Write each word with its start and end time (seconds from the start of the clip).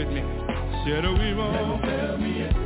with 0.00 0.14
me. 0.14 0.22
Share 0.84 1.02
the 1.02 1.12
weaver. 1.12 2.59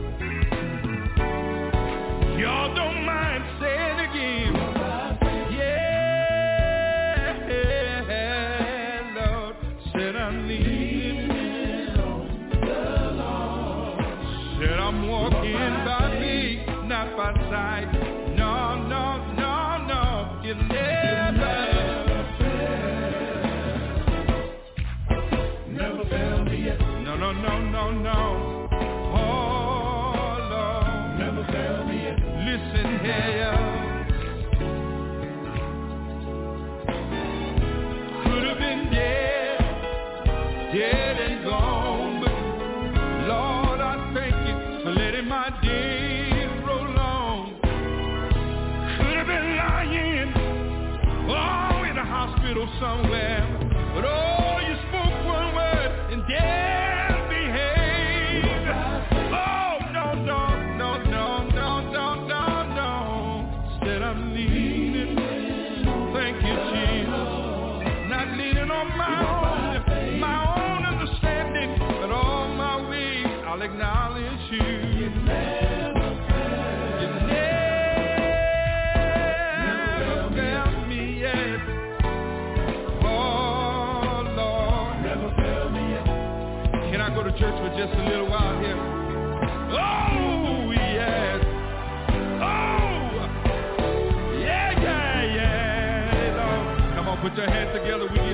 your 97.36 97.50
hands 97.50 97.72
together, 97.72 98.06
we 98.06 98.33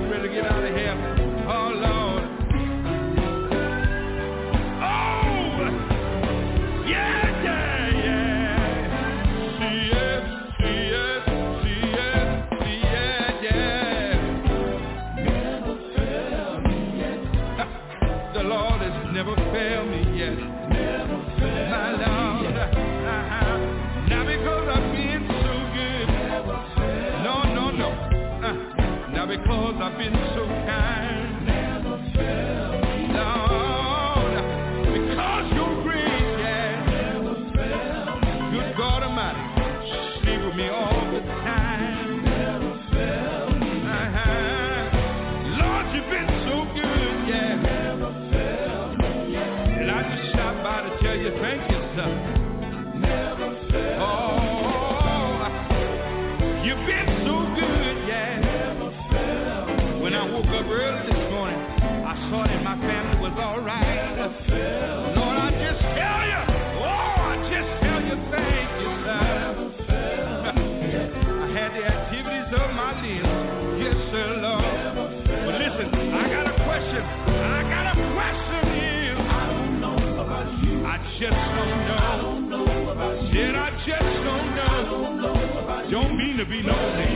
to 86.40 86.46
be 86.46 86.62
known 86.62 87.09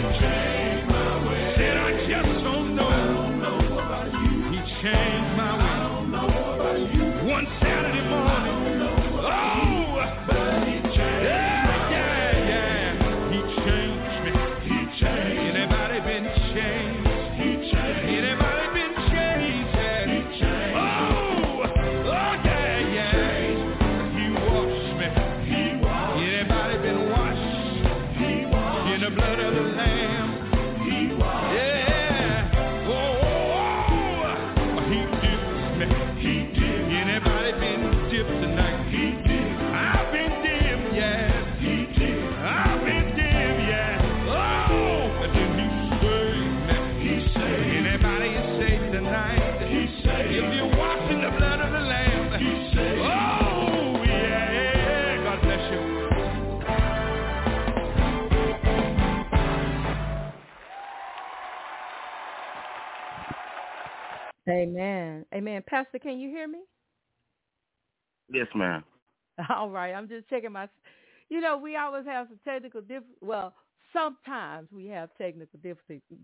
Amen. 65.35 65.63
Pastor, 65.67 65.99
can 65.99 66.19
you 66.19 66.29
hear 66.29 66.47
me? 66.47 66.61
Yes, 68.33 68.47
ma'am. 68.55 68.85
All 69.51 69.71
right. 69.71 69.93
I'm 69.93 70.09
just 70.09 70.29
checking 70.29 70.53
my. 70.53 70.69
You 71.29 71.41
know, 71.41 71.57
we 71.57 71.77
always 71.77 72.07
have 72.07 72.29
some 72.29 72.39
technical 72.47 72.81
diff. 72.81 73.03
Well, 73.21 73.55
sometimes 73.93 74.69
we 74.71 74.87
have 74.89 75.11
technical 75.19 75.59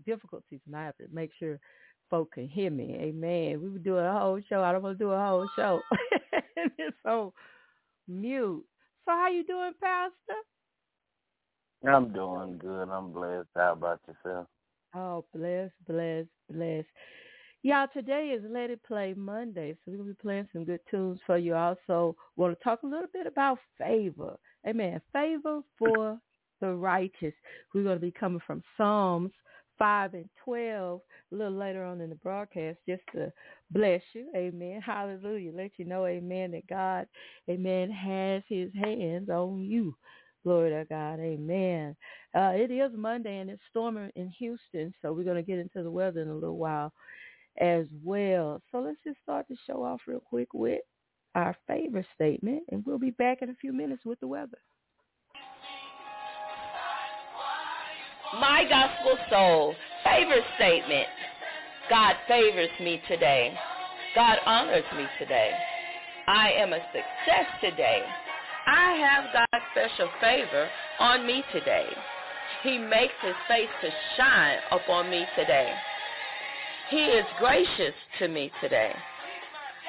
difficulties, 0.05 0.59
and 0.65 0.75
I 0.75 0.85
have 0.85 0.97
to 0.97 1.05
make 1.11 1.31
sure 1.39 1.59
folk 2.09 2.33
can 2.33 2.47
hear 2.47 2.69
me. 2.69 2.95
Amen. 2.99 3.61
We 3.61 3.69
would 3.69 3.83
do 3.83 3.97
a 3.97 4.11
whole 4.11 4.39
show. 4.47 4.63
I 4.63 4.71
don't 4.71 4.83
want 4.83 4.97
to 4.97 5.03
do 5.03 5.11
a 5.11 5.19
whole 5.19 5.49
show. 5.55 5.81
it's 6.77 6.95
so 7.03 7.33
mute. 8.07 8.63
So 9.05 9.11
how 9.11 9.29
you 9.29 9.43
doing, 9.43 9.73
Pastor? 9.81 10.39
I'm 11.89 12.13
doing 12.13 12.59
good. 12.59 12.89
I'm 12.89 13.11
blessed. 13.11 13.47
How 13.55 13.73
about 13.73 13.99
yourself? 14.07 14.47
Oh, 14.93 15.25
blessed, 15.33 15.73
blessed, 15.87 16.29
blessed. 16.51 16.87
Y'all, 17.63 17.87
today 17.93 18.35
is 18.35 18.43
Let 18.49 18.71
It 18.71 18.81
Play 18.83 19.13
Monday, 19.15 19.73
so 19.73 19.91
we're 19.91 19.97
going 19.97 20.09
to 20.09 20.15
be 20.15 20.21
playing 20.21 20.47
some 20.51 20.65
good 20.65 20.79
tunes 20.89 21.19
for 21.27 21.37
you. 21.37 21.53
Also, 21.53 22.15
want 22.35 22.57
to 22.57 22.63
talk 22.63 22.81
a 22.81 22.87
little 22.87 23.09
bit 23.13 23.27
about 23.27 23.59
favor. 23.77 24.35
Amen. 24.67 24.99
Favor 25.13 25.61
for 25.77 26.19
the 26.59 26.73
righteous. 26.73 27.35
We're 27.75 27.83
going 27.83 27.97
to 27.97 28.01
be 28.01 28.09
coming 28.11 28.41
from 28.47 28.63
Psalms 28.75 29.29
5 29.77 30.15
and 30.15 30.29
12 30.43 31.01
a 31.31 31.35
little 31.35 31.53
later 31.53 31.83
on 31.83 32.01
in 32.01 32.09
the 32.09 32.15
broadcast 32.15 32.79
just 32.89 33.03
to 33.13 33.31
bless 33.69 34.01
you. 34.13 34.31
Amen. 34.35 34.81
Hallelujah. 34.81 35.51
Let 35.55 35.73
you 35.77 35.85
know, 35.85 36.07
amen, 36.07 36.51
that 36.53 36.65
God, 36.65 37.05
amen, 37.47 37.91
has 37.91 38.41
his 38.49 38.71
hands 38.73 39.29
on 39.29 39.61
you. 39.61 39.95
Glory 40.43 40.71
to 40.71 40.83
God. 40.89 41.19
Amen. 41.19 41.95
Uh, 42.33 42.53
it 42.55 42.71
is 42.71 42.91
Monday 42.95 43.37
and 43.37 43.51
it's 43.51 43.61
storming 43.69 44.09
in 44.15 44.29
Houston, 44.29 44.91
so 44.99 45.13
we're 45.13 45.23
going 45.23 45.35
to 45.35 45.43
get 45.43 45.59
into 45.59 45.83
the 45.83 45.91
weather 45.91 46.23
in 46.23 46.29
a 46.29 46.33
little 46.33 46.57
while 46.57 46.91
as 47.59 47.85
well. 48.03 48.61
So 48.71 48.79
let's 48.79 48.97
just 49.05 49.17
start 49.21 49.45
the 49.49 49.57
show 49.67 49.83
off 49.83 50.01
real 50.07 50.21
quick 50.21 50.53
with 50.53 50.81
our 51.35 51.55
favorite 51.67 52.05
statement, 52.15 52.63
and 52.71 52.85
we'll 52.85 52.99
be 52.99 53.11
back 53.11 53.41
in 53.41 53.49
a 53.49 53.55
few 53.55 53.73
minutes 53.73 54.03
with 54.05 54.19
the 54.19 54.27
weather. 54.27 54.57
My 58.39 58.63
gospel 58.69 59.17
soul, 59.29 59.75
favorite 60.05 60.43
statement. 60.55 61.07
God 61.89 62.15
favors 62.27 62.69
me 62.79 63.01
today. 63.07 63.53
God 64.15 64.37
honors 64.45 64.85
me 64.95 65.05
today. 65.19 65.51
I 66.27 66.51
am 66.51 66.71
a 66.71 66.79
success 66.93 67.45
today. 67.61 68.03
I 68.67 68.93
have 68.93 69.33
God's 69.33 69.65
special 69.71 70.09
favor 70.21 70.69
on 70.99 71.25
me 71.27 71.43
today. 71.51 71.87
He 72.63 72.77
makes 72.77 73.13
his 73.21 73.35
face 73.47 73.69
to 73.81 73.89
shine 74.15 74.59
upon 74.71 75.09
me 75.09 75.25
today. 75.35 75.73
He 76.91 77.05
is 77.05 77.25
gracious 77.37 77.95
to 78.19 78.27
me 78.27 78.51
today. 78.59 79.01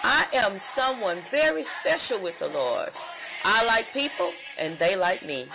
I 0.04 0.26
am 0.32 0.60
someone 0.76 1.25
very 1.32 1.66
special 1.81 2.22
with 2.22 2.38
the 2.38 2.46
Lord. 2.46 2.93
I 3.43 3.64
like 3.64 3.93
people 3.93 4.37
and 4.56 4.78
they 4.78 4.94
like 4.94 5.26
me. 5.26 5.52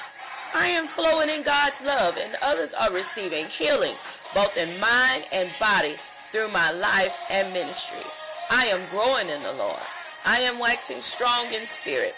I 0.53 0.67
am 0.67 0.89
flowing 0.93 1.29
in 1.29 1.45
God's 1.45 1.77
love 1.81 2.15
and 2.17 2.35
others 2.41 2.69
are 2.77 2.91
receiving 2.91 3.47
healing 3.57 3.95
both 4.33 4.57
in 4.57 4.77
mind 4.77 5.23
and 5.31 5.57
body 5.57 5.97
through 6.33 6.51
my 6.51 6.71
life 6.71 7.13
and 7.29 7.53
ministry. 7.53 8.11
I 8.49 8.65
am 8.65 8.89
growing 8.89 9.29
in 9.29 9.41
the 9.41 9.53
Lord. 9.53 9.87
I 10.25 10.39
am 10.39 10.59
waxing 10.59 11.01
strong 11.15 11.53
in 11.53 11.65
spirit. 11.79 12.17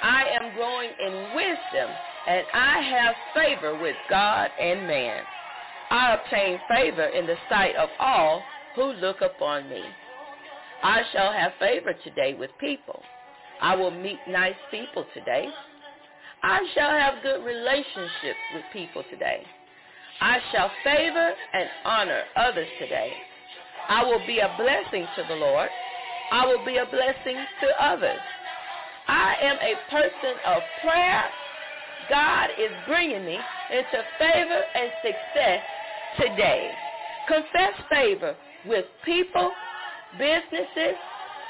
I 0.00 0.22
am 0.40 0.54
growing 0.54 0.92
in 0.98 1.32
wisdom 1.34 1.98
and 2.24 2.46
I 2.54 2.80
have 2.80 3.14
favor 3.34 3.76
with 3.76 3.96
God 4.08 4.52
and 4.58 4.86
man. 4.86 5.24
I 5.90 6.14
obtain 6.14 6.60
favor 6.66 7.08
in 7.08 7.26
the 7.26 7.36
sight 7.50 7.76
of 7.76 7.90
all 7.98 8.46
who 8.74 8.92
look 8.92 9.20
upon 9.20 9.68
me. 9.68 9.98
I 10.82 11.02
shall 11.12 11.32
have 11.32 11.52
favor 11.58 11.92
today 12.04 12.34
with 12.34 12.56
people. 12.58 13.06
I 13.58 13.76
will 13.76 13.90
meet 13.90 14.26
nice 14.26 14.56
people 14.70 15.06
today. 15.12 15.56
I 16.42 16.60
shall 16.74 16.90
have 16.90 17.22
good 17.22 17.44
relationships 17.44 18.40
with 18.50 18.68
people 18.70 19.04
today. 19.10 19.50
I 20.20 20.38
shall 20.52 20.72
favor 20.82 21.34
and 21.52 21.70
honor 21.84 22.24
others 22.36 22.68
today. 22.78 23.22
I 23.88 24.04
will 24.04 24.24
be 24.24 24.38
a 24.38 24.54
blessing 24.56 25.08
to 25.16 25.24
the 25.24 25.34
Lord. 25.34 25.70
I 26.30 26.46
will 26.46 26.64
be 26.64 26.76
a 26.76 26.86
blessing 26.86 27.48
to 27.60 27.84
others. 27.84 28.22
I 29.06 29.34
am 29.42 29.58
a 29.60 29.90
person 29.90 30.36
of 30.44 30.74
prayer. 30.76 31.30
God 32.08 32.50
is 32.58 32.72
bringing 32.86 33.24
me 33.24 33.50
into 33.68 34.04
favor 34.18 34.64
and 34.74 34.92
success 35.02 35.62
today. 36.18 36.82
Confess 37.26 37.74
favor 37.90 38.36
with 38.64 38.84
people, 39.04 39.52
businesses, 40.18 40.96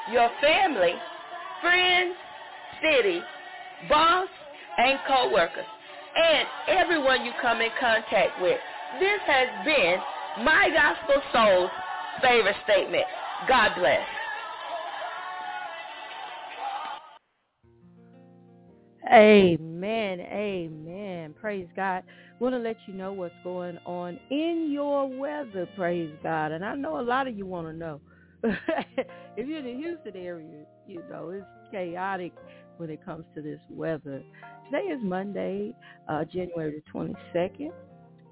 your 0.07 0.31
family, 0.41 0.95
friends, 1.61 2.17
city, 2.83 3.23
boss, 3.89 4.29
and 4.79 4.99
co-workers, 5.07 5.67
and 6.17 6.49
everyone 6.69 7.25
you 7.25 7.33
come 7.41 7.61
in 7.61 7.71
contact 7.79 8.39
with. 8.41 8.61
This 8.99 9.21
has 9.27 9.49
been 9.65 10.03
my 10.45 10.71
gospel 10.73 11.23
soul's 11.33 11.71
favorite 12.21 12.57
statement. 12.65 13.07
God 13.49 13.75
bless. 13.77 14.07
Amen. 19.13 20.21
Amen. 20.21 21.35
Praise 21.41 21.67
God. 21.75 22.05
Want 22.39 22.55
to 22.55 22.59
let 22.59 22.77
you 22.87 22.95
know 22.95 23.13
what's 23.13 23.35
going 23.43 23.79
on 23.85 24.19
in 24.31 24.71
your 24.71 25.09
weather. 25.09 25.69
Praise 25.77 26.13
God. 26.23 26.53
And 26.53 26.65
I 26.65 26.75
know 26.77 27.01
a 27.01 27.03
lot 27.03 27.27
of 27.27 27.37
you 27.37 27.45
want 27.45 27.67
to 27.67 27.73
know. 27.73 28.01
if 28.45 29.47
you're 29.47 29.59
in 29.59 29.65
the 29.65 29.75
Houston 29.75 30.17
area, 30.17 30.65
you 30.87 31.03
know, 31.11 31.31
it's 31.31 31.45
chaotic 31.73 32.33
when 32.77 32.89
it 32.89 33.05
comes 33.05 33.25
to 33.35 33.43
this 33.43 33.61
weather. 33.69 34.23
Today 34.67 34.85
is 34.85 35.01
Monday, 35.03 35.75
uh, 36.09 36.25
January 36.25 36.83
the 36.87 36.99
22nd. 36.99 37.73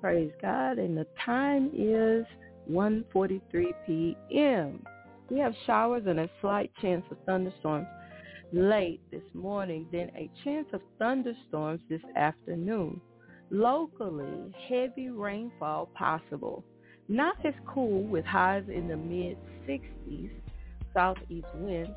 Praise 0.01 0.31
God. 0.41 0.79
And 0.79 0.97
the 0.97 1.07
time 1.27 1.71
is 1.75 2.25
1.43 2.71 3.41
p.m. 3.85 4.83
We 5.29 5.39
have 5.41 5.53
showers 5.67 6.05
and 6.07 6.21
a 6.21 6.31
slight 6.41 6.71
chance 6.81 7.05
of 7.11 7.19
thunderstorms 7.27 7.89
late 8.53 9.01
this 9.11 9.23
morning, 9.35 9.87
then 9.93 10.11
a 10.17 10.31
chance 10.45 10.67
of 10.73 10.81
thunderstorms 10.99 11.81
this 11.89 12.01
afternoon. 12.17 13.01
Locally, 13.51 14.53
heavy 14.69 15.11
rainfall 15.11 15.87
possible. 15.95 16.65
Not 17.09 17.37
as 17.45 17.55
cool 17.67 18.03
with 18.05 18.25
highs 18.25 18.65
in 18.69 18.89
the 18.89 18.97
mid-60s, 18.97 20.31
southeast 20.95 21.47
winds 21.55 21.91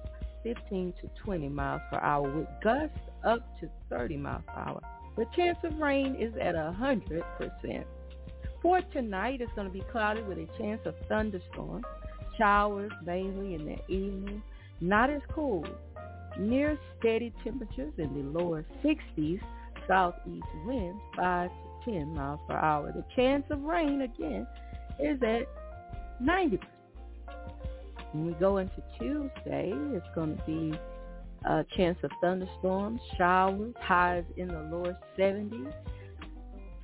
15 0.44 0.94
to 1.02 1.10
20 1.24 1.50
miles 1.50 1.82
per 1.92 2.00
hour 2.00 2.30
with 2.32 2.48
gusts 2.64 2.98
up 3.24 3.60
to 3.60 3.70
30 3.90 4.18
miles 4.18 4.44
per 4.48 4.60
hour. 4.60 4.82
The 5.18 5.26
chance 5.36 5.58
of 5.64 5.78
rain 5.78 6.16
is 6.16 6.34
at 6.42 6.56
100%. 6.56 7.84
For 8.62 8.82
tonight, 8.94 9.42
it's 9.42 9.52
going 9.56 9.68
to 9.68 9.74
be 9.74 9.84
cloudy 9.92 10.22
with 10.22 10.38
a 10.38 10.48
chance 10.58 10.82
of 10.86 10.96
thunderstorms, 11.10 11.84
showers 12.38 12.92
mainly 13.06 13.56
in 13.56 13.66
the 13.66 13.94
evening, 13.94 14.42
not 14.80 15.10
as 15.10 15.22
cool 15.34 15.66
near 16.40 16.78
steady 17.00 17.34
temperatures 17.44 17.94
in 17.98 18.14
the 18.14 18.40
lower 18.40 18.66
60s, 18.84 19.40
southeast 19.88 20.46
winds 20.66 21.02
5 21.16 21.50
to 21.86 21.92
10 21.92 22.14
miles 22.16 22.40
per 22.48 22.56
hour. 22.56 22.92
The 22.92 23.06
chance 23.16 23.44
of 23.50 23.62
rain, 23.62 24.02
again, 24.02 24.48
is 25.00 25.22
at 25.24 25.48
90. 26.22 26.60
When 28.14 28.26
we 28.28 28.34
go 28.34 28.58
into 28.58 28.84
Tuesday, 29.00 29.72
it's 29.74 30.06
going 30.14 30.38
to 30.38 30.44
be 30.46 30.78
a 31.46 31.66
chance 31.76 31.98
of 32.04 32.12
thunderstorms, 32.22 33.00
showers, 33.18 33.74
highs 33.80 34.26
in 34.38 34.48
the 34.48 34.62
lower 34.72 34.98
70s, 35.18 35.74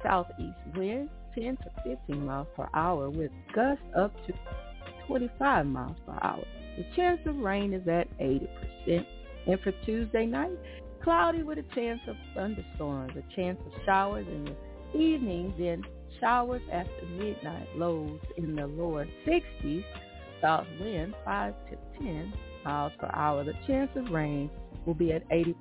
southeast 0.03 0.57
winds 0.75 1.11
10 1.35 1.57
to 1.57 1.97
15 2.07 2.25
miles 2.25 2.47
per 2.55 2.67
hour 2.73 3.09
with 3.09 3.31
gusts 3.53 3.83
up 3.95 4.13
to 4.25 4.33
25 5.07 5.65
miles 5.67 5.97
per 6.05 6.17
hour. 6.21 6.43
The 6.77 6.85
chance 6.95 7.19
of 7.25 7.37
rain 7.37 7.73
is 7.73 7.87
at 7.87 8.07
80%. 8.19 9.05
And 9.47 9.59
for 9.61 9.71
Tuesday 9.85 10.25
night, 10.25 10.57
cloudy 11.03 11.41
with 11.41 11.57
a 11.57 11.75
chance 11.75 12.01
of 12.07 12.15
thunderstorms, 12.35 13.13
a 13.15 13.35
chance 13.35 13.57
of 13.65 13.71
showers 13.85 14.27
in 14.27 14.43
the 14.43 14.99
evening, 14.99 15.53
then 15.57 15.83
showers 16.19 16.61
after 16.71 17.05
midnight, 17.17 17.67
lows 17.75 18.19
in 18.35 18.55
the 18.55 18.67
lower 18.67 19.07
60s, 19.25 19.85
south 20.41 20.67
wind 20.81 21.15
5 21.23 21.53
to 21.69 22.03
10 22.03 22.33
miles 22.65 22.91
per 22.99 23.09
hour. 23.13 23.45
The 23.45 23.53
chance 23.65 23.89
of 23.95 24.11
rain 24.11 24.49
will 24.85 24.95
be 24.95 25.13
at 25.13 25.27
80%. 25.29 25.55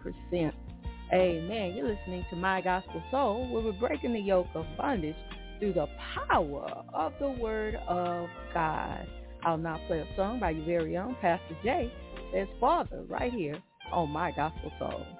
Amen. 1.12 1.74
You're 1.76 1.88
listening 1.88 2.26
to 2.30 2.36
My 2.36 2.60
Gospel 2.60 3.00
Soul, 3.12 3.48
where 3.52 3.62
we're 3.62 3.72
breaking 3.72 4.14
the 4.14 4.20
yoke 4.20 4.48
of 4.56 4.66
bondage 4.76 5.14
through 5.60 5.74
the 5.74 5.86
power 6.28 6.82
of 6.92 7.12
the 7.20 7.30
Word 7.30 7.76
of 7.86 8.28
God. 8.52 9.06
I'll 9.44 9.56
now 9.56 9.80
play 9.86 10.00
a 10.00 10.16
song 10.16 10.40
by 10.40 10.50
your 10.50 10.66
very 10.66 10.96
own 10.96 11.16
Pastor 11.20 11.56
Jay, 11.62 11.92
says 12.32 12.48
Father, 12.58 13.04
right 13.08 13.32
here 13.32 13.62
on 13.92 14.10
My 14.10 14.30
Gospel 14.32 14.72
Soul. 14.78 15.15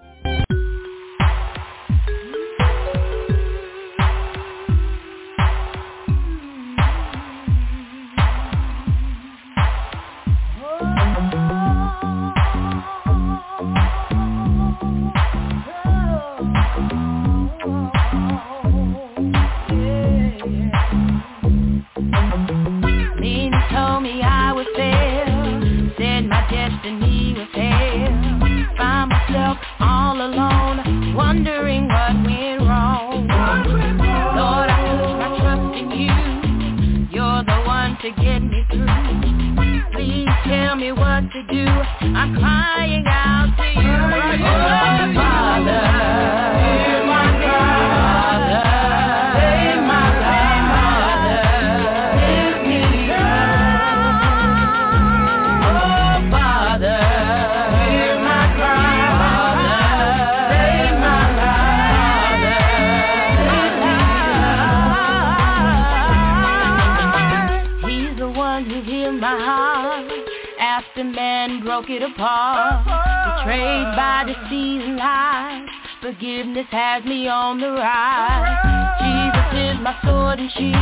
It 71.96 72.02
apart. 72.02 72.84
Betrayed 72.84 73.96
by 73.96 74.24
deceit 74.26 74.82
and 74.84 74.96
lies. 74.96 75.66
Forgiveness 76.02 76.66
has 76.70 77.02
me 77.04 77.26
on 77.26 77.58
the 77.60 77.70
rise. 77.72 78.58
Jesus 79.00 79.52
is 79.56 79.78
my 79.80 79.96
sword 80.04 80.38
and 80.38 80.50
shield. 80.52 80.76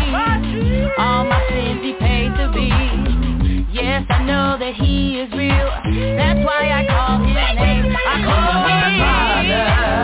All 0.98 1.24
my 1.24 1.40
sins 1.48 1.80
he 1.82 1.92
paid 1.94 2.34
to 2.34 2.48
be. 2.52 2.68
Yes, 3.72 4.04
I 4.10 4.22
know 4.24 4.56
that 4.58 4.74
he 4.74 5.20
is 5.20 5.30
real. 5.32 5.70
That's 6.18 6.44
why 6.44 6.68
I 6.70 6.84
call 6.86 7.18
his 7.22 7.34
name. 7.34 7.94
I 7.94 8.22
call 8.26 8.66
him 8.66 8.98
Father. 8.98 9.94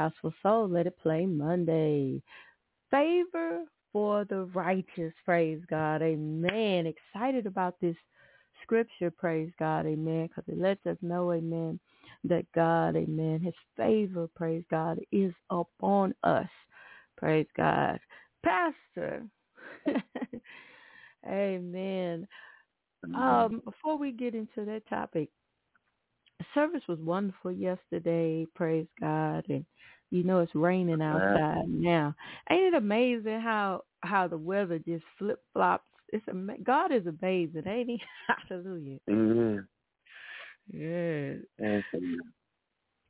Gospel 0.00 0.32
Soul, 0.42 0.66
Let 0.66 0.86
It 0.86 0.98
Play 0.98 1.26
Monday. 1.26 2.22
Favor 2.90 3.64
for 3.92 4.24
the 4.24 4.44
righteous, 4.54 5.12
praise 5.26 5.60
God. 5.68 6.00
Amen. 6.00 6.86
Excited 6.86 7.44
about 7.44 7.74
this 7.82 7.96
scripture, 8.62 9.10
praise 9.10 9.50
God. 9.58 9.84
Amen. 9.84 10.28
Because 10.28 10.44
it 10.48 10.58
lets 10.58 10.86
us 10.86 10.96
know, 11.02 11.32
amen, 11.32 11.78
that 12.24 12.46
God, 12.54 12.96
amen, 12.96 13.40
his 13.40 13.52
favor, 13.76 14.26
praise 14.34 14.64
God, 14.70 14.98
is 15.12 15.34
upon 15.50 16.14
us. 16.24 16.48
Praise 17.18 17.46
God. 17.54 18.00
Pastor. 18.42 19.26
amen. 21.30 22.26
Um, 23.14 23.60
before 23.66 23.98
we 23.98 24.12
get 24.12 24.34
into 24.34 24.64
that 24.64 24.88
topic, 24.88 25.28
service 26.54 26.82
was 26.88 26.98
wonderful 27.00 27.52
yesterday. 27.52 28.46
Praise 28.54 28.86
God, 28.98 29.44
and 29.50 29.66
you 30.10 30.24
know 30.24 30.40
it's 30.40 30.54
raining 30.54 31.00
outside 31.02 31.68
now. 31.68 32.14
Ain't 32.50 32.74
it 32.74 32.74
amazing 32.74 33.40
how 33.40 33.82
how 34.02 34.26
the 34.28 34.38
weather 34.38 34.78
just 34.78 35.04
flip 35.18 35.40
flops? 35.52 35.84
It's 36.12 36.26
a 36.28 36.62
God 36.64 36.92
is 36.92 37.06
amazing, 37.06 37.62
ain't 37.66 37.88
He? 37.90 38.02
Hallelujah. 38.48 38.98
Mm-hmm. 39.08 39.60
Yeah. 40.72 41.34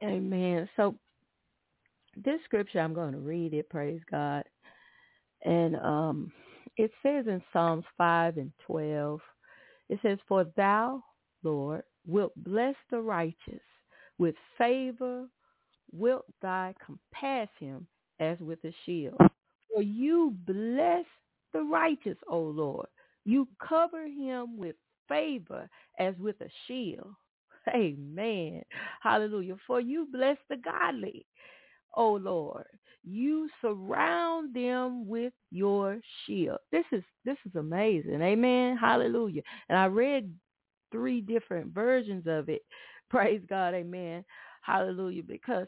Amen. 0.03 0.69
So 0.77 0.95
this 2.17 2.41
scripture 2.45 2.81
I'm 2.81 2.95
going 2.95 3.13
to 3.13 3.19
read 3.19 3.55
it. 3.55 3.69
Praise 3.71 4.01
God, 4.11 4.45
and 5.45 5.77
um, 5.77 6.33
it 6.77 6.91
says 7.03 7.27
in 7.27 7.43
Psalms 7.53 7.85
five 7.97 8.37
and 8.37 8.53
twelve. 8.67 9.21
It 9.89 9.99
says, 10.03 10.19
"For 10.29 10.45
Thou, 10.57 11.03
Lord, 11.43 11.83
wilt 12.07 12.33
bless 12.37 12.77
the 12.91 13.01
righteous. 13.01 13.61
With 14.19 14.35
favor 14.59 15.27
wilt 15.93 16.27
thou 16.43 16.73
compass 16.85 17.49
him 17.59 17.87
as 18.19 18.39
with 18.41 18.63
a 18.65 18.73
shield. 18.85 19.17
For 19.73 19.83
you 19.83 20.35
bless 20.47 21.05
the 21.53 21.63
righteous, 21.63 22.17
O 22.29 22.41
Lord. 22.41 22.87
You 23.25 23.49
cover 23.67 24.07
him 24.07 24.57
with 24.59 24.77
favor 25.09 25.69
as 25.99 26.15
with 26.19 26.41
a 26.41 26.49
shield. 26.67 27.15
Amen. 27.75 28.63
Hallelujah. 29.03 29.57
For 29.67 29.81
you 29.81 30.09
bless 30.11 30.39
the 30.49 30.57
godly, 30.57 31.27
O 31.95 32.13
Lord. 32.13 32.67
You 33.03 33.49
surround 33.61 34.55
them 34.55 35.09
with 35.09 35.33
your 35.51 36.01
shield. 36.27 36.59
This 36.71 36.85
is 36.93 37.03
this 37.25 37.39
is 37.47 37.55
amazing. 37.57 38.21
Amen. 38.21 38.77
Hallelujah. 38.77 39.43
And 39.69 39.79
I 39.79 39.87
read 39.87 40.33
three 40.93 41.21
different 41.21 41.73
versions 41.75 42.25
of 42.27 42.49
it. 42.49 42.63
Praise 43.11 43.43
God, 43.49 43.75
amen. 43.75 44.25
Hallelujah. 44.63 45.23
Because 45.23 45.67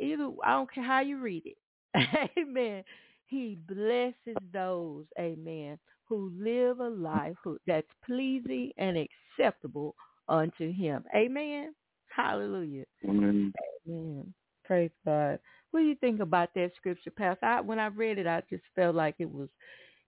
either 0.00 0.30
I 0.44 0.52
don't 0.52 0.72
care 0.72 0.84
how 0.84 1.00
you 1.00 1.18
read 1.18 1.44
it. 1.46 1.58
amen. 2.38 2.84
He 3.26 3.58
blesses 3.66 4.36
those, 4.52 5.04
amen, 5.18 5.78
who 6.04 6.32
live 6.38 6.80
a 6.80 6.88
life 6.88 7.36
who, 7.42 7.58
that's 7.66 7.86
pleasing 8.04 8.72
and 8.76 8.96
acceptable 9.38 9.94
unto 10.28 10.72
him. 10.72 11.04
Amen. 11.14 11.74
Hallelujah. 12.14 12.84
Amen. 13.08 13.52
Amen. 13.88 14.34
Praise 14.64 14.90
God. 15.04 15.38
What 15.70 15.80
do 15.80 15.86
you 15.86 15.94
think 15.96 16.20
about 16.20 16.50
that 16.54 16.72
scripture, 16.76 17.10
Pastor? 17.10 17.46
I, 17.46 17.60
when 17.60 17.78
I 17.78 17.86
read 17.86 18.18
it, 18.18 18.26
I 18.26 18.42
just 18.50 18.64
felt 18.74 18.94
like 18.94 19.14
it 19.18 19.30
was, 19.30 19.48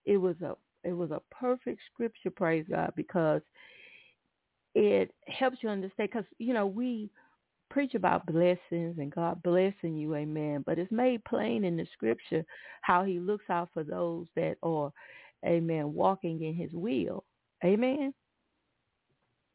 it 0.05 0.19
was 0.19 0.37
a, 0.43 0.55
it 0.87 0.93
was 0.93 1.11
a 1.11 1.23
perfect 1.35 1.81
scripture. 1.93 2.31
Praise 2.31 2.67
God, 2.69 2.93
because 2.95 3.41
it 4.75 5.15
helps 5.29 5.59
you 5.63 5.69
understand 5.69 6.11
because 6.11 6.27
you 6.39 6.53
know 6.53 6.67
we 6.67 7.09
preach 7.75 7.95
about 7.95 8.25
blessings 8.25 8.99
and 8.99 9.13
God 9.13 9.43
blessing 9.43 9.97
you, 9.97 10.15
amen. 10.15 10.63
But 10.65 10.79
it's 10.79 10.93
made 10.93 11.25
plain 11.25 11.65
in 11.65 11.77
the 11.77 11.85
scripture 11.93 12.45
how 12.83 13.03
he 13.03 13.19
looks 13.19 13.51
out 13.51 13.69
for 13.75 13.83
those 13.83 14.29
that 14.37 14.57
are 14.63 14.93
amen, 15.45 15.93
walking 15.93 16.41
in 16.41 16.55
his 16.55 16.71
will. 16.73 17.25
Amen. 17.65 18.15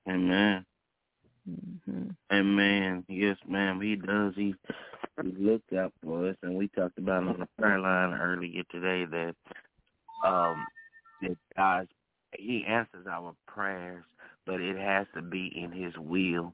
Amen. 0.09 0.65
Mm-hmm. 1.49 2.09
Amen. 2.33 3.05
Yes, 3.07 3.37
ma'am. 3.47 3.79
He 3.79 3.95
does. 3.95 4.33
He 4.35 4.53
he 5.23 5.31
looked 5.37 5.71
out 5.71 5.93
for 6.03 6.29
us, 6.29 6.35
and 6.43 6.55
we 6.55 6.67
talked 6.69 6.97
about 6.97 7.23
on 7.23 7.39
the 7.39 7.47
prayer 7.57 7.79
line 7.79 8.13
earlier 8.13 8.63
today 8.69 9.05
that 9.05 9.35
um 10.27 10.65
that 11.21 11.37
God 11.55 11.87
He 12.37 12.65
answers 12.67 13.07
our 13.09 13.33
prayers, 13.47 14.03
but 14.45 14.59
it 14.59 14.77
has 14.77 15.07
to 15.15 15.21
be 15.21 15.53
in 15.55 15.71
His 15.71 15.93
will, 15.97 16.53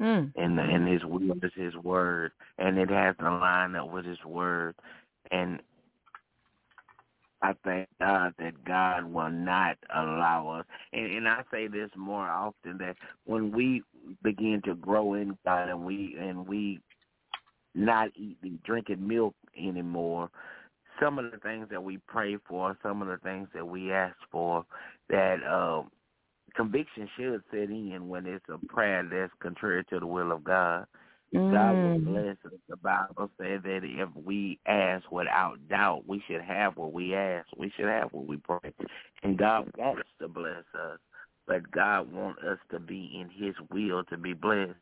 Mm. 0.00 0.32
and 0.36 0.58
and 0.58 0.88
His 0.88 1.04
will 1.04 1.32
is 1.42 1.52
His 1.54 1.74
word, 1.76 2.32
and 2.58 2.78
it 2.78 2.90
has 2.90 3.16
to 3.18 3.30
line 3.30 3.76
up 3.76 3.90
with 3.90 4.06
His 4.06 4.22
word, 4.24 4.74
and 5.30 5.60
I 7.42 7.54
thank 7.64 7.88
God 7.98 8.34
that 8.38 8.64
God 8.64 9.04
will 9.04 9.30
not 9.30 9.78
allow 9.94 10.60
us. 10.60 10.66
And, 10.92 11.06
and 11.06 11.28
I 11.28 11.42
say 11.50 11.68
this 11.68 11.90
more 11.96 12.28
often 12.28 12.76
that 12.78 12.96
when 13.24 13.50
we 13.50 13.82
begin 14.22 14.60
to 14.66 14.74
grow 14.74 15.14
in 15.14 15.36
God 15.44 15.68
and 15.68 15.84
we 15.84 16.16
and 16.18 16.46
we 16.46 16.80
not 17.74 18.08
eating 18.16 18.58
drinking 18.64 19.06
milk 19.06 19.34
anymore, 19.56 20.30
some 21.00 21.18
of 21.18 21.30
the 21.30 21.38
things 21.38 21.68
that 21.70 21.82
we 21.82 21.98
pray 22.06 22.36
for, 22.46 22.76
some 22.82 23.00
of 23.00 23.08
the 23.08 23.16
things 23.18 23.48
that 23.54 23.66
we 23.66 23.92
ask 23.92 24.16
for, 24.30 24.66
that 25.08 25.36
um, 25.50 25.90
conviction 26.54 27.08
should 27.16 27.42
set 27.50 27.70
in 27.70 28.08
when 28.08 28.26
it's 28.26 28.44
a 28.48 28.58
prayer 28.66 29.02
that's 29.10 29.32
contrary 29.40 29.84
to 29.90 30.00
the 30.00 30.06
will 30.06 30.32
of 30.32 30.44
God. 30.44 30.86
God 31.50 31.78
will 31.78 31.90
Mm. 31.98 32.04
bless 32.04 32.36
us. 32.44 32.58
The 32.68 32.76
Bible 32.76 33.30
says 33.38 33.62
that 33.62 33.84
if 33.84 34.08
we 34.16 34.58
ask 34.66 35.10
without 35.12 35.68
doubt, 35.68 36.06
we 36.06 36.20
should 36.20 36.40
have 36.40 36.76
what 36.76 36.92
we 36.92 37.14
ask. 37.14 37.46
We 37.56 37.70
should 37.70 37.86
have 37.86 38.12
what 38.12 38.26
we 38.26 38.36
pray. 38.38 38.72
And 39.22 39.38
God 39.38 39.70
wants 39.76 40.08
to 40.18 40.28
bless 40.28 40.64
us, 40.74 40.98
but 41.46 41.70
God 41.70 42.10
wants 42.12 42.42
us 42.42 42.58
to 42.70 42.80
be 42.80 43.20
in 43.20 43.28
his 43.28 43.54
will 43.70 44.04
to 44.04 44.16
be 44.16 44.32
blessed. 44.32 44.74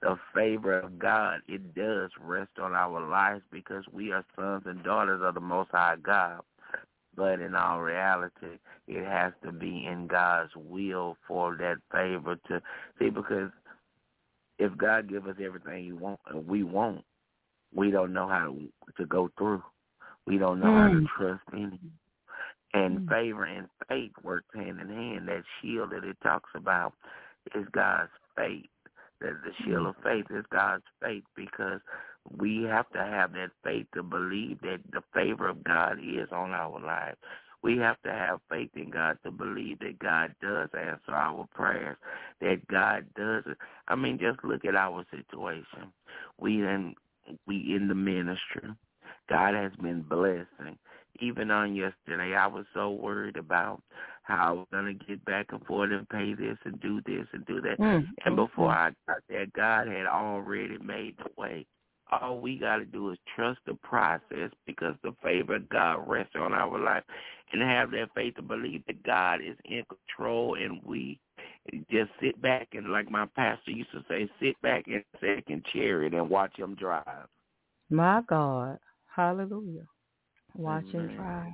The 0.00 0.18
favor 0.34 0.80
of 0.80 0.98
God, 0.98 1.42
it 1.46 1.74
does 1.74 2.10
rest 2.18 2.58
on 2.58 2.74
our 2.74 3.00
lives 3.06 3.44
because 3.50 3.86
we 3.92 4.12
are 4.12 4.24
sons 4.34 4.66
and 4.66 4.82
daughters 4.82 5.22
of 5.22 5.34
the 5.34 5.40
Most 5.40 5.70
High 5.70 5.96
God. 5.96 6.42
But 7.16 7.40
in 7.40 7.54
all 7.54 7.80
reality, 7.80 8.58
it 8.88 9.04
has 9.04 9.32
to 9.44 9.52
be 9.52 9.86
in 9.86 10.06
God's 10.06 10.50
will 10.56 11.16
for 11.28 11.56
that 11.56 11.76
favor 11.92 12.36
to 12.48 12.62
see 12.98 13.10
because 13.10 13.50
if 14.58 14.76
God 14.78 15.08
give 15.08 15.26
us 15.26 15.36
everything 15.44 15.84
He 15.84 15.92
want, 15.92 16.20
uh, 16.32 16.38
we 16.38 16.62
want, 16.62 17.04
we 17.74 17.90
don't 17.90 18.12
know 18.12 18.28
how 18.28 18.46
to, 18.46 18.68
to 18.98 19.06
go 19.06 19.30
through. 19.38 19.62
We 20.26 20.38
don't 20.38 20.60
know 20.60 20.72
how 20.72 20.88
to 20.88 21.00
Mm. 21.00 21.06
trust 21.16 21.42
in 21.52 21.72
Him. 21.72 21.92
And 22.74 23.00
Mm. 23.00 23.08
favor 23.08 23.44
and 23.44 23.68
faith 23.88 24.12
work 24.22 24.44
hand 24.54 24.80
in 24.80 24.88
hand. 24.88 25.28
That 25.28 25.44
shield 25.60 25.90
that 25.90 26.04
it 26.04 26.20
talks 26.22 26.50
about 26.54 26.94
is 27.54 27.68
God's 27.72 28.12
faith. 28.36 28.70
That 29.20 29.42
the 29.44 29.52
shield 29.64 29.86
of 29.86 29.96
faith 30.02 30.26
is 30.30 30.46
God's 30.46 30.84
faith 31.02 31.24
because 31.34 31.80
we 32.38 32.62
have 32.64 32.88
to 32.90 32.98
have 32.98 33.32
that 33.32 33.50
faith 33.64 33.86
to 33.94 34.02
believe 34.02 34.60
that 34.62 34.80
the 34.92 35.02
favor 35.14 35.48
of 35.48 35.64
God 35.64 35.98
is 35.98 36.28
on 36.32 36.52
our 36.52 36.80
lives. 36.80 37.18
We 37.62 37.78
have 37.78 38.00
to 38.02 38.10
have 38.10 38.40
faith 38.50 38.70
in 38.74 38.90
God 38.90 39.18
to 39.24 39.30
believe 39.30 39.78
that 39.80 39.98
God 39.98 40.34
does 40.42 40.68
answer 40.74 41.12
our 41.12 41.46
prayers, 41.54 41.96
that 42.40 42.66
God 42.68 43.06
does 43.16 43.44
it. 43.46 43.56
I 43.86 43.94
mean, 43.94 44.18
just 44.18 44.42
look 44.44 44.64
at 44.64 44.74
our 44.74 45.04
situation. 45.10 45.92
We 46.38 46.54
in 46.54 46.94
we 47.46 47.74
in 47.76 47.86
the 47.88 47.94
ministry. 47.94 48.68
God 49.28 49.54
has 49.54 49.72
been 49.80 50.02
blessing. 50.02 50.76
Even 51.20 51.52
on 51.52 51.76
yesterday, 51.76 52.34
I 52.34 52.48
was 52.48 52.64
so 52.74 52.90
worried 52.90 53.36
about 53.36 53.80
how 54.22 54.48
I 54.48 54.52
was 54.52 54.66
gonna 54.72 54.94
get 54.94 55.24
back 55.24 55.52
and 55.52 55.64
forth 55.64 55.92
and 55.92 56.08
pay 56.08 56.34
this 56.34 56.58
and 56.64 56.80
do 56.80 57.00
this 57.06 57.26
and 57.32 57.46
do 57.46 57.60
that. 57.60 57.78
Mm. 57.78 58.08
And 58.24 58.34
before 58.34 58.70
I 58.70 58.90
got 59.06 59.18
there, 59.28 59.46
God 59.54 59.86
had 59.86 60.06
already 60.06 60.78
made 60.78 61.16
the 61.18 61.30
way. 61.40 61.64
All 62.20 62.40
we 62.40 62.58
got 62.58 62.76
to 62.76 62.84
do 62.84 63.10
is 63.10 63.18
trust 63.34 63.60
the 63.66 63.74
process 63.74 64.50
because 64.66 64.94
the 65.02 65.14
favor 65.22 65.56
of 65.56 65.68
God 65.70 66.06
rests 66.06 66.34
on 66.38 66.52
our 66.52 66.78
life 66.78 67.04
and 67.52 67.62
have 67.62 67.90
that 67.92 68.10
faith 68.14 68.34
to 68.36 68.42
believe 68.42 68.82
that 68.86 69.02
God 69.02 69.40
is 69.40 69.56
in 69.64 69.82
control 69.84 70.56
and 70.56 70.80
we 70.84 71.18
just 71.90 72.10
sit 72.20 72.40
back 72.42 72.68
and 72.72 72.88
like 72.88 73.10
my 73.10 73.26
pastor 73.34 73.70
used 73.70 73.92
to 73.92 74.04
say, 74.08 74.28
sit 74.40 74.60
back 74.62 74.86
in 74.88 75.02
a 75.14 75.18
second 75.20 75.64
chariot 75.72 76.12
and 76.12 76.28
watch 76.28 76.54
him 76.56 76.74
drive. 76.74 77.26
My 77.88 78.20
God. 78.28 78.78
Hallelujah. 79.14 79.86
Watch 80.54 80.84
Amen. 80.94 81.16
try. 81.16 81.52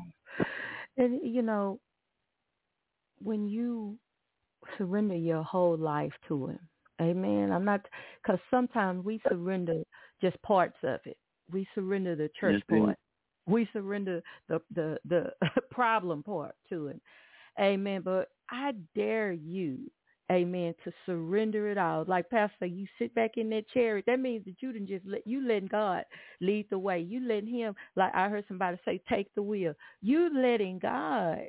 And, 0.97 1.21
you 1.23 1.42
know, 1.42 1.79
when 3.23 3.47
you 3.47 3.97
surrender 4.77 5.16
your 5.16 5.42
whole 5.42 5.77
life 5.77 6.12
to 6.29 6.49
him, 6.49 6.59
amen. 7.00 7.52
I'm 7.52 7.64
not, 7.64 7.87
because 8.22 8.40
sometimes 8.50 9.04
we 9.04 9.20
surrender 9.28 9.82
just 10.20 10.40
parts 10.42 10.76
of 10.82 11.00
it. 11.04 11.16
We 11.50 11.66
surrender 11.74 12.14
the 12.16 12.30
church 12.38 12.61
Yes, 12.70 12.78
part. 12.78 12.96
We 13.46 13.68
surrender 13.72 14.22
the, 14.48 14.61
the, 14.74 14.98
the 15.08 15.32
problem 15.70 16.22
part 16.22 16.54
to 16.70 16.88
it. 16.88 17.00
Amen. 17.61 18.02
But 18.04 18.28
I 18.50 18.72
dare 18.94 19.32
you, 19.32 19.90
amen, 20.30 20.74
to 20.84 20.92
surrender 21.06 21.70
it 21.70 21.78
all. 21.78 22.04
Like 22.06 22.30
Pastor, 22.30 22.66
you 22.66 22.87
sit 22.98 23.14
back 23.14 23.32
in 23.37 23.50
that 23.50 23.68
chariot. 23.72 24.04
That 24.06 24.20
means 24.20 24.44
that 24.44 24.56
you 24.61 24.72
didn't 24.72 24.88
just 24.88 25.06
let 25.06 25.26
you 25.26 25.46
letting 25.46 25.68
God 25.68 26.04
lead 26.40 26.66
the 26.70 26.78
way. 26.78 27.00
You 27.00 27.26
letting 27.26 27.48
him, 27.52 27.74
like 27.96 28.14
I 28.14 28.28
heard 28.28 28.44
somebody 28.48 28.78
say, 28.84 29.00
take 29.08 29.34
the 29.34 29.42
wheel. 29.42 29.74
You 30.00 30.30
letting 30.34 30.78
God 30.78 31.40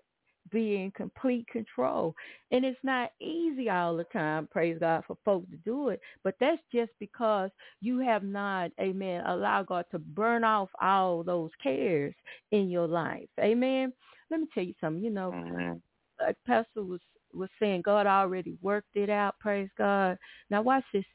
be 0.52 0.76
in 0.76 0.92
complete 0.92 1.48
control. 1.48 2.16
And 2.52 2.66
it's 2.66 2.80
not 2.84 3.12
easy 3.22 3.70
all 3.70 3.98
the 3.98 4.06
time, 4.06 4.48
praise 4.52 4.78
God, 4.80 5.04
for 5.08 5.18
folks 5.26 5.50
to 5.52 5.58
do 5.58 5.90
it. 5.90 6.02
But 6.24 6.36
that's 6.40 6.62
just 6.74 6.92
because 7.00 7.52
you 7.82 8.00
have 8.00 8.24
not, 8.24 8.72
amen, 8.80 9.26
allowed 9.26 9.68
God 9.68 9.86
to 9.92 10.00
burn 10.00 10.44
off 10.44 10.70
all 10.82 11.24
those 11.24 11.52
cares 11.62 12.16
in 12.52 12.70
your 12.70 12.88
life. 12.88 13.30
Amen. 13.40 13.94
Let 14.32 14.42
me 14.42 14.48
tell 14.54 14.64
you 14.64 14.76
something, 14.82 15.04
you 15.04 15.10
know, 15.12 15.34
Amen. 15.34 15.82
like 16.22 16.38
Pastor 16.46 16.84
was 16.84 17.00
was 17.34 17.50
saying, 17.60 17.84
God 17.84 18.08
already 18.08 18.58
worked 18.62 18.96
it 18.96 19.10
out. 19.10 19.40
Praise 19.40 19.70
God. 19.78 20.18
Now 20.50 20.62
watch 20.62 20.84
this. 20.94 21.06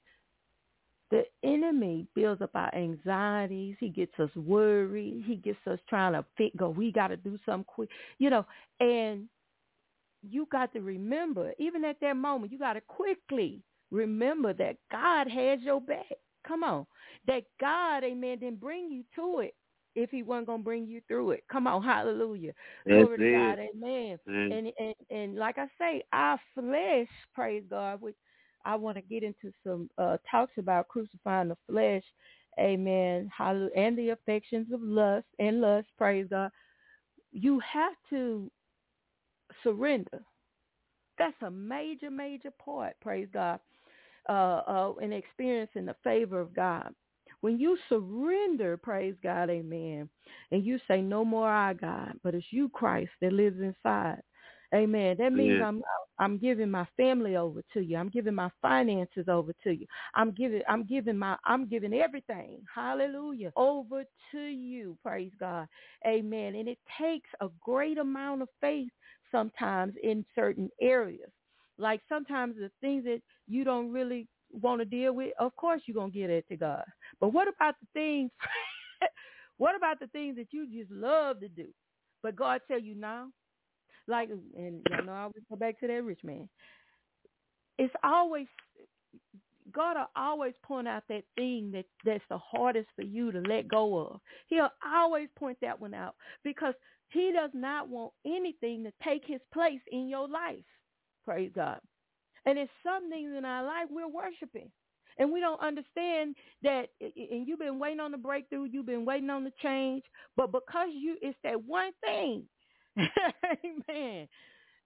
The 1.15 1.49
enemy 1.49 2.09
builds 2.17 2.43
up 2.43 2.51
our 2.55 2.75
anxieties. 2.75 3.77
He 3.79 3.89
gets 3.89 4.19
us 4.19 4.31
worried. 4.35 5.23
He 5.25 5.37
gets 5.37 5.59
us 5.67 5.79
trying 5.89 6.15
to 6.15 6.25
fit. 6.37 6.57
Go. 6.57 6.71
We 6.71 6.91
got 6.91 7.09
to 7.09 7.17
do 7.17 7.39
something 7.47 7.65
quick. 7.65 7.89
You 8.19 8.31
know, 8.31 8.45
and 8.81 9.29
you 10.29 10.49
got 10.51 10.73
to 10.73 10.81
remember, 10.81 11.53
even 11.59 11.85
at 11.85 12.01
that 12.01 12.17
moment, 12.17 12.51
you 12.51 12.59
got 12.59 12.73
to 12.73 12.81
quickly 12.81 13.63
remember 13.93 14.53
that 14.55 14.77
God 14.91 15.29
has 15.29 15.61
your 15.61 15.81
back. 15.81 16.07
Come 16.49 16.65
on, 16.65 16.85
that 17.27 17.45
God, 17.61 18.03
Amen, 18.03 18.39
didn't 18.41 18.61
bring 18.61 18.91
you 18.91 19.05
to 19.15 19.41
it 19.41 19.55
if 19.95 20.11
He 20.11 20.23
wasn't 20.23 20.49
gonna 20.49 20.63
bring 20.63 20.87
you 20.87 21.01
through 21.07 21.31
it. 21.31 21.45
Come 21.51 21.67
on, 21.67 21.83
Hallelujah. 21.83 22.53
That's 22.87 22.99
Glory 23.05 23.19
to 23.19 23.33
God. 23.33 23.59
Amen. 23.61 24.19
And 24.27 24.73
and 24.79 24.95
and 25.11 25.37
like 25.37 25.59
I 25.59 25.69
say, 25.79 26.03
our 26.13 26.41
flesh, 26.55 27.09
praise 27.35 27.63
God, 27.71 28.01
which 28.03 28.17
I 28.65 28.77
want 28.77 28.97
to 28.97 29.03
get 29.03 29.23
into 29.23 29.53
some 29.65 29.91
uh 29.99 30.19
talks 30.31 30.53
about 30.59 30.89
crucifying 30.89 31.49
the 31.49 31.57
flesh, 31.69 32.05
Amen. 32.61 33.31
And 33.39 33.99
the 33.99 34.11
affections 34.11 34.73
of 34.73 34.83
lust 34.83 35.27
and 35.39 35.61
lust, 35.61 35.89
praise 35.99 36.27
God. 36.31 36.51
You 37.33 37.61
have 37.61 37.95
to 38.11 38.51
surrender. 39.63 40.23
That's 41.19 41.37
a 41.43 41.51
major, 41.51 42.11
major 42.11 42.51
part, 42.53 42.95
praise 43.01 43.29
God, 43.33 43.61
uh, 44.29 44.33
uh, 44.33 44.93
in 45.01 45.13
experiencing 45.13 45.87
the 45.87 45.97
favor 46.05 46.41
of 46.41 46.55
God. 46.55 46.95
When 47.41 47.59
you 47.59 47.77
surrender, 47.89 48.77
praise 48.77 49.15
God, 49.23 49.51
amen, 49.51 50.09
and 50.51 50.65
you 50.65 50.79
say, 50.89 51.03
no 51.03 51.25
more 51.25 51.49
I, 51.49 51.75
God, 51.75 52.19
but 52.23 52.35
it's 52.35 52.47
you, 52.51 52.69
Christ, 52.71 53.11
that 53.21 53.33
lives 53.33 53.61
inside. 53.61 54.23
Amen. 54.75 55.17
That 55.19 55.33
means 55.33 55.59
Yes. 55.59 55.63
I'm 55.67 55.83
I'm 56.19 56.39
giving 56.39 56.71
my 56.71 56.87
family 56.97 57.37
over 57.37 57.63
to 57.73 57.81
you. 57.81 57.97
I'm 57.97 58.09
giving 58.09 58.35
my 58.35 58.51
finances 58.63 59.29
over 59.29 59.53
to 59.65 59.71
you. 59.73 59.87
I'm 60.15 60.33
giving 60.33 60.63
I'm 60.69 60.85
giving 60.85 61.17
my 61.17 61.37
I'm 61.45 61.67
giving 61.67 61.95
everything. 61.95 62.63
Hallelujah. 62.73 63.53
Over 63.57 64.05
to 64.33 64.41
you. 64.41 64.97
Praise 65.03 65.33
God. 65.39 65.69
Amen. 66.07 66.55
And 66.57 66.69
it 66.69 66.79
takes 67.01 67.29
a 67.41 67.49
great 67.61 67.99
amount 67.99 68.43
of 68.43 68.49
faith 68.61 68.91
sometimes 69.31 69.95
in 70.03 70.25
certain 70.35 70.71
areas. 70.81 71.31
Like 71.79 72.01
sometimes 72.09 72.57
the 72.57 72.71
things 72.81 73.05
that 73.05 73.21
you 73.49 73.65
don't 73.65 73.93
really 73.93 74.27
want 74.53 74.81
to 74.81 74.85
deal 74.85 75.13
with, 75.13 75.33
of 75.39 75.55
course 75.57 75.83
you're 75.87 75.95
going 75.95 76.13
to 76.13 76.19
get 76.19 76.31
it 76.31 76.47
to 76.49 76.57
God. 76.57 76.85
But 77.21 77.33
what 77.33 77.49
about 77.49 77.75
the 77.81 77.87
things, 77.93 78.31
what 79.59 79.75
about 79.77 79.99
the 79.99 80.07
things 80.09 80.37
that 80.37 80.53
you 80.53 80.67
just 80.67 80.91
love 80.91 81.41
to 81.41 81.49
do? 81.49 81.67
But 82.23 82.37
God 82.37 82.61
tell 82.69 82.81
you 82.81 82.95
now, 82.95 83.29
like, 84.09 84.31
and 84.57 84.81
y'all 84.91 85.05
know 85.05 85.13
I 85.13 85.21
always 85.23 85.45
go 85.49 85.57
back 85.57 85.81
to 85.81 85.87
that 85.87 86.05
rich 86.05 86.21
man. 86.25 86.49
It's 87.79 87.95
always, 88.03 88.47
God 89.73 89.97
will 89.97 90.11
always 90.15 90.55
point 90.63 90.87
out 90.87 91.05
that 91.09 91.25
thing 91.37 91.71
that 91.73 91.87
that's 92.05 92.25
the 92.29 92.39
hardest 92.39 92.89
for 92.97 93.03
you 93.03 93.33
to 93.33 93.41
let 93.41 93.69
go 93.69 93.99
of. 93.99 94.21
He'll 94.49 94.71
always 94.87 95.29
point 95.37 95.59
that 95.63 95.81
one 95.81 95.95
out 95.95 96.15
because 96.45 96.75
He 97.09 97.33
does 97.33 97.51
not 97.55 97.89
want 97.89 98.13
anything 98.27 98.85
to 98.85 98.93
take 99.03 99.23
his 99.27 99.41
place 99.53 99.81
in 99.91 100.09
your 100.09 100.29
life. 100.29 100.65
Praise 101.25 101.51
God. 101.55 101.81
And 102.47 102.59
it's 102.59 102.71
some 102.83 103.09
things 103.09 103.33
in 103.37 103.45
our 103.45 103.65
life 103.65 103.87
we're 103.91 104.09
worshiping. 104.09 104.71
And 105.19 105.33
we 105.33 105.41
don't 105.41 105.61
understand 105.61 106.35
that, 106.65 106.89
and 107.01 107.47
you've 107.47 107.61
been 107.61 107.79
waiting 107.79 108.01
on 108.01 108.11
the 108.11 108.19
breakthrough, 108.19 108.65
you've 108.65 108.87
been 108.87 109.05
waiting 109.05 109.31
on 109.31 109.45
the 109.45 109.53
change, 109.63 110.03
but 110.37 110.51
because 110.51 110.89
you, 110.93 111.17
it's 111.23 111.39
that 111.45 111.65
one 111.65 111.93
thing, 112.05 112.43
amen, 112.99 114.29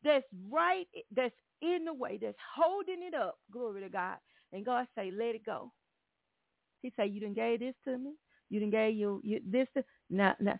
that's 0.04 0.26
right, 0.50 0.86
that's 1.14 1.34
in 1.62 1.84
the 1.86 1.94
way, 1.94 2.18
that's 2.20 2.38
holding 2.56 3.02
it 3.02 3.14
up, 3.14 3.38
glory 3.52 3.82
to 3.82 3.88
God. 3.88 4.16
And 4.52 4.64
God 4.64 4.86
say, 4.96 5.10
let 5.10 5.34
it 5.34 5.44
go. 5.44 5.72
He 6.82 6.92
say, 6.96 7.06
you 7.06 7.20
didn't 7.20 7.36
gave 7.36 7.60
this 7.60 7.74
to 7.84 7.98
me. 7.98 8.12
You 8.50 8.60
didn't 8.60 8.72
gave 8.72 8.96
you, 8.96 9.20
you 9.24 9.40
this, 9.46 9.68
to, 9.76 9.84
now, 10.10 10.34
now, 10.40 10.58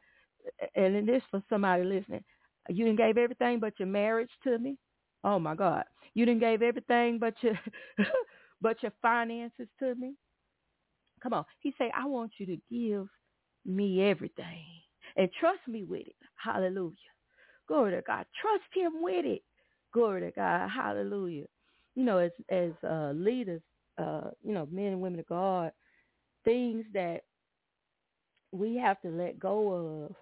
and 0.75 0.95
then 0.95 1.07
this 1.07 1.23
for 1.31 1.43
somebody 1.49 1.85
listening. 1.85 2.25
You 2.69 2.85
didn't 2.85 2.99
gave 2.99 3.19
everything 3.19 3.61
but 3.61 3.75
your 3.79 3.89
marriage 3.89 4.31
to 4.45 4.59
me. 4.59 4.79
Oh 5.25 5.39
my 5.39 5.55
God. 5.55 5.85
You 6.15 6.27
didn't 6.27 6.41
gave 6.41 6.63
everything 6.63 7.19
but 7.19 7.35
your 7.43 7.59
but 8.61 8.83
your 8.83 8.93
finances 9.03 9.69
to 9.81 9.95
me. 9.95 10.15
Come 11.23 11.35
on. 11.35 11.45
He 11.61 11.75
say, 11.79 11.91
I 11.97 12.07
want 12.07 12.33
you 12.39 12.47
to 12.47 12.59
give 12.71 13.09
me 13.65 14.03
everything 14.03 14.65
and 15.17 15.31
trust 15.41 15.61
me 15.69 15.85
with 15.85 16.07
it. 16.07 16.17
Hallelujah. 16.37 16.97
Glory 17.69 17.93
to 17.93 18.03
God. 18.07 18.25
Trust 18.41 18.65
him 18.75 19.03
with 19.03 19.27
it. 19.27 19.43
Glory 19.93 20.23
to 20.23 20.31
God. 20.33 20.69
Hallelujah. 20.69 21.45
You 21.95 22.05
know, 22.05 22.19
as 22.19 22.33
as 22.49 22.73
uh, 22.83 23.13
leaders, 23.15 23.63
uh, 23.99 24.31
you 24.43 24.55
know, 24.55 24.67
men 24.71 24.93
and 24.93 25.01
women 25.01 25.21
of 25.21 25.27
God, 25.27 25.73
things 26.45 26.85
that 26.95 27.23
we 28.53 28.77
have 28.77 29.01
to 29.03 29.09
let 29.09 29.39
go 29.39 30.07
of, 30.07 30.17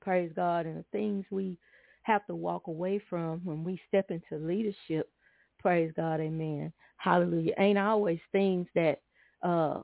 praise 0.00 0.30
God, 0.36 0.66
and 0.66 0.76
the 0.78 0.84
things 0.92 1.24
we 1.30 1.58
have 2.02 2.26
to 2.26 2.34
walk 2.34 2.66
away 2.66 3.00
from 3.08 3.40
when 3.44 3.64
we 3.64 3.80
step 3.88 4.10
into 4.10 4.44
leadership, 4.44 5.10
praise 5.58 5.92
God, 5.96 6.20
amen. 6.20 6.72
Hallelujah. 6.96 7.54
Ain't 7.58 7.78
always 7.78 8.18
things 8.32 8.66
that 8.74 9.00
uh 9.42 9.80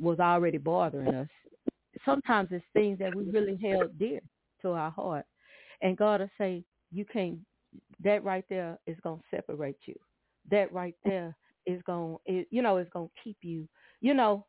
was 0.00 0.20
already 0.20 0.58
bothering 0.58 1.14
us. 1.14 1.28
Sometimes 2.04 2.48
it's 2.52 2.64
things 2.72 2.98
that 2.98 3.14
we 3.14 3.24
really 3.24 3.58
held 3.60 3.98
dear 3.98 4.20
to 4.62 4.72
our 4.72 4.90
heart. 4.90 5.24
And 5.82 5.96
God 5.96 6.20
will 6.20 6.30
say, 6.38 6.64
you 6.92 7.04
can't, 7.04 7.38
that 8.02 8.24
right 8.24 8.44
there 8.48 8.78
is 8.86 8.96
going 9.02 9.18
to 9.20 9.36
separate 9.36 9.76
you. 9.86 9.94
That 10.50 10.72
right 10.72 10.94
there 11.04 11.36
is 11.66 11.82
going, 11.86 12.18
to, 12.26 12.44
you 12.50 12.62
know, 12.62 12.78
is 12.78 12.88
going 12.92 13.08
to 13.08 13.22
keep 13.22 13.38
you, 13.42 13.68
you 14.00 14.14
know, 14.14 14.46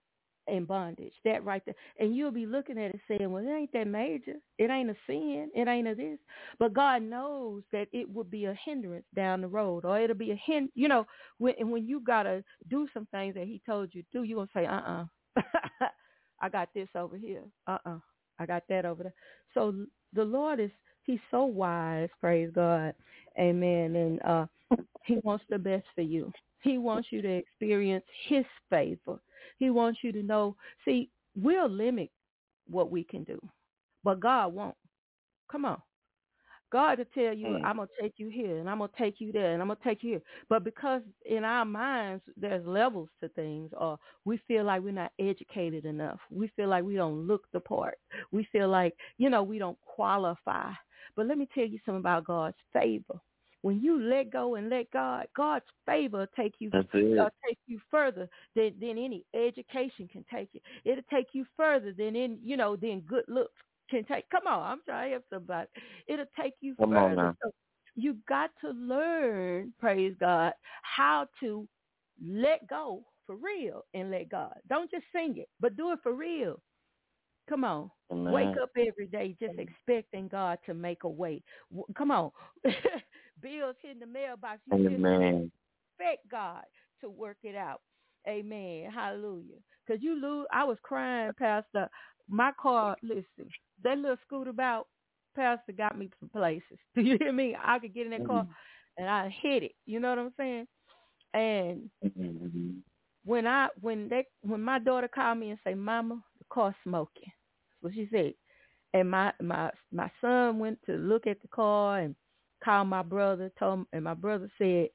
in 0.48 0.66
bondage. 0.66 1.14
That 1.26 1.44
right 1.46 1.62
there. 1.66 1.76
And 2.00 2.16
you'll 2.16 2.32
be 2.32 2.46
looking 2.46 2.78
at 2.80 2.96
it 2.96 3.02
saying, 3.08 3.32
well, 3.32 3.44
it 3.46 3.52
ain't 3.52 3.74
that 3.74 3.88
major. 3.88 4.36
It 4.58 4.70
ain't 4.72 4.90
a 4.90 4.96
sin. 5.08 5.50
It 5.56 5.68
ain't 5.68 5.88
a 5.88 5.96
this. 5.96 6.20
But 6.60 6.74
God 6.74 7.04
knows 7.04 7.64
that 7.72 7.88
it 7.94 8.12
will 8.12 8.24
be 8.24 8.46
a 8.46 8.58
hindrance 8.66 9.06
down 9.16 9.42
the 9.42 9.48
road 9.48 9.86
or 9.86 10.00
it'll 10.00 10.16
be 10.16 10.32
a 10.32 10.42
hin. 10.44 10.70
You 10.76 10.88
know, 10.88 11.06
when, 11.38 11.54
when 11.70 11.88
you 11.88 12.02
got 12.02 12.24
to 12.24 12.44
do 12.70 12.88
some 12.94 13.08
things 13.12 13.36
that 13.36 13.46
he 13.46 13.62
told 13.66 13.90
you 13.94 14.02
to 14.04 14.08
do, 14.14 14.24
you're 14.24 14.38
going 14.38 14.48
to 14.48 14.54
say, 14.60 14.66
uh-uh. 14.66 15.06
I 16.42 16.50
got 16.50 16.70
this 16.74 16.90
over 16.96 17.18
here. 17.18 17.44
Uh-uh. 17.68 18.00
I 18.40 18.46
got 18.46 18.64
that 18.70 18.86
over 18.86 19.04
there. 19.04 19.14
So 19.54 19.86
the 20.14 20.24
Lord 20.24 20.60
is, 20.60 20.72
he's 21.04 21.20
so 21.32 21.46
wise, 21.46 22.10
praise 22.20 22.50
God. 22.54 22.94
Amen. 23.40 23.96
And 23.96 24.22
uh, 24.24 24.46
he 25.04 25.20
wants 25.24 25.46
the 25.50 25.58
best 25.58 25.86
for 25.96 26.02
you. 26.02 26.32
He 26.62 26.78
wants 26.78 27.08
you 27.12 27.22
to 27.22 27.30
experience 27.30 28.06
his 28.28 28.46
favor. 28.70 29.20
He 29.58 29.70
wants 29.70 30.00
you 30.04 30.12
to 30.12 30.24
know, 30.24 30.56
see, 30.86 31.10
we'll 31.36 31.70
limit 31.70 32.12
what 32.70 32.92
we 32.92 33.04
can 33.04 33.24
do, 33.24 33.40
but 34.04 34.20
God 34.20 34.54
won't. 34.54 34.76
Come 35.52 35.66
on. 35.66 35.82
God 36.72 36.96
to 36.96 37.06
tell 37.06 37.34
you. 37.34 37.48
I'm 37.64 37.78
going 37.78 37.88
to 37.88 38.02
take 38.02 38.14
you 38.18 38.30
here 38.30 38.60
and 38.60 38.70
I'm 38.70 38.78
going 38.78 38.92
to 38.96 39.04
take 39.04 39.20
you 39.20 39.32
there 39.32 39.54
and 39.54 39.62
I'm 39.62 39.70
going 39.70 39.78
to 39.78 39.84
take 39.84 40.04
you 40.04 40.12
here. 40.12 40.22
But 40.50 40.64
because 40.64 41.02
in 41.26 41.44
our 41.44 41.66
minds, 41.66 42.24
there's 42.38 42.66
levels 42.66 43.10
to 43.22 43.30
things 43.30 43.72
or 43.76 43.98
we 44.26 44.40
feel 44.48 44.66
like 44.66 44.84
we're 44.84 44.92
not 44.92 45.12
educated 45.20 45.86
enough. 45.86 46.20
We 46.30 46.52
feel 46.56 46.68
like 46.70 46.84
we 46.84 46.96
don't 46.96 47.26
look 47.26 47.46
the 47.52 47.60
part. 47.60 47.98
We 48.32 48.48
feel 48.52 48.70
like, 48.70 48.96
you 49.18 49.30
know, 49.30 49.42
we 49.42 49.58
don't 49.58 49.80
qualify. 49.82 50.72
But 51.16 51.28
let 51.28 51.38
me 51.38 51.48
tell 51.54 51.66
you 51.66 51.80
something 51.86 52.00
about 52.00 52.26
God's 52.26 52.58
favor 52.74 53.20
when 53.62 53.82
you 53.82 54.00
let 54.02 54.30
go 54.32 54.56
and 54.56 54.70
let 54.70 54.90
God, 54.92 55.28
God's 55.36 55.66
favor 55.86 56.20
will 56.20 56.28
take 56.36 56.56
you 56.60 56.70
uh, 57.20 57.30
take 57.48 57.58
you 57.68 57.80
further 57.92 58.30
than, 58.56 58.74
than 58.80 58.98
any 58.98 59.26
education 59.34 60.08
can 60.12 60.24
take 60.34 60.50
you. 60.54 60.62
It'll 60.86 61.04
take 61.12 61.28
you 61.34 61.46
further 61.58 61.92
than 61.92 62.16
in 62.16 62.40
you 62.44 62.56
know 62.58 62.76
than 62.76 63.02
good 63.02 63.26
looks 63.28 63.54
can 63.90 64.06
take. 64.06 64.30
Come 64.30 64.48
on, 64.48 64.64
I'm 64.72 64.82
trying 64.86 65.08
to 65.10 65.12
help 65.14 65.26
somebody. 65.30 65.68
It'll 66.08 66.26
take 66.40 66.54
you 66.62 66.76
Come 66.76 66.92
further. 67.10 67.16
So 67.44 67.52
you 67.96 68.18
got 68.30 68.52
to 68.62 68.70
learn, 68.70 69.74
praise 69.80 70.16
God, 70.20 70.54
how 70.84 71.28
to 71.42 71.68
let 72.26 72.66
go 72.68 73.04
for 73.26 73.36
real 73.36 73.86
and 73.94 74.10
let 74.12 74.30
God. 74.30 74.54
Don't 74.70 74.90
just 74.90 75.06
sing 75.14 75.38
it, 75.38 75.50
but 75.60 75.76
do 75.76 75.92
it 75.92 76.00
for 76.02 76.14
real. 76.14 76.62
Come 77.50 77.64
on. 77.64 77.90
Amen. 78.12 78.32
Wake 78.32 78.56
up 78.62 78.70
every 78.78 79.08
day 79.08 79.36
just 79.40 79.58
expecting 79.58 80.28
God 80.28 80.60
to 80.68 80.74
make 80.74 81.04
a 81.04 81.10
way. 81.10 81.42
Come 81.98 82.12
on. 82.12 82.32
bills 83.42 83.76
hitting 83.82 84.00
the 84.00 84.06
mailbox. 84.06 84.60
You 84.72 84.88
Amen. 84.88 85.52
expect 85.98 86.30
God 86.30 86.64
to 87.02 87.10
work 87.10 87.38
it 87.44 87.56
out. 87.56 87.82
Amen. 88.28 88.92
Hallelujah. 88.94 89.58
Because 89.86 90.04
you 90.04 90.20
lose. 90.20 90.46
I 90.52 90.64
was 90.64 90.78
crying, 90.84 91.32
Pastor. 91.38 91.90
My 92.28 92.52
car, 92.62 92.96
listen, 93.02 93.50
that 93.84 93.98
little 93.98 94.18
scooter 94.26 94.52
about, 94.52 94.88
Pastor 95.36 95.72
got 95.72 95.98
me 95.98 96.10
some 96.20 96.30
places. 96.30 96.78
Do 96.96 97.02
you 97.02 97.18
hear 97.20 97.34
me? 97.34 97.56
I 97.62 97.80
could 97.80 97.94
get 97.94 98.06
in 98.06 98.12
that 98.12 98.28
car 98.28 98.44
mm-hmm. 98.44 98.52
and 98.98 99.10
I 99.10 99.36
hit 99.42 99.64
it. 99.64 99.72
You 99.86 100.00
know 100.00 100.10
what 100.10 100.20
I'm 100.20 100.34
saying? 100.38 100.68
And 101.34 101.90
mm-hmm. 102.06 102.70
when 103.26 103.48
I 103.48 103.70
when 103.82 104.10
they 104.10 104.26
when 104.42 104.62
my 104.62 104.80
daughter 104.80 105.08
called 105.08 105.38
me 105.38 105.52
and 105.52 105.60
say, 105.64 105.76
"Mama, 105.76 106.22
the 106.40 106.46
car's 106.52 106.74
smoking," 106.84 107.32
what 107.82 107.94
she 107.94 108.08
said. 108.12 108.34
And 108.94 109.10
my 109.10 109.34
my 109.42 109.72
my 109.92 110.12
son 110.22 110.60
went 110.60 110.80
to 110.86 110.94
look 110.94 111.28
at 111.28 111.42
the 111.42 111.48
car 111.50 112.00
and 112.00 112.16
called 112.64 112.88
my 112.88 113.04
brother, 113.04 113.52
told 113.58 113.80
him, 113.80 113.88
and 113.94 114.04
my 114.04 114.14
brother 114.14 114.50
said, 114.58 114.90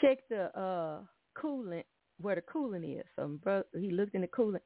check 0.00 0.18
the 0.28 0.56
uh 0.58 1.00
coolant 1.36 1.84
where 2.20 2.34
the 2.34 2.42
coolant 2.42 2.98
is. 2.98 3.04
So 3.16 3.28
my 3.28 3.36
brother, 3.36 3.66
he 3.78 3.90
looked 3.90 4.14
in 4.14 4.22
the 4.22 4.28
coolant, 4.28 4.60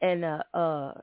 and 0.00 0.24
uh, 0.24 0.42
uh 0.54 0.94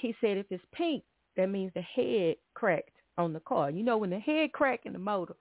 he 0.00 0.14
said 0.20 0.36
if 0.36 0.46
it's 0.50 0.64
pink, 0.72 1.02
that 1.36 1.48
means 1.48 1.72
the 1.74 1.82
head 1.82 2.36
cracked 2.54 2.96
on 3.16 3.32
the 3.32 3.40
car. 3.40 3.70
You 3.70 3.82
know 3.82 3.98
when 3.98 4.10
the 4.10 4.20
head 4.20 4.52
crack 4.52 4.80
in 4.84 4.92
the 4.92 4.98
motor, 4.98 5.36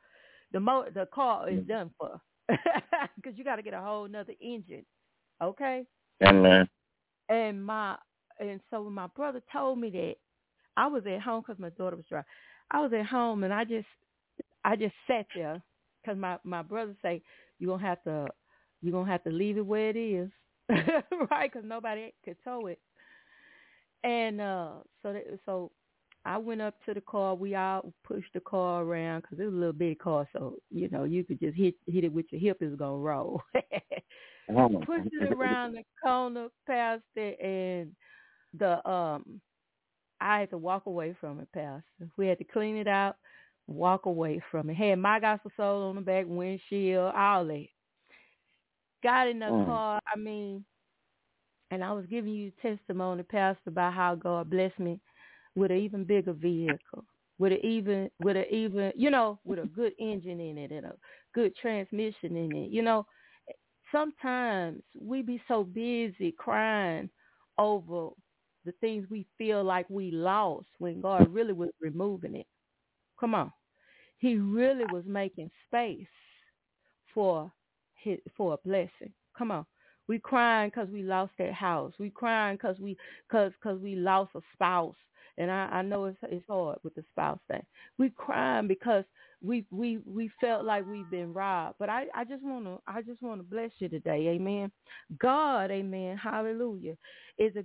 the 0.51 0.59
motor 0.59 0.91
the 0.91 1.07
car 1.13 1.49
is 1.49 1.63
done 1.67 1.91
for 1.97 2.19
because 2.47 3.37
you 3.37 3.43
got 3.43 3.57
to 3.57 3.61
get 3.61 3.73
a 3.73 3.81
whole 3.81 4.07
nother 4.07 4.33
engine. 4.41 4.85
Okay. 5.41 5.85
Amen. 6.23 6.67
And 7.29 7.63
my 7.63 7.95
and 8.39 8.59
so 8.69 8.83
when 8.83 8.93
my 8.93 9.07
brother 9.07 9.41
told 9.51 9.79
me 9.79 9.89
that, 9.91 10.15
I 10.75 10.87
was 10.87 11.03
at 11.07 11.21
home 11.21 11.43
because 11.45 11.59
my 11.59 11.69
daughter 11.69 11.95
was 11.95 12.05
driving. 12.09 12.27
I 12.71 12.81
was 12.81 12.91
at 12.93 13.05
home 13.05 13.43
and 13.43 13.53
I 13.53 13.63
just 13.63 13.87
I 14.63 14.75
just 14.75 14.93
sat 15.07 15.25
there 15.35 15.61
because 16.01 16.17
my 16.17 16.37
my 16.43 16.61
brother 16.61 16.95
say 17.01 17.21
you 17.59 17.67
gonna 17.67 17.83
have 17.83 18.03
to 18.03 18.27
you 18.81 18.91
gonna 18.91 19.09
have 19.09 19.23
to 19.23 19.31
leave 19.31 19.57
it 19.57 19.65
where 19.65 19.89
it 19.89 19.97
is, 19.97 20.29
right? 21.31 21.51
Because 21.51 21.67
nobody 21.67 22.13
could 22.23 22.37
tow 22.43 22.67
it. 22.67 22.79
And 24.03 24.39
uh 24.41 24.71
so 25.01 25.13
that, 25.13 25.23
so 25.45 25.71
I 26.25 26.37
went 26.37 26.61
up 26.61 26.75
to 26.85 26.93
the 26.93 27.01
car. 27.01 27.35
We 27.35 27.55
all 27.55 27.93
pushed 28.03 28.33
the 28.33 28.41
car 28.41 28.83
around 28.83 29.21
because 29.21 29.39
it 29.39 29.45
was 29.45 29.53
a 29.53 29.57
little 29.57 29.73
big 29.73 29.99
car, 29.99 30.27
so 30.33 30.55
you 30.69 30.89
know 30.89 31.05
you 31.05 31.23
could 31.23 31.39
just 31.39 31.55
hit 31.55 31.75
hit 31.87 32.03
it 32.03 32.13
with 32.13 32.25
your 32.31 32.41
hip. 32.41 32.57
It's 32.59 32.75
gonna 32.75 32.97
roll. 32.97 33.41
pushed 34.85 35.09
it 35.13 35.33
around 35.33 35.73
the 35.73 35.83
corner 36.03 36.47
past 36.65 37.03
it, 37.15 37.39
and 37.39 37.91
the 38.59 38.87
um 38.89 39.41
I 40.19 40.39
had 40.39 40.49
to 40.49 40.57
walk 40.57 40.87
away 40.87 41.15
from 41.19 41.39
it, 41.39 41.47
Pastor. 41.53 42.09
We 42.17 42.27
had 42.27 42.39
to 42.39 42.43
clean 42.43 42.77
it 42.77 42.87
out 42.87 43.17
walk 43.67 44.05
away 44.05 44.41
from 44.49 44.69
it. 44.69 44.75
Had 44.75 44.99
my 44.99 45.19
gospel 45.19 45.51
soul 45.55 45.89
on 45.89 45.95
the 45.95 46.01
back 46.01 46.25
windshield, 46.27 47.13
all 47.15 47.45
that. 47.45 47.67
Got 49.03 49.27
in 49.27 49.39
the 49.39 49.45
mm. 49.45 49.65
car. 49.65 49.99
I 50.11 50.17
mean, 50.17 50.65
and 51.69 51.83
I 51.83 51.91
was 51.91 52.05
giving 52.09 52.33
you 52.33 52.51
testimony, 52.61 53.23
Pastor, 53.23 53.69
about 53.69 53.93
how 53.93 54.15
God 54.15 54.49
blessed 54.49 54.79
me 54.79 54.99
with 55.55 55.71
an 55.71 55.77
even 55.77 56.05
bigger 56.05 56.33
vehicle, 56.33 57.03
with 57.37 57.51
an 57.51 57.63
even, 57.63 58.09
with 58.23 58.37
an 58.37 58.45
even, 58.49 58.93
you 58.95 59.11
know, 59.11 59.39
with 59.43 59.59
a 59.59 59.65
good 59.75 59.93
engine 59.99 60.39
in 60.39 60.57
it 60.57 60.71
and 60.71 60.85
a 60.85 60.95
good 61.35 61.55
transmission 61.57 62.35
in 62.35 62.55
it. 62.55 62.71
You 62.71 62.81
know, 62.81 63.05
sometimes 63.91 64.81
we 64.99 65.21
be 65.21 65.41
so 65.47 65.63
busy 65.63 66.33
crying 66.37 67.09
over 67.57 68.09
the 68.67 68.73
things 68.73 69.07
we 69.09 69.27
feel 69.39 69.63
like 69.63 69.89
we 69.89 70.11
lost 70.11 70.67
when 70.79 71.01
God 71.01 71.33
really 71.33 71.53
was 71.53 71.71
removing 71.81 72.35
it. 72.35 72.47
Come 73.19 73.35
on. 73.35 73.51
He 74.19 74.35
really 74.37 74.85
was 74.91 75.05
making 75.07 75.51
space 75.67 76.07
for 77.13 77.51
his, 77.95 78.19
for 78.35 78.53
a 78.53 78.57
blessing. 78.67 79.13
Come 79.37 79.51
on. 79.51 79.65
We 80.07 80.19
crying 80.19 80.69
because 80.69 80.89
we 80.89 81.03
lost 81.03 81.33
that 81.39 81.53
house. 81.53 81.93
We 81.99 82.09
crying 82.09 82.55
because 82.57 82.79
we 82.79 82.97
cause, 83.31 83.53
cause 83.61 83.79
we 83.81 83.95
lost 83.95 84.31
a 84.35 84.41
spouse. 84.53 84.95
And 85.37 85.51
I, 85.51 85.65
I 85.67 85.81
know 85.83 86.05
it's 86.05 86.17
it's 86.23 86.45
hard 86.47 86.79
with 86.83 86.95
the 86.95 87.03
spouse 87.11 87.39
thing. 87.49 87.63
We 87.97 88.09
crying 88.09 88.67
because 88.67 89.05
we 89.43 89.65
we 89.71 89.99
we 90.05 90.31
felt 90.41 90.65
like 90.65 90.85
we've 90.87 91.09
been 91.11 91.33
robbed. 91.33 91.75
But 91.79 91.89
I 91.89 92.05
I 92.15 92.23
just 92.25 92.43
want 92.43 92.65
to 92.65 92.79
I 92.87 93.01
just 93.01 93.21
want 93.21 93.39
to 93.39 93.43
bless 93.43 93.71
you 93.79 93.89
today. 93.89 94.29
Amen. 94.29 94.71
God, 95.19 95.71
amen. 95.71 96.17
Hallelujah. 96.17 96.95
Is 97.37 97.53
a 97.55 97.63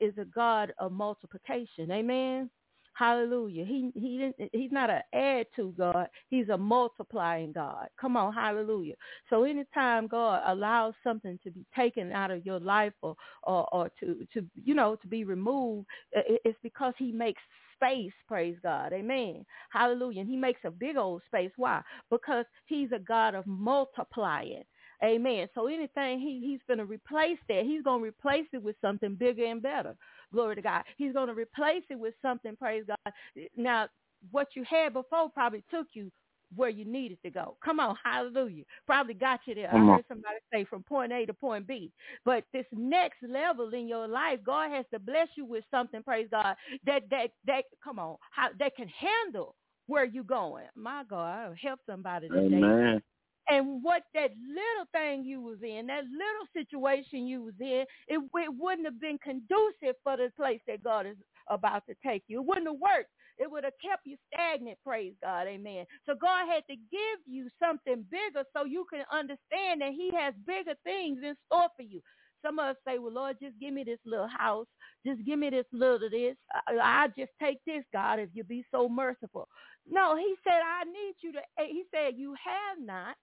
is 0.00 0.14
a 0.18 0.24
God 0.26 0.72
of 0.78 0.92
multiplication. 0.92 1.90
Amen. 1.90 2.50
Hallelujah. 2.94 3.64
He 3.64 3.90
he 3.94 4.18
didn't 4.18 4.50
he's 4.52 4.72
not 4.72 4.90
an 4.90 5.02
add 5.14 5.46
to 5.56 5.74
God. 5.78 6.08
He's 6.30 6.48
a 6.50 6.58
multiplying 6.58 7.52
God. 7.52 7.88
Come 8.00 8.16
on, 8.16 8.34
hallelujah. 8.34 8.94
So 9.30 9.44
anytime 9.44 10.08
God 10.08 10.42
allows 10.46 10.94
something 11.04 11.38
to 11.44 11.50
be 11.50 11.64
taken 11.76 12.12
out 12.12 12.30
of 12.32 12.44
your 12.44 12.60
life 12.60 12.94
or 13.02 13.16
or, 13.44 13.68
or 13.72 13.90
to 14.00 14.26
to 14.34 14.46
you 14.64 14.74
know 14.74 14.96
to 14.96 15.08
be 15.08 15.24
removed, 15.24 15.86
it's 16.12 16.58
because 16.62 16.94
he 16.98 17.12
makes 17.12 17.42
space, 17.78 18.12
praise 18.26 18.56
God. 18.62 18.92
Amen. 18.92 19.44
Hallelujah. 19.70 20.20
And 20.20 20.28
he 20.28 20.36
makes 20.36 20.60
a 20.64 20.70
big 20.70 20.96
old 20.96 21.22
space. 21.26 21.50
Why? 21.56 21.80
Because 22.10 22.44
he's 22.66 22.90
a 22.92 22.98
God 22.98 23.34
of 23.34 23.46
multiplying. 23.46 24.64
Amen. 25.02 25.46
So 25.54 25.68
anything 25.68 26.18
he, 26.18 26.40
he's 26.44 26.60
going 26.66 26.78
to 26.78 26.84
replace 26.84 27.38
that, 27.48 27.62
he's 27.64 27.82
going 27.82 28.00
to 28.00 28.08
replace 28.08 28.46
it 28.52 28.62
with 28.62 28.76
something 28.80 29.14
bigger 29.14 29.44
and 29.44 29.62
better. 29.62 29.96
Glory 30.32 30.56
to 30.56 30.62
God. 30.62 30.82
He's 30.96 31.12
going 31.12 31.28
to 31.28 31.34
replace 31.34 31.84
it 31.88 31.98
with 31.98 32.14
something, 32.20 32.56
praise 32.56 32.84
God. 32.86 33.12
Now, 33.56 33.88
what 34.32 34.48
you 34.56 34.64
had 34.68 34.92
before 34.92 35.30
probably 35.30 35.64
took 35.70 35.86
you 35.92 36.10
where 36.54 36.68
you 36.70 36.84
needed 36.84 37.18
to 37.24 37.30
go. 37.30 37.56
Come 37.64 37.80
on, 37.80 37.96
hallelujah. 38.02 38.64
Probably 38.86 39.14
got 39.14 39.40
you 39.46 39.54
there. 39.54 39.68
I 39.74 39.78
heard 39.96 40.04
somebody 40.08 40.36
say 40.52 40.64
from 40.64 40.82
point 40.82 41.12
A 41.12 41.26
to 41.26 41.34
point 41.34 41.66
B. 41.66 41.92
But 42.24 42.44
this 42.52 42.66
next 42.72 43.18
level 43.22 43.70
in 43.74 43.86
your 43.88 44.08
life, 44.08 44.40
God 44.44 44.70
has 44.70 44.86
to 44.92 44.98
bless 44.98 45.28
you 45.36 45.44
with 45.44 45.64
something, 45.70 46.02
praise 46.02 46.28
God, 46.30 46.56
that 46.86 47.02
that 47.10 47.30
that 47.46 47.64
come 47.82 47.98
on, 47.98 48.16
how 48.30 48.48
that 48.58 48.76
can 48.76 48.88
handle 48.88 49.54
where 49.86 50.04
you 50.04 50.22
going. 50.24 50.66
My 50.74 51.02
God, 51.08 51.48
I'll 51.48 51.54
help 51.60 51.80
somebody 51.86 52.28
today. 52.28 52.56
Amen. 52.56 53.02
And 53.50 53.82
what 53.82 54.02
that 54.14 54.30
little 54.46 54.86
thing 54.92 55.24
you 55.24 55.40
was 55.40 55.58
in, 55.62 55.86
that 55.86 56.04
little 56.04 56.46
situation 56.52 57.26
you 57.26 57.44
was 57.44 57.54
in, 57.60 57.86
it, 58.06 58.20
it 58.34 58.52
wouldn't 58.58 58.86
have 58.86 59.00
been 59.00 59.18
conducive 59.18 59.96
for 60.04 60.18
the 60.18 60.30
place 60.36 60.60
that 60.66 60.84
God 60.84 61.06
is 61.06 61.16
about 61.48 61.84
to 61.88 61.94
take 62.04 62.24
you. 62.28 62.40
It 62.40 62.46
wouldn't 62.46 62.66
have 62.66 62.76
worked. 62.76 63.08
It 63.38 63.50
would 63.50 63.64
have 63.64 63.74
kept 63.82 64.06
you 64.06 64.16
stagnant, 64.32 64.78
praise 64.84 65.14
God, 65.22 65.46
amen. 65.48 65.86
So 66.06 66.14
God 66.20 66.48
had 66.48 66.64
to 66.70 66.76
give 66.76 67.20
you 67.26 67.48
something 67.60 68.04
bigger 68.10 68.44
so 68.56 68.64
you 68.66 68.86
can 68.92 69.04
understand 69.12 69.82
that 69.82 69.92
he 69.92 70.10
has 70.16 70.34
bigger 70.46 70.74
things 70.84 71.20
in 71.24 71.36
store 71.46 71.68
for 71.76 71.82
you. 71.82 72.02
Some 72.44 72.58
of 72.60 72.66
us 72.66 72.76
say, 72.86 72.98
well, 72.98 73.12
Lord, 73.12 73.38
just 73.42 73.58
give 73.60 73.74
me 73.74 73.84
this 73.84 74.00
little 74.06 74.28
house. 74.28 74.66
Just 75.06 75.24
give 75.26 75.38
me 75.38 75.50
this 75.50 75.66
little 75.72 76.10
this. 76.10 76.36
I, 76.68 76.78
I 77.04 77.08
just 77.18 77.32
take 77.42 77.58
this, 77.66 77.84
God, 77.92 78.20
if 78.20 78.30
you 78.34 78.44
be 78.44 78.64
so 78.72 78.88
merciful. 78.88 79.48
No, 79.90 80.16
he 80.16 80.34
said, 80.44 80.60
I 80.64 80.84
need 80.84 81.14
you 81.22 81.32
to, 81.32 81.40
eh, 81.58 81.68
he 81.70 81.84
said, 81.92 82.14
you 82.16 82.34
have 82.44 82.78
not 82.84 83.16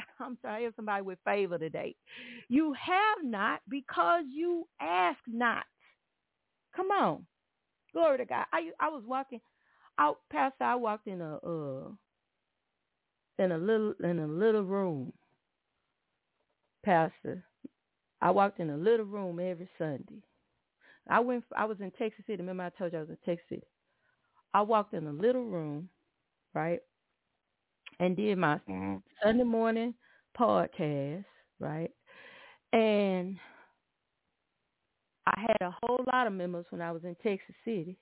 I'm 0.20 0.38
sorry, 0.42 0.62
I 0.62 0.64
have 0.66 0.74
somebody 0.76 1.02
with 1.02 1.20
favor 1.24 1.58
today. 1.58 1.96
You 2.48 2.74
have 2.74 3.24
not 3.24 3.60
because 3.68 4.24
you 4.32 4.66
ask 4.80 5.18
not. 5.28 5.64
Come 6.76 6.88
on. 6.90 7.26
Glory 7.94 8.18
to 8.18 8.26
God. 8.26 8.46
I 8.52 8.70
I 8.80 8.90
was 8.90 9.04
walking 9.06 9.40
out 9.98 10.18
past 10.30 10.54
I 10.60 10.74
walked 10.76 11.06
in 11.06 11.20
a 11.20 11.36
uh 11.36 11.88
in 13.38 13.52
a 13.52 13.58
little 13.58 13.94
in 14.02 14.18
a 14.18 14.26
little 14.26 14.62
room. 14.62 15.12
Pastor. 16.84 17.44
I 18.22 18.30
walked 18.30 18.60
in 18.60 18.70
a 18.70 18.76
little 18.76 19.06
room 19.06 19.38
every 19.40 19.68
Sunday. 19.76 20.22
I 21.08 21.20
went 21.20 21.44
I 21.56 21.64
was 21.66 21.78
in 21.80 21.90
Texas 21.92 22.24
City. 22.26 22.38
Remember 22.38 22.64
I 22.64 22.70
told 22.70 22.92
you 22.92 22.98
I 22.98 23.02
was 23.02 23.10
in 23.10 23.18
Texas 23.24 23.46
City. 23.48 23.66
I 24.54 24.62
walked 24.62 24.94
in 24.94 25.06
a 25.06 25.12
little 25.12 25.44
room, 25.44 25.88
right? 26.54 26.80
And 28.00 28.16
did 28.16 28.38
my 28.38 28.56
mm-hmm. 28.68 28.96
Sunday 29.22 29.44
morning 29.44 29.94
podcast, 30.38 31.24
right? 31.60 31.90
And 32.72 33.36
I 35.26 35.40
had 35.40 35.66
a 35.66 35.74
whole 35.82 36.04
lot 36.12 36.26
of 36.26 36.32
members 36.32 36.66
when 36.70 36.80
I 36.80 36.92
was 36.92 37.04
in 37.04 37.16
Texas 37.16 37.54
City. 37.64 37.96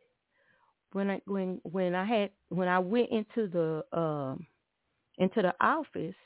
When 0.95 1.11
I 1.11 1.23
when 1.27 1.61
when 1.65 1.95
I 1.95 2.07
had 2.07 2.31
when 2.51 2.69
I 2.69 2.81
went 2.81 3.11
into 3.11 3.49
the 3.49 3.85
um 3.99 4.47
into 5.19 5.43
the 5.43 5.55
office, 5.61 6.17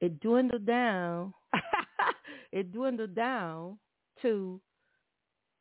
it 0.00 0.20
dwindled 0.20 0.66
down. 0.66 1.34
it 2.52 2.72
dwindled 2.72 3.14
down 3.14 3.78
to 4.22 4.60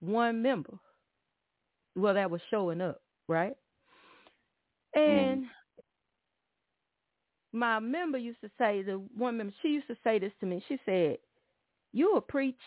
one 0.01 0.41
member. 0.41 0.79
Well, 1.95 2.15
that 2.15 2.31
was 2.31 2.41
showing 2.51 2.81
up, 2.81 3.01
right? 3.27 3.55
And 4.95 5.41
mm 5.41 5.49
my 7.53 7.79
member 7.79 8.17
used 8.17 8.41
to 8.41 8.49
say, 8.59 8.83
the 8.83 8.93
one 9.17 9.37
member, 9.37 9.53
she 9.61 9.69
used 9.69 9.87
to 9.87 9.97
say 10.03 10.19
this 10.19 10.33
to 10.41 10.45
me. 10.47 10.63
She 10.69 10.79
said, 10.85 11.17
you 11.93 12.13
will 12.13 12.21
preach, 12.21 12.59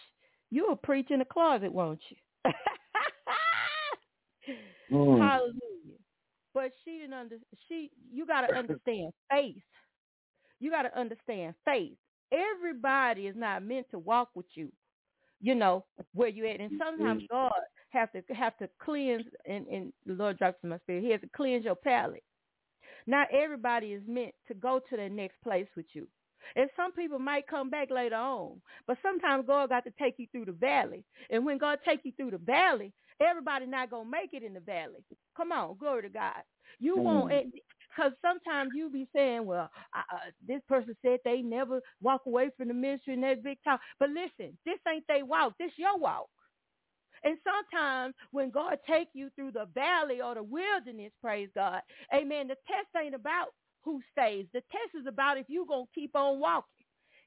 you 0.51 0.67
will 0.69 0.77
preach 0.77 1.11
in 1.11 1.21
the 1.21 1.27
closet, 1.27 1.73
won't 1.73 2.01
you? 2.11 2.53
mm. 4.93 5.19
Hallelujah. 5.19 5.99
But 6.55 6.73
she 6.85 6.99
didn't 6.99 7.15
under, 7.15 7.37
she, 7.69 7.91
you 8.13 8.27
got 8.27 8.47
to 8.47 8.55
understand 8.57 9.13
faith. 9.31 9.57
You 10.59 10.71
got 10.71 10.83
to 10.83 10.99
understand 10.99 11.55
faith. 11.65 11.97
Everybody 12.33 13.27
is 13.27 13.37
not 13.37 13.63
meant 13.63 13.87
to 13.91 13.99
walk 13.99 14.31
with 14.35 14.47
you, 14.55 14.73
you 15.41 15.55
know, 15.55 15.85
where 16.15 16.29
you 16.29 16.47
at. 16.47 16.61
And 16.61 16.73
sometimes 16.79 17.23
mm. 17.25 17.29
God 17.31 17.53
have 17.91 18.11
to 18.13 18.23
have 18.35 18.57
to 18.59 18.69
cleanse, 18.83 19.27
and, 19.47 19.67
and 19.67 19.93
the 20.07 20.15
Lord 20.15 20.39
drops 20.39 20.59
in 20.63 20.71
my 20.71 20.79
spirit. 20.79 21.05
He 21.05 21.11
has 21.11 21.21
to 21.21 21.29
cleanse 21.37 21.65
your 21.65 21.77
palate. 21.77 22.25
Not 23.07 23.29
everybody 23.33 23.93
is 23.93 24.03
meant 24.09 24.35
to 24.49 24.55
go 24.55 24.81
to 24.91 24.97
the 24.97 25.09
next 25.09 25.41
place 25.43 25.69
with 25.77 25.87
you. 25.93 26.09
And 26.55 26.71
some 26.77 26.93
people 26.93 27.19
might 27.19 27.49
come 27.49 27.71
back 27.71 27.91
later 27.91 28.17
on. 28.17 28.61
But 28.87 28.99
sometimes 29.03 29.45
God 29.47 29.69
got 29.69 29.85
to 29.85 29.93
take 29.99 30.15
you 30.19 30.27
through 30.31 30.47
the 30.47 30.53
valley. 30.53 31.05
And 31.31 31.45
when 31.45 31.59
God 31.59 31.79
take 31.85 32.01
you 32.05 32.13
through 32.17 32.33
the 32.33 32.39
valley, 32.39 32.93
everybody 33.21 33.67
not 33.67 33.91
going 33.91 34.05
to 34.05 34.11
make 34.11 34.33
it 34.33 34.43
in 34.43 34.55
the 34.55 34.61
valley. 34.61 35.05
Come 35.37 35.53
on, 35.53 35.77
glory 35.79 36.03
to 36.03 36.09
God. 36.09 36.43
You 36.79 36.97
mm. 36.97 37.03
won't, 37.03 37.33
because 37.97 38.13
sometimes 38.23 38.73
you 38.75 38.91
be 38.91 39.09
saying, 39.15 39.47
well, 39.47 39.71
uh, 39.95 40.17
this 40.47 40.61
person 40.69 40.97
said 41.03 41.19
they 41.25 41.43
never 41.43 41.81
walk 42.03 42.23
away 42.27 42.51
from 42.57 42.69
the 42.69 42.75
ministry 42.75 43.15
and 43.15 43.23
that 43.23 43.43
big 43.43 43.59
talk. 43.65 43.81
But 43.99 44.11
listen, 44.11 44.57
this 44.65 44.79
ain't 44.89 45.05
they 45.09 45.23
walk. 45.23 45.55
This 45.59 45.73
your 45.77 45.99
walk. 45.99 46.27
And 47.25 47.39
sometimes 47.43 48.15
when 48.31 48.51
God 48.51 48.79
take 48.87 49.09
you 49.13 49.31
through 49.35 49.53
the 49.53 49.67
valley 49.75 50.21
or 50.21 50.35
the 50.35 50.43
wilderness, 50.43 51.13
praise 51.21 51.49
God, 51.55 51.81
amen, 52.15 52.49
the 52.49 52.57
test 52.69 52.89
ain't 53.03 53.15
about 53.15 53.49
who 53.83 54.01
stays. 54.13 54.47
The 54.53 54.61
test 54.71 55.01
is 55.01 55.07
about 55.09 55.39
if 55.39 55.47
you're 55.49 55.67
going 55.67 55.87
to 55.87 56.01
keep 56.01 56.15
on 56.15 56.39
walking. 56.41 56.76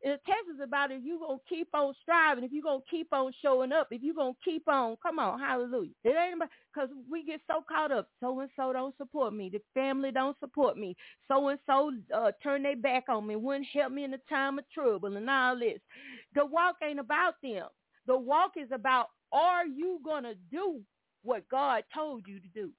The 0.01 0.17
test 0.25 0.47
is 0.53 0.61
about 0.63 0.91
if 0.91 1.01
you're 1.03 1.19
going 1.19 1.39
to 1.39 1.55
keep 1.55 1.67
on 1.73 1.93
striving, 2.01 2.45
if 2.45 2.51
you're 2.53 2.63
going 2.63 2.79
to 2.79 2.89
keep 2.89 3.11
on 3.11 3.33
showing 3.41 3.73
up, 3.73 3.89
if 3.91 4.01
you're 4.01 4.15
going 4.15 4.33
to 4.33 4.39
keep 4.49 4.67
on, 4.69 4.95
come 5.03 5.19
on, 5.19 5.39
hallelujah. 5.39 5.91
It 6.05 6.15
ain't 6.15 6.35
about, 6.35 6.49
because 6.73 6.89
we 7.11 7.25
get 7.25 7.41
so 7.47 7.63
caught 7.67 7.91
up. 7.91 8.07
So-and-so 8.21 8.71
don't 8.71 8.95
support 8.97 9.33
me. 9.33 9.49
The 9.49 9.61
family 9.73 10.11
don't 10.11 10.39
support 10.39 10.77
me. 10.77 10.95
So-and-so 11.27 11.91
uh, 12.15 12.31
turn 12.41 12.63
their 12.63 12.77
back 12.77 13.05
on 13.09 13.27
me, 13.27 13.35
wouldn't 13.35 13.67
help 13.73 13.91
me 13.91 14.05
in 14.05 14.11
the 14.11 14.21
time 14.29 14.57
of 14.57 14.65
trouble 14.73 15.17
and 15.17 15.29
all 15.29 15.59
this. 15.59 15.79
The 16.33 16.45
walk 16.45 16.77
ain't 16.81 16.99
about 16.99 17.35
them. 17.43 17.67
The 18.07 18.17
walk 18.17 18.51
is 18.55 18.69
about 18.71 19.07
are 19.33 19.67
you 19.67 19.99
going 20.03 20.23
to 20.23 20.35
do 20.49 20.79
what 21.23 21.47
God 21.49 21.83
told 21.93 22.25
you 22.25 22.39
to 22.39 22.47
do? 22.53 22.71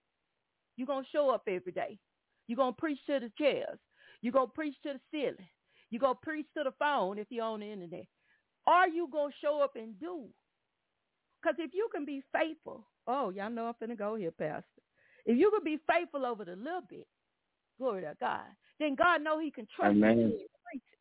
You're 0.77 0.87
going 0.87 1.05
to 1.05 1.11
show 1.11 1.29
up 1.31 1.43
every 1.47 1.73
day. 1.73 1.99
You're 2.47 2.57
going 2.57 2.73
to 2.73 2.81
preach 2.81 2.99
to 3.07 3.21
the 3.21 3.31
chairs. 3.39 3.79
You're 4.23 4.33
going 4.33 4.49
to 4.49 4.53
preach 4.53 4.75
to 4.85 4.95
the 4.95 5.01
ceiling. 5.11 5.37
Going 5.99 6.15
to 6.15 6.21
preach 6.23 6.47
to 6.57 6.65
the 6.65 6.73
phone 6.79 7.19
if 7.19 7.27
you're 7.31 7.45
on 7.45 7.61
the 7.61 7.73
internet. 7.73 8.07
Are 8.67 8.89
you 8.89 9.09
going 9.11 9.31
to 9.31 9.37
show 9.43 9.61
up 9.63 9.73
and 9.77 9.99
do? 9.99 10.27
Because 11.43 11.57
if 11.59 11.73
you 11.75 11.89
can 11.93 12.05
be 12.05 12.23
faithful, 12.33 12.87
oh, 13.07 13.31
y'all 13.31 13.51
know 13.51 13.67
I'm 13.67 13.75
going 13.81 13.91
to 13.91 13.97
go 13.97 14.15
here, 14.15 14.31
Pastor. 14.31 14.65
If 15.27 15.39
you 15.39 15.51
can 15.51 15.65
be 15.65 15.79
faithful 15.91 16.27
over 16.27 16.45
the 16.45 16.57
little 16.57 16.83
bit, 16.89 17.07
glory 17.79 18.03
to 18.03 18.15
God, 18.21 18.47
then 18.79 18.95
God 18.95 19.23
know 19.23 19.39
he 19.41 19.51
can 19.51 19.67
trust 19.75 19.97
Amen. 19.97 20.19
you 20.19 20.25
to 20.25 20.25
increase 20.25 20.83
it. 20.93 20.99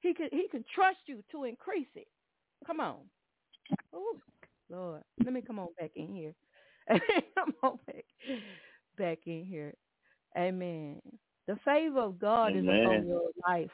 He 0.00 0.14
can, 0.14 0.28
he 0.30 0.48
can 0.50 0.64
trust 0.74 0.98
you 1.06 1.22
to 1.32 1.44
increase 1.44 1.88
it. 1.94 2.06
Come 2.66 2.80
on. 2.80 2.98
Ooh. 3.94 4.20
Lord, 4.70 5.02
let 5.24 5.32
me 5.32 5.40
come 5.40 5.58
on 5.58 5.68
back 5.78 5.92
in 5.96 6.14
here. 6.14 6.34
come 7.34 7.54
on 7.62 7.78
back, 7.86 8.04
back 8.98 9.18
in 9.26 9.44
here. 9.44 9.74
Amen. 10.36 11.00
The 11.46 11.56
favor 11.64 12.00
of 12.00 12.18
God 12.18 12.52
Amen. 12.52 12.68
is 12.68 12.84
upon 12.84 13.06
your 13.06 13.30
life. 13.46 13.70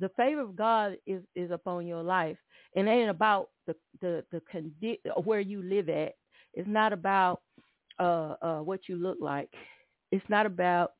The 0.00 0.10
favor 0.10 0.42
of 0.42 0.56
God 0.56 0.98
is 1.06 1.22
is 1.36 1.52
upon 1.52 1.86
your 1.86 2.02
life, 2.04 2.38
and 2.76 2.88
it 2.88 2.92
ain't 2.92 3.10
about 3.10 3.50
the 3.66 3.76
the 4.02 4.24
the 4.32 4.42
condi- 4.52 5.00
where 5.24 5.40
you 5.40 5.62
live 5.62 5.90
at. 5.90 6.14
It's 6.54 6.68
not 6.68 6.92
about 6.94 7.42
uh 8.00 8.36
uh 8.42 8.60
what 8.60 8.88
you 8.88 8.96
look 8.96 9.18
like. 9.20 9.50
It's 10.12 10.28
not 10.30 10.46
about 10.46 10.92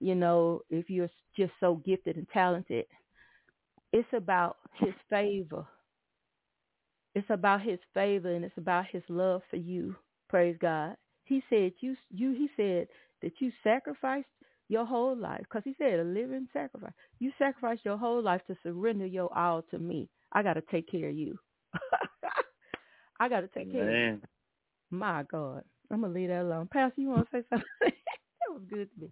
you 0.00 0.14
know 0.16 0.62
if 0.70 0.90
you're 0.90 1.10
just 1.38 1.52
so 1.60 1.76
gifted 1.76 2.16
and 2.16 2.28
talented. 2.32 2.86
It's 3.92 4.08
about 4.14 4.58
His 4.80 4.94
favor 5.10 5.66
It's 7.16 7.30
about 7.30 7.62
his 7.62 7.80
favor 7.94 8.32
and 8.34 8.46
it's 8.46 8.58
about 8.58 8.86
his 8.86 9.02
love 9.10 9.42
for 9.50 9.56
you. 9.56 9.96
Praise 10.30 10.56
God. 10.60 10.96
He 11.24 11.42
said 11.50 11.74
you 11.80 11.96
you 12.10 12.32
he 12.32 12.50
said 12.56 12.88
that 13.22 13.32
you 13.40 13.52
sacrificed 13.64 14.28
your 14.74 14.84
whole 14.84 15.16
life 15.16 15.40
because 15.44 15.62
he 15.64 15.74
said 15.78 16.00
a 16.00 16.04
living 16.04 16.48
sacrifice. 16.52 16.92
You 17.20 17.30
sacrifice 17.38 17.78
your 17.84 17.96
whole 17.96 18.20
life 18.20 18.40
to 18.48 18.56
surrender 18.64 19.06
your 19.06 19.32
all 19.36 19.62
to 19.70 19.78
me. 19.78 20.08
I 20.32 20.42
got 20.42 20.54
to 20.54 20.62
take 20.62 20.90
care 20.90 21.10
of 21.10 21.14
you. 21.14 21.38
I 23.20 23.28
got 23.28 23.42
to 23.42 23.48
take 23.48 23.70
care 23.70 23.88
of 23.88 23.94
you. 23.94 24.22
My 24.90 25.22
God. 25.30 25.62
I'm 25.92 26.00
going 26.00 26.12
to 26.12 26.18
leave 26.18 26.28
that 26.30 26.42
alone. 26.42 26.68
Pastor, 26.72 27.00
you 27.00 27.10
want 27.10 27.30
to 27.30 27.38
say 27.38 27.44
something? 27.48 27.68
that 27.82 28.52
was 28.52 28.62
good 28.68 28.88
to 28.94 29.00
me. 29.00 29.10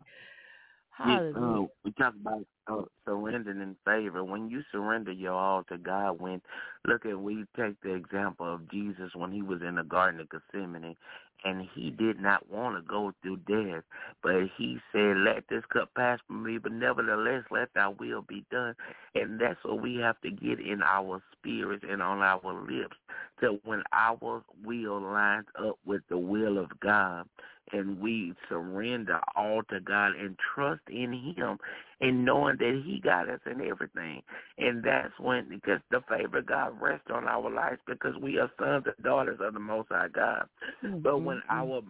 Hallelujah. 0.91 1.35
Yeah, 1.37 1.65
uh, 1.65 1.67
we 1.85 1.93
talk 1.93 2.15
about 2.21 2.45
uh, 2.67 2.83
surrendering 3.05 3.61
in 3.61 3.77
favor. 3.85 4.25
When 4.25 4.51
you 4.51 4.63
surrender 4.73 5.13
your 5.13 5.33
all 5.33 5.63
to 5.65 5.79
God, 5.79 6.21
when 6.21 6.43
look 6.87 7.07
at 7.07 7.19
we 7.19 7.45
take 7.57 7.81
the 7.83 7.95
example 7.95 8.53
of 8.53 8.71
Jesus 8.71 9.11
when 9.15 9.33
he 9.33 9.43
was 9.43 9.61
in 9.67 9.77
the 9.77 9.85
Garden 9.85 10.21
of 10.21 10.29
Gethsemane, 10.29 10.97
and 11.45 11.69
he 11.75 11.91
did 11.91 12.21
not 12.21 12.49
want 12.51 12.77
to 12.77 12.83
go 12.83 13.13
through 13.23 13.39
death, 13.49 13.83
but 14.23 14.49
he 14.57 14.81
said, 14.93 15.17
"Let 15.19 15.49
this 15.49 15.65
cup 15.67 15.93
pass 15.95 16.21
from 16.27 16.43
me, 16.43 16.59
but 16.59 16.73
nevertheless, 16.73 17.45
let 17.51 17.73
Thy 17.75 17.89
will 17.89 18.23
be 18.23 18.45
done." 18.51 18.75
And 19.15 19.41
that's 19.41 19.63
what 19.65 19.81
we 19.81 19.97
have 19.97 20.21
to 20.23 20.31
get 20.31 20.61
in 20.61 20.83
our 20.83 21.23
spirits 21.33 21.85
and 21.89 22.03
on 22.03 22.21
our 22.21 22.53
lips, 22.53 22.97
to 23.41 23.61
when 23.65 23.83
our 23.93 24.43
will 24.65 25.01
lines 25.01 25.47
up 25.59 25.79
with 25.85 26.03
the 26.09 26.19
will 26.19 26.59
of 26.59 26.79
God, 26.81 27.29
and 27.73 28.01
we 28.01 28.35
surrender 28.49 29.21
all 29.37 29.63
to 29.65 29.81
God 29.81 30.15
and 30.17 30.39
trust 30.39 30.83
in 30.89 31.13
Him 31.13 31.59
and 32.03 32.25
knowing 32.25 32.57
that 32.59 32.83
He 32.85 33.01
got 33.01 33.31
us 33.31 33.41
in 33.47 33.63
everything. 33.63 34.23
And 34.59 34.83
that's 34.83 35.13
when, 35.19 35.49
because 35.49 35.81
the 35.91 36.03
favor 36.09 36.39
of 36.39 36.47
God 36.47 36.73
rests 36.81 37.07
on 37.11 37.27
our 37.27 37.49
lives 37.49 37.81
because 37.87 38.15
we 38.21 38.39
are 38.39 38.51
sons 38.59 38.85
and 38.87 39.05
daughters 39.05 39.39
of 39.41 39.55
the 39.55 39.61
Most 39.61 39.89
High 39.89 40.09
God. 40.13 40.47
Mm-hmm. 40.85 40.99
But 40.99 41.23
when 41.23 41.41
our 41.49 41.81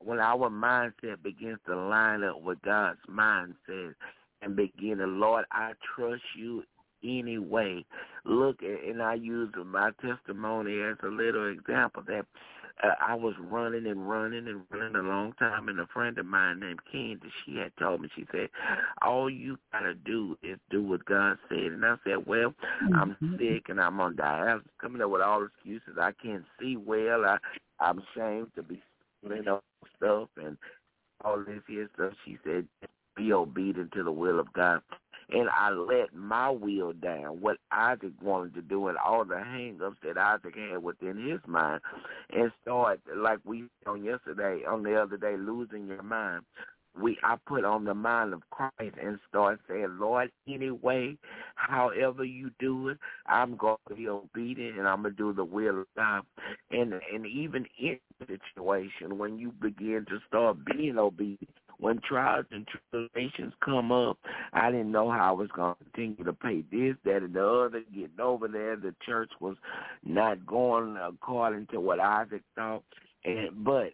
when 0.00 0.20
our 0.20 0.48
mindset 0.48 1.22
begins 1.24 1.58
to 1.66 1.76
line 1.76 2.22
up 2.22 2.40
with 2.40 2.62
God's 2.62 3.00
mindset 3.10 3.94
and 4.42 4.54
begin 4.54 4.98
to, 4.98 5.06
Lord, 5.06 5.44
I 5.50 5.72
trust 5.96 6.22
you 6.36 6.62
anyway. 7.02 7.84
Look, 8.24 8.58
and 8.62 9.02
I 9.02 9.14
use 9.14 9.52
my 9.66 9.90
testimony 10.00 10.80
as 10.82 10.96
a 11.02 11.08
little 11.08 11.50
example 11.50 12.04
that 12.06 12.26
uh, 12.82 12.94
I 13.00 13.14
was 13.14 13.34
running 13.50 13.86
and 13.86 14.08
running 14.08 14.46
and 14.46 14.62
running 14.70 14.96
a 14.96 15.02
long 15.02 15.32
time, 15.34 15.68
and 15.68 15.80
a 15.80 15.86
friend 15.86 16.18
of 16.18 16.26
mine 16.26 16.60
named 16.60 16.80
Candy, 16.90 17.28
she 17.44 17.56
had 17.56 17.72
told 17.78 18.00
me, 18.00 18.08
she 18.14 18.26
said, 18.32 18.48
all 19.02 19.28
you 19.28 19.58
gotta 19.72 19.94
do 19.94 20.36
is 20.42 20.58
do 20.70 20.82
what 20.82 21.04
God 21.04 21.38
said. 21.48 21.58
And 21.58 21.84
I 21.84 21.96
said, 22.04 22.26
well, 22.26 22.54
I'm 22.94 23.16
mm-hmm. 23.22 23.36
sick 23.36 23.68
and 23.68 23.80
I'm 23.80 24.00
on 24.00 24.16
dialysis, 24.16 24.62
coming 24.80 25.02
up 25.02 25.10
with 25.10 25.22
all 25.22 25.44
excuses. 25.44 25.98
I 26.00 26.12
can't 26.22 26.44
see 26.60 26.76
well. 26.76 27.24
I, 27.24 27.38
I'm 27.80 28.00
ashamed 28.14 28.48
to 28.56 28.62
be, 28.62 28.82
you 29.22 29.42
know, 29.42 29.60
stuff 29.96 30.28
and 30.36 30.56
all 31.24 31.38
this 31.38 31.62
here 31.66 31.88
stuff. 31.94 32.12
She 32.24 32.38
said, 32.44 32.66
be 33.16 33.32
obedient 33.32 33.92
to 33.92 34.04
the 34.04 34.12
will 34.12 34.38
of 34.38 34.52
God 34.52 34.80
and 35.30 35.48
I 35.50 35.70
let 35.70 36.14
my 36.14 36.48
will 36.50 36.92
down, 36.92 37.40
what 37.40 37.58
Isaac 37.70 38.12
wanted 38.22 38.54
to 38.54 38.62
do, 38.62 38.88
and 38.88 38.96
all 38.98 39.24
the 39.24 39.38
hang-ups 39.38 39.98
that 40.02 40.16
Isaac 40.16 40.54
had 40.56 40.82
within 40.82 41.28
his 41.28 41.40
mind, 41.46 41.80
and 42.32 42.50
start 42.62 43.00
like 43.16 43.38
we 43.44 43.64
on 43.86 44.04
yesterday, 44.04 44.62
on 44.66 44.82
the 44.82 44.94
other 45.00 45.16
day, 45.16 45.36
losing 45.36 45.86
your 45.86 46.02
mind. 46.02 46.44
We 47.00 47.16
I 47.22 47.36
put 47.46 47.64
on 47.64 47.84
the 47.84 47.94
mind 47.94 48.32
of 48.32 48.42
Christ 48.50 48.96
and 49.00 49.20
start 49.28 49.60
saying, 49.68 49.98
Lord, 50.00 50.32
anyway, 50.48 51.16
however 51.54 52.24
you 52.24 52.50
do 52.58 52.88
it, 52.88 52.98
I'm 53.26 53.56
going 53.56 53.76
to 53.88 53.94
be 53.94 54.08
obedient 54.08 54.78
and 54.78 54.88
I'm 54.88 55.02
gonna 55.02 55.14
do 55.14 55.32
the 55.32 55.44
will 55.44 55.80
of 55.80 55.86
God. 55.94 56.22
And 56.72 56.94
and 57.12 57.24
even 57.26 57.66
in 57.78 57.98
the 58.18 58.26
situation 58.26 59.18
when 59.18 59.38
you 59.38 59.52
begin 59.60 60.06
to 60.08 60.18
start 60.26 60.56
being 60.64 60.98
obedient 60.98 61.54
when 61.78 62.00
trials 62.00 62.46
and 62.50 62.66
tribulations 62.66 63.52
come 63.64 63.92
up, 63.92 64.18
I 64.52 64.70
didn't 64.70 64.92
know 64.92 65.10
how 65.10 65.30
I 65.30 65.32
was 65.32 65.48
going 65.54 65.74
to 65.74 65.84
continue 65.84 66.24
to 66.24 66.32
pay 66.32 66.62
this, 66.70 66.96
that, 67.04 67.22
and 67.22 67.34
the 67.34 67.46
other. 67.46 67.82
Getting 67.92 68.20
over 68.20 68.48
there, 68.48 68.76
the 68.76 68.94
church 69.06 69.30
was 69.40 69.56
not 70.04 70.44
going 70.46 70.96
according 70.96 71.68
to 71.68 71.80
what 71.80 72.00
Isaac 72.00 72.42
thought. 72.54 72.82
And 73.24 73.64
but 73.64 73.92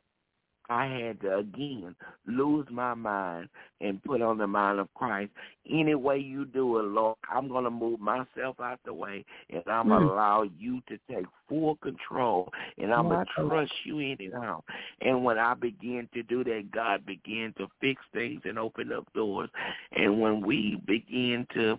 I 0.68 0.86
had 0.86 1.20
to 1.20 1.38
again 1.38 1.94
lose 2.26 2.66
my 2.70 2.94
mind 2.94 3.48
and 3.80 4.02
put 4.02 4.22
on 4.22 4.38
the 4.38 4.46
mind 4.46 4.78
of 4.78 4.92
Christ. 4.94 5.30
Any 5.70 5.94
way 5.94 6.18
you 6.18 6.46
do 6.46 6.78
it, 6.78 6.84
Lord, 6.84 7.16
I'm 7.30 7.48
going 7.48 7.64
to 7.64 7.70
move 7.70 8.00
myself 8.00 8.60
out 8.60 8.80
the 8.84 8.94
way 8.94 9.24
and 9.50 9.62
I'm 9.66 9.88
going 9.88 10.02
to 10.02 10.08
mm. 10.08 10.12
allow 10.12 10.44
you 10.58 10.80
to 10.88 10.98
take 11.10 11.26
full 11.48 11.76
control 11.76 12.50
and 12.78 12.92
I'm 12.92 13.08
going 13.08 13.26
to 13.26 13.48
trust 13.48 13.72
you 13.84 13.98
anyhow. 13.98 14.62
And 15.00 15.24
when 15.24 15.38
I 15.38 15.54
begin 15.54 16.08
to 16.14 16.22
do 16.22 16.44
that, 16.44 16.70
God 16.72 17.04
began 17.04 17.52
to 17.58 17.66
fix 17.80 18.00
things 18.12 18.40
and 18.44 18.58
open 18.58 18.92
up 18.92 19.06
doors. 19.14 19.50
And 19.92 20.20
when 20.20 20.44
we 20.44 20.80
begin 20.86 21.46
to, 21.54 21.78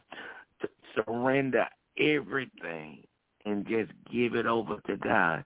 to 0.62 0.70
surrender 0.96 1.66
everything 1.98 3.00
and 3.46 3.66
just 3.68 3.92
give 4.12 4.36
it 4.36 4.46
over 4.46 4.78
to 4.88 4.98
God, 4.98 5.44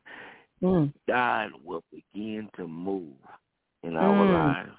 mm. 0.62 0.94
God 1.08 1.52
will 1.64 1.84
begin 1.92 2.50
to 2.56 2.68
move 2.68 3.14
in 3.84 3.96
our 3.96 4.26
mm. 4.26 4.34
lives. 4.34 4.78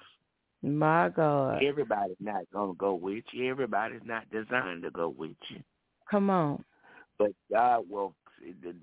My 0.63 1.09
God. 1.09 1.63
Everybody's 1.63 2.17
not 2.19 2.43
going 2.53 2.73
to 2.73 2.77
go 2.77 2.93
with 2.93 3.23
you. 3.31 3.49
Everybody's 3.49 4.01
not 4.05 4.29
designed 4.31 4.83
to 4.83 4.91
go 4.91 5.09
with 5.09 5.31
you. 5.49 5.61
Come 6.09 6.29
on. 6.29 6.63
But 7.17 7.31
God 7.51 7.85
will, 7.89 8.13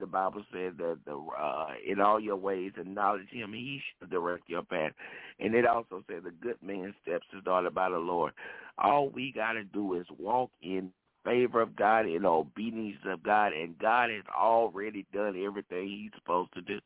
the 0.00 0.06
Bible 0.06 0.42
says 0.52 0.72
that 0.78 0.98
the 1.06 1.14
uh, 1.16 1.68
in 1.86 2.00
all 2.00 2.18
your 2.18 2.36
ways 2.36 2.72
acknowledge 2.76 3.28
him. 3.30 3.52
He 3.52 3.80
shall 3.98 4.08
direct 4.08 4.48
your 4.48 4.62
path. 4.62 4.92
And 5.38 5.54
it 5.54 5.66
also 5.66 6.02
says 6.10 6.22
the 6.24 6.30
good 6.30 6.56
man's 6.62 6.94
steps 7.02 7.26
is 7.32 7.44
ordered 7.46 7.74
by 7.74 7.90
the 7.90 7.98
Lord. 7.98 8.32
All 8.78 9.08
we 9.10 9.32
got 9.32 9.52
to 9.52 9.64
do 9.64 9.94
is 9.94 10.06
walk 10.18 10.50
in 10.62 10.90
favor 11.28 11.60
of 11.60 11.76
God, 11.76 12.06
in 12.06 12.24
obedience 12.24 12.96
of 13.06 13.22
God, 13.22 13.52
and 13.52 13.78
God 13.78 14.10
has 14.10 14.24
already 14.34 15.06
done 15.12 15.36
everything 15.44 15.88
he's 15.88 16.10
supposed 16.18 16.52
to 16.54 16.62
do. 16.62 16.80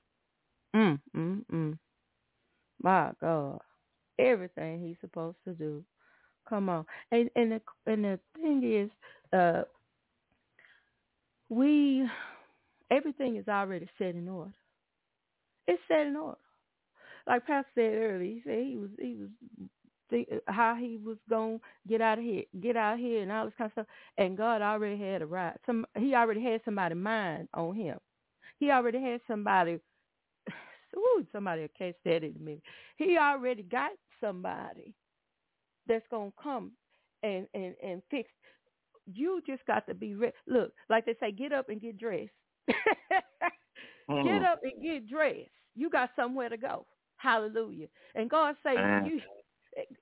Mm, 0.75 1.01
mm, 1.17 1.45
mm. 1.53 1.79
My 2.83 3.13
God, 3.21 3.61
everything 4.19 4.87
he's 4.87 4.97
supposed 5.01 5.37
to 5.47 5.53
do. 5.53 5.85
Come 6.49 6.69
on, 6.69 6.85
and 7.13 7.31
and 7.37 7.53
the 7.53 7.61
and 7.87 8.05
the 8.05 8.19
thing 8.37 8.63
is, 8.65 8.91
uh, 9.39 9.63
we 11.49 12.09
everything 12.91 13.37
is 13.37 13.47
already 13.49 13.89
set 13.99 14.15
in 14.15 14.29
order. 14.29 14.53
It's 15.69 15.81
set 15.89 16.07
in 16.07 16.17
order. 16.17 16.39
Like 17.29 17.47
Pastor 17.47 17.69
said 17.77 17.95
earlier, 17.95 18.19
he 18.21 18.43
said 18.45 18.65
he 18.65 18.77
was 18.77 18.91
he 18.99 19.15
was 19.15 19.29
think, 20.13 20.29
how 20.47 20.77
he 20.79 20.99
was 20.99 21.17
gonna 21.29 21.59
get 21.89 22.01
out 22.01 22.19
of 22.19 22.25
here, 22.25 22.45
get 22.61 22.77
out 22.77 22.99
here, 22.99 23.23
and 23.23 23.33
all 23.33 23.47
this 23.47 23.55
kind 23.57 23.69
of 23.69 23.73
stuff. 23.73 23.87
And 24.19 24.37
God 24.37 24.63
already 24.63 25.01
had 25.03 25.23
a 25.23 25.27
right. 25.27 25.57
Some 25.67 25.87
he 25.99 26.15
already 26.15 26.43
had 26.43 26.61
somebody 26.65 26.95
mind 26.95 27.49
on 27.55 27.75
him. 27.75 27.99
He 28.59 28.71
already 28.71 29.01
had 29.01 29.21
somebody 29.27 29.79
ooh, 30.97 31.27
somebody 31.33 31.63
will 31.63 31.69
catch 31.77 31.97
that 32.05 32.23
in 32.23 32.37
a 32.37 32.39
minute. 32.39 32.63
He 32.97 33.17
already 33.19 33.63
got 33.63 33.91
somebody 34.21 34.95
that's 35.89 36.07
gonna 36.11 36.33
come 36.41 36.73
and 37.23 37.47
and 37.55 37.75
and 37.83 38.03
fix. 38.11 38.31
You 39.13 39.41
just 39.47 39.65
got 39.67 39.87
to 39.89 39.95
be 39.95 40.15
ready. 40.15 40.35
Look, 40.47 40.73
like 40.89 41.07
they 41.07 41.17
say, 41.19 41.33
get 41.33 41.53
up 41.53 41.69
and 41.71 41.81
get 41.81 41.99
dressed. 41.99 42.31
mm. 44.11 44.25
Get 44.25 44.45
up 44.45 44.61
and 44.63 44.81
get 44.81 45.09
dressed. 45.09 45.51
You 45.75 45.91
got 45.91 46.11
somewhere 46.15 46.49
to 46.49 46.57
go. 46.57 46.87
Hallelujah. 47.17 47.87
And 48.15 48.31
God 48.31 48.55
say 48.63 48.77
mm. 48.77 49.07
you. 49.09 49.21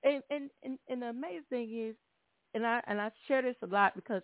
And, 0.04 0.22
and 0.30 0.50
and 0.62 0.78
and 0.88 1.02
the 1.02 1.06
amazing 1.06 1.44
thing 1.50 1.88
is, 1.88 1.96
and 2.54 2.66
I 2.66 2.80
and 2.86 3.00
I 3.00 3.10
share 3.28 3.42
this 3.42 3.56
a 3.62 3.66
lot 3.66 3.94
because 3.94 4.22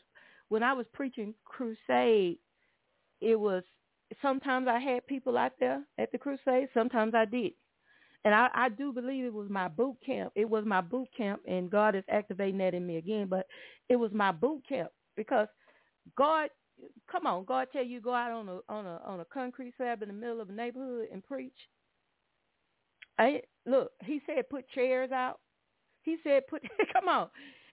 when 0.48 0.62
I 0.62 0.72
was 0.72 0.86
preaching 0.92 1.34
crusade, 1.44 2.38
it 3.20 3.38
was 3.38 3.62
sometimes 4.22 4.68
I 4.68 4.78
had 4.78 5.06
people 5.06 5.36
out 5.38 5.52
there 5.60 5.82
at 5.98 6.12
the 6.12 6.18
crusade. 6.18 6.68
Sometimes 6.74 7.14
I 7.14 7.24
did. 7.24 7.52
And 8.24 8.34
I, 8.34 8.48
I 8.54 8.68
do 8.70 8.92
believe 8.92 9.24
it 9.24 9.32
was 9.32 9.48
my 9.48 9.68
boot 9.68 9.96
camp. 10.04 10.32
It 10.34 10.50
was 10.50 10.64
my 10.66 10.80
boot 10.80 11.08
camp, 11.16 11.42
and 11.46 11.70
God 11.70 11.94
is 11.94 12.02
activating 12.10 12.58
that 12.58 12.74
in 12.74 12.84
me 12.84 12.96
again. 12.96 13.28
But 13.28 13.46
it 13.88 13.96
was 13.96 14.10
my 14.12 14.32
boot 14.32 14.62
camp 14.68 14.90
because 15.16 15.46
God, 16.16 16.50
come 17.10 17.26
on, 17.26 17.44
God 17.44 17.68
tell 17.72 17.84
you 17.84 18.00
go 18.00 18.14
out 18.14 18.32
on 18.32 18.48
a 18.48 18.58
on 18.68 18.84
a 18.84 19.00
on 19.06 19.20
a 19.20 19.24
concrete 19.26 19.74
slab 19.76 20.02
in 20.02 20.08
the 20.08 20.14
middle 20.14 20.40
of 20.40 20.50
a 20.50 20.52
neighborhood 20.52 21.06
and 21.12 21.24
preach. 21.24 21.54
I 23.18 23.42
look. 23.66 23.92
He 24.04 24.20
said 24.26 24.48
put 24.50 24.68
chairs 24.70 25.12
out. 25.12 25.40
He 26.02 26.16
said 26.24 26.46
put 26.48 26.62
come 26.92 27.08
on, 27.08 27.28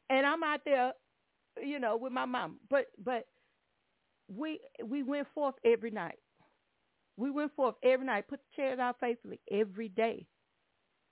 and 0.10 0.26
I'm 0.26 0.44
out 0.44 0.62
there, 0.66 0.94
you 1.64 1.80
know, 1.80 1.98
with 1.98 2.14
my 2.14 2.26
mom. 2.26 2.60
But 2.70 2.88
but 3.04 3.26
we 4.28 4.60
we 4.86 5.04
went 5.04 5.28
forth 5.34 5.56
every 5.66 5.92
night. 5.92 6.20
We 7.18 7.30
went 7.32 7.56
forth 7.56 7.76
every 7.84 8.06
night, 8.06 8.28
put 8.28 8.40
the 8.40 8.62
chairs 8.62 8.80
out 8.80 8.98
faithfully 9.00 9.40
every 9.52 9.90
day, 9.90 10.26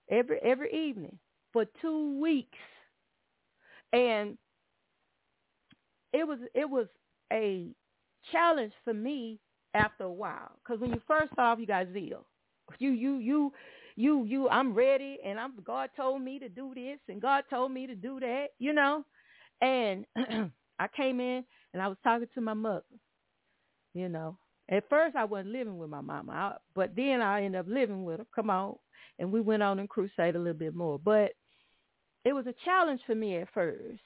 every 0.09 0.39
every 0.41 0.73
evening 0.73 1.19
for 1.53 1.65
two 1.81 2.19
weeks, 2.19 2.57
and 3.93 4.37
it 6.13 6.27
was 6.27 6.39
it 6.53 6.69
was 6.69 6.87
a 7.31 7.67
challenge 8.31 8.73
for 8.83 8.93
me 8.93 9.39
after 9.73 10.03
a 10.03 10.11
while. 10.11 10.51
Because 10.63 10.81
when 10.81 10.91
you 10.91 11.01
first 11.07 11.31
off, 11.37 11.59
you 11.59 11.65
got 11.67 11.87
zeal. 11.93 12.25
You 12.79 12.91
you 12.91 13.17
you 13.17 13.53
you 13.95 14.25
you. 14.25 14.49
I'm 14.49 14.73
ready, 14.73 15.19
and 15.25 15.39
I'm. 15.39 15.53
God 15.63 15.89
told 15.95 16.21
me 16.21 16.39
to 16.39 16.49
do 16.49 16.73
this, 16.75 16.99
and 17.07 17.21
God 17.21 17.43
told 17.49 17.71
me 17.71 17.87
to 17.87 17.95
do 17.95 18.19
that. 18.19 18.47
You 18.59 18.73
know, 18.73 19.05
and 19.61 20.05
I 20.79 20.87
came 20.95 21.19
in 21.19 21.43
and 21.73 21.81
I 21.81 21.87
was 21.87 21.97
talking 22.03 22.27
to 22.33 22.41
my 22.41 22.53
mother. 22.53 22.83
You 23.93 24.09
know, 24.09 24.37
at 24.69 24.89
first 24.89 25.15
I 25.15 25.25
wasn't 25.25 25.53
living 25.53 25.77
with 25.77 25.89
my 25.89 26.01
mama, 26.01 26.31
I, 26.31 26.55
but 26.75 26.95
then 26.95 27.21
I 27.21 27.43
ended 27.43 27.59
up 27.59 27.67
living 27.67 28.03
with 28.03 28.19
her. 28.19 28.25
Come 28.33 28.49
on, 28.49 28.75
and 29.19 29.31
we 29.31 29.41
went 29.41 29.63
on 29.63 29.79
and 29.79 29.89
crusade 29.89 30.35
a 30.35 30.39
little 30.39 30.53
bit 30.53 30.75
more. 30.75 30.97
But 30.97 31.31
it 32.23 32.33
was 32.33 32.47
a 32.47 32.55
challenge 32.65 33.01
for 33.05 33.15
me 33.15 33.37
at 33.37 33.53
first 33.53 34.01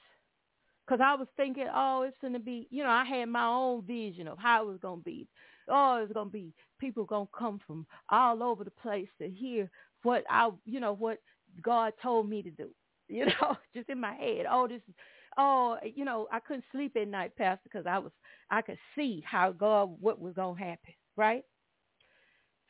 because 0.86 1.00
I 1.02 1.14
was 1.14 1.28
thinking, 1.36 1.66
oh, 1.74 2.02
it's 2.02 2.16
going 2.20 2.32
to 2.32 2.38
be, 2.38 2.68
you 2.70 2.82
know, 2.82 2.90
I 2.90 3.04
had 3.04 3.26
my 3.26 3.46
own 3.46 3.82
vision 3.82 4.28
of 4.28 4.38
how 4.38 4.62
it 4.62 4.68
was 4.68 4.78
going 4.80 5.00
to 5.00 5.04
be. 5.04 5.26
Oh, 5.68 6.00
it's 6.02 6.12
to 6.28 6.32
be 6.32 6.52
people 6.80 7.06
to 7.06 7.28
come 7.38 7.60
from 7.66 7.86
all 8.10 8.42
over 8.42 8.64
the 8.64 8.70
place 8.70 9.08
to 9.20 9.28
hear 9.28 9.70
what 10.02 10.24
I, 10.30 10.50
you 10.64 10.80
know, 10.80 10.92
what 10.94 11.18
God 11.62 11.92
told 12.02 12.28
me 12.28 12.42
to 12.42 12.50
do. 12.50 12.68
You 13.08 13.26
know, 13.26 13.56
just 13.76 13.88
in 13.88 14.00
my 14.00 14.14
head. 14.14 14.46
Oh, 14.50 14.66
this 14.66 14.82
is, 14.88 14.94
oh, 15.38 15.76
you 15.94 16.04
know, 16.04 16.26
I 16.32 16.40
couldn't 16.40 16.64
sleep 16.72 16.96
at 16.96 17.08
night, 17.08 17.36
Pastor, 17.36 17.60
because 17.64 17.86
I 17.86 17.98
was, 17.98 18.12
I 18.50 18.62
could 18.62 18.78
see 18.96 19.22
how 19.24 19.52
God, 19.52 19.96
what 20.00 20.20
was 20.20 20.34
to 20.34 20.54
happen, 20.54 20.94
right? 21.16 21.44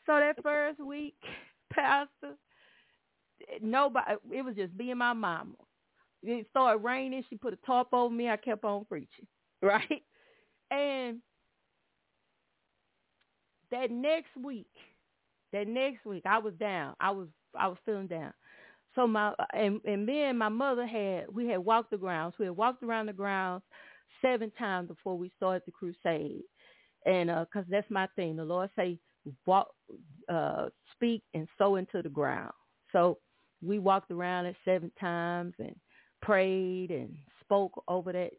So 0.06 0.18
that 0.20 0.42
first 0.42 0.80
week, 0.80 1.16
Pastor, 1.72 2.34
nobody, 3.62 4.12
it 4.32 4.42
was 4.42 4.56
just 4.56 4.74
me 4.74 4.90
and 4.90 4.98
my 4.98 5.12
mama 5.14 5.54
it 6.22 6.46
started 6.50 6.78
raining. 6.84 7.24
She 7.28 7.36
put 7.36 7.54
a 7.54 7.58
tarp 7.66 7.88
over 7.92 8.14
me. 8.14 8.28
I 8.30 8.36
kept 8.36 8.64
on 8.64 8.84
preaching, 8.86 9.26
right? 9.62 10.02
And 10.70 11.20
that 13.70 13.90
next 13.90 14.36
week, 14.42 14.70
that 15.52 15.68
next 15.68 16.04
week, 16.06 16.24
I 16.26 16.38
was 16.38 16.54
down. 16.54 16.94
I 17.00 17.10
was 17.10 17.28
I 17.58 17.68
was 17.68 17.78
feeling 17.84 18.08
down. 18.08 18.32
So 18.94 19.06
my 19.06 19.34
and 19.52 19.80
and 19.84 20.06
me 20.06 20.22
and 20.22 20.38
my 20.38 20.48
mother 20.48 20.86
had 20.86 21.26
we 21.32 21.48
had 21.48 21.58
walked 21.58 21.90
the 21.90 21.98
grounds. 21.98 22.34
We 22.38 22.46
had 22.46 22.56
walked 22.56 22.82
around 22.82 23.06
the 23.06 23.12
grounds 23.12 23.62
seven 24.22 24.50
times 24.58 24.88
before 24.88 25.18
we 25.18 25.32
started 25.36 25.62
the 25.66 25.72
crusade, 25.72 26.42
and 27.04 27.28
because 27.28 27.64
uh, 27.66 27.70
that's 27.70 27.90
my 27.90 28.08
thing. 28.16 28.36
The 28.36 28.44
Lord 28.44 28.70
say 28.76 28.98
walk, 29.46 29.68
uh, 30.28 30.68
speak 30.94 31.22
and 31.34 31.48
sow 31.58 31.76
into 31.76 32.02
the 32.02 32.08
ground. 32.08 32.52
So 32.92 33.18
we 33.62 33.78
walked 33.78 34.10
around 34.10 34.46
it 34.46 34.56
seven 34.64 34.92
times 35.00 35.54
and 35.58 35.76
prayed 36.22 36.90
and 36.90 37.16
spoke 37.42 37.82
over 37.88 38.12
that 38.12 38.32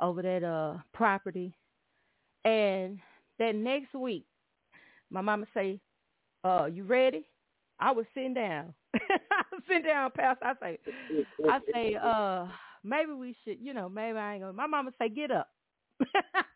over 0.00 0.22
that 0.22 0.44
uh 0.44 0.78
property. 0.92 1.54
And 2.44 2.98
that 3.38 3.54
next 3.54 3.94
week, 3.94 4.26
my 5.12 5.20
mama 5.20 5.46
say, 5.54 5.80
"Uh, 6.44 6.66
you 6.72 6.84
ready?" 6.84 7.26
I 7.78 7.92
was 7.92 8.06
sitting 8.14 8.34
down. 8.34 8.74
I 8.94 8.98
sitting 9.68 9.82
down, 9.84 10.10
Pastor. 10.12 10.44
I 10.44 10.54
say, 10.60 10.78
I 11.50 11.58
say, 11.72 11.96
uh, 12.02 12.46
maybe 12.84 13.12
we 13.12 13.36
should, 13.44 13.58
you 13.60 13.74
know, 13.74 13.88
maybe 13.88 14.18
I 14.18 14.34
ain't 14.34 14.42
gonna. 14.42 14.52
My 14.52 14.66
mama 14.66 14.92
say, 14.98 15.08
get 15.08 15.30
up. 15.30 15.48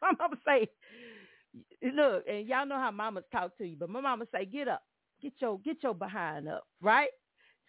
my 0.03 0.13
mama 0.19 0.37
say, 0.47 0.69
look, 1.95 2.25
and 2.29 2.47
y'all 2.47 2.67
know 2.67 2.79
how 2.79 2.91
mamas 2.91 3.25
talk 3.33 3.57
to 3.59 3.65
you, 3.65 3.77
but 3.79 3.91
my 3.91 4.01
mama 4.01 4.27
say, 4.33 4.45
get 4.45 4.69
up, 4.69 4.83
get 5.21 5.33
your 5.41 5.59
get 5.61 5.83
your 5.83 5.95
behind 5.95 6.49
up, 6.49 6.67
right? 6.81 7.11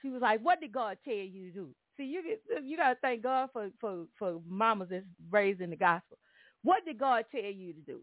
She 0.02 0.10
was 0.10 0.22
like, 0.22 0.42
what 0.42 0.60
did 0.62 0.72
God 0.72 0.98
tell 1.04 1.14
you 1.14 1.48
to 1.48 1.52
do? 1.52 1.70
See, 1.98 2.04
you 2.04 2.22
get, 2.24 2.64
you 2.64 2.78
got 2.78 2.90
to 2.90 3.00
thank 3.02 3.24
God 3.24 3.50
for 3.52 3.70
for 3.80 4.06
for 4.20 4.40
mamas 4.48 4.90
that's 4.92 5.06
raised 5.32 5.62
in 5.62 5.72
the 5.72 5.76
gospel. 5.76 6.18
What 6.64 6.86
did 6.86 7.00
God 7.00 7.26
tell 7.32 7.42
you 7.42 7.74
to 7.74 7.82
do? 7.82 8.02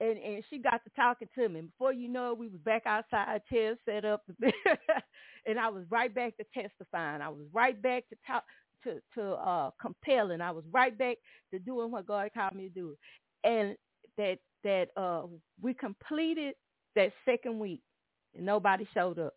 And 0.00 0.18
and 0.18 0.44
she 0.50 0.58
got 0.58 0.84
to 0.84 0.90
talking 0.96 1.28
to 1.36 1.48
me. 1.48 1.62
Before 1.62 1.92
you 1.92 2.08
know 2.08 2.32
it, 2.32 2.38
we 2.38 2.48
was 2.48 2.60
back 2.60 2.82
outside, 2.86 3.42
chairs 3.50 3.78
set 3.86 4.04
up, 4.04 4.24
and 5.46 5.58
I 5.58 5.68
was 5.70 5.84
right 5.90 6.14
back 6.14 6.36
to 6.38 6.44
testifying. 6.54 7.22
I 7.22 7.30
was 7.30 7.46
right 7.52 7.80
back 7.80 8.08
to 8.10 8.16
talk 8.26 8.44
to 8.84 9.00
to 9.14 9.24
uh 9.34 9.70
compelling. 9.80 10.42
I 10.42 10.52
was 10.52 10.64
right 10.72 10.96
back 10.98 11.18
to 11.52 11.60
doing 11.60 11.92
what 11.92 12.06
God 12.06 12.30
called 12.34 12.54
me 12.56 12.68
to 12.68 12.74
do. 12.74 12.96
And 13.44 13.76
that 14.18 14.38
that 14.64 14.88
uh 14.96 15.24
we 15.62 15.74
completed 15.74 16.56
that 16.96 17.12
second 17.24 17.58
week, 17.60 17.82
and 18.34 18.46
nobody 18.46 18.88
showed 18.94 19.18
up. 19.18 19.34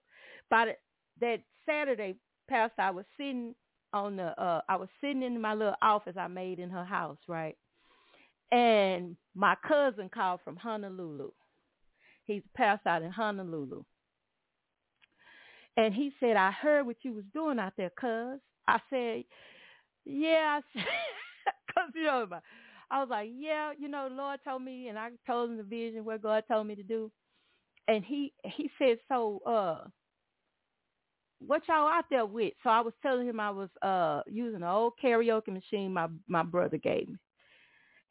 By 0.49 0.65
the, 0.65 0.73
that 1.21 1.43
Saturday, 1.67 2.17
Pastor, 2.49 2.81
I 2.81 2.91
was 2.91 3.05
sitting 3.17 3.55
on 3.93 4.17
the 4.17 4.39
uh 4.41 4.61
I 4.69 4.77
was 4.77 4.89
sitting 5.01 5.23
in 5.23 5.39
my 5.41 5.53
little 5.53 5.75
office 5.81 6.15
I 6.19 6.27
made 6.27 6.59
in 6.59 6.71
her 6.71 6.85
house, 6.85 7.19
right? 7.29 7.57
And 8.51 9.17
my 9.35 9.55
cousin 9.67 10.09
called 10.09 10.39
from 10.43 10.55
Honolulu. 10.55 11.31
He's 12.25 12.43
passed 12.55 12.85
out 12.87 13.03
in 13.03 13.11
Honolulu. 13.11 13.83
And 15.77 15.93
he 15.93 16.11
said, 16.19 16.35
I 16.37 16.51
heard 16.51 16.85
what 16.85 16.97
you 17.03 17.13
was 17.13 17.25
doing 17.33 17.59
out 17.59 17.73
there, 17.77 17.91
cuz. 17.91 18.39
I 18.67 18.79
said, 18.89 19.23
yeah, 20.05 20.61
because, 20.73 21.91
you 21.95 22.03
know, 22.03 22.27
I 22.89 22.99
was 22.99 23.09
like, 23.09 23.29
yeah, 23.33 23.71
you 23.77 23.87
know, 23.87 24.09
Lord 24.11 24.39
told 24.43 24.63
me, 24.63 24.87
and 24.87 24.97
I 24.97 25.09
told 25.25 25.51
him 25.51 25.57
the 25.57 25.63
vision 25.63 26.03
where 26.05 26.17
God 26.17 26.43
told 26.47 26.67
me 26.67 26.75
to 26.75 26.83
do. 26.83 27.11
And 27.87 28.03
he 28.03 28.33
he 28.43 28.69
said, 28.77 28.97
so 29.07 29.39
uh, 29.45 29.87
what 31.39 31.63
y'all 31.67 31.87
out 31.87 32.05
there 32.09 32.25
with? 32.25 32.53
So 32.63 32.69
I 32.69 32.81
was 32.81 32.93
telling 33.01 33.27
him 33.27 33.39
I 33.39 33.51
was 33.51 33.69
uh 33.81 34.21
using 34.27 34.57
an 34.63 34.63
old 34.63 34.93
karaoke 35.03 35.49
machine 35.49 35.93
my 35.93 36.07
my 36.27 36.43
brother 36.43 36.77
gave 36.77 37.09
me. 37.09 37.17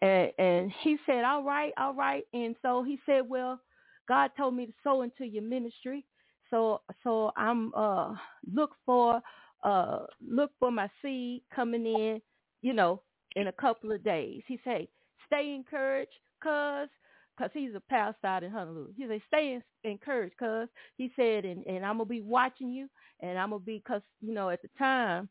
And 0.03 0.31
and 0.39 0.73
he 0.83 0.99
said, 1.07 1.25
All 1.25 1.45
right, 1.45 1.73
all 1.79 1.95
right. 1.95 2.25
And 2.33 2.57
so 2.63 2.83
he 2.83 2.99
said, 3.07 3.23
Well, 3.29 3.61
God 4.09 4.31
told 4.37 4.55
me 4.55 4.67
to 4.67 4.73
sow 4.85 5.03
into 5.03 5.25
your 5.27 5.43
ministry. 5.43 6.05
So 6.51 6.83
so 7.03 7.33
I'm 7.37 7.73
uh 7.75 8.15
look 8.53 8.73
for 8.85 9.21
uh 9.65 10.01
look 10.27 10.53
for 10.59 10.71
my 10.71 10.89
seed 11.03 11.43
coming 11.55 11.87
in, 11.87 12.21
you 12.63 12.73
know, 12.75 13.03
in 13.37 13.49
a 13.49 13.53
couple 13.53 13.93
of 13.93 14.05
days. 14.05 14.43
He 14.47 14.61
said, 14.65 14.89
Stay 15.27 15.55
encouraged, 15.55 16.13
cuz 16.43 16.91
because 17.37 17.51
he's 17.55 17.75
a 17.75 17.81
pastor 17.81 18.27
out 18.27 18.43
in 18.45 18.51
Honolulu. 18.51 18.93
He 18.97 19.07
said, 19.07 19.21
stay 19.29 19.61
encouraged, 19.85 20.37
cuz. 20.39 20.69
He 20.97 21.13
said, 21.17 21.45
and, 21.45 21.67
and 21.67 21.85
I'm 21.85 21.99
going 21.99 22.09
to 22.09 22.11
be 22.15 22.23
watching 22.23 22.71
you, 22.71 22.89
and 23.21 23.39
I'm 23.39 23.51
going 23.51 23.61
to 23.61 23.67
be, 23.67 23.77
because, 23.79 24.03
you 24.23 24.33
know, 24.33 24.49
at 24.49 24.63
the 24.63 24.71
time, 24.79 25.29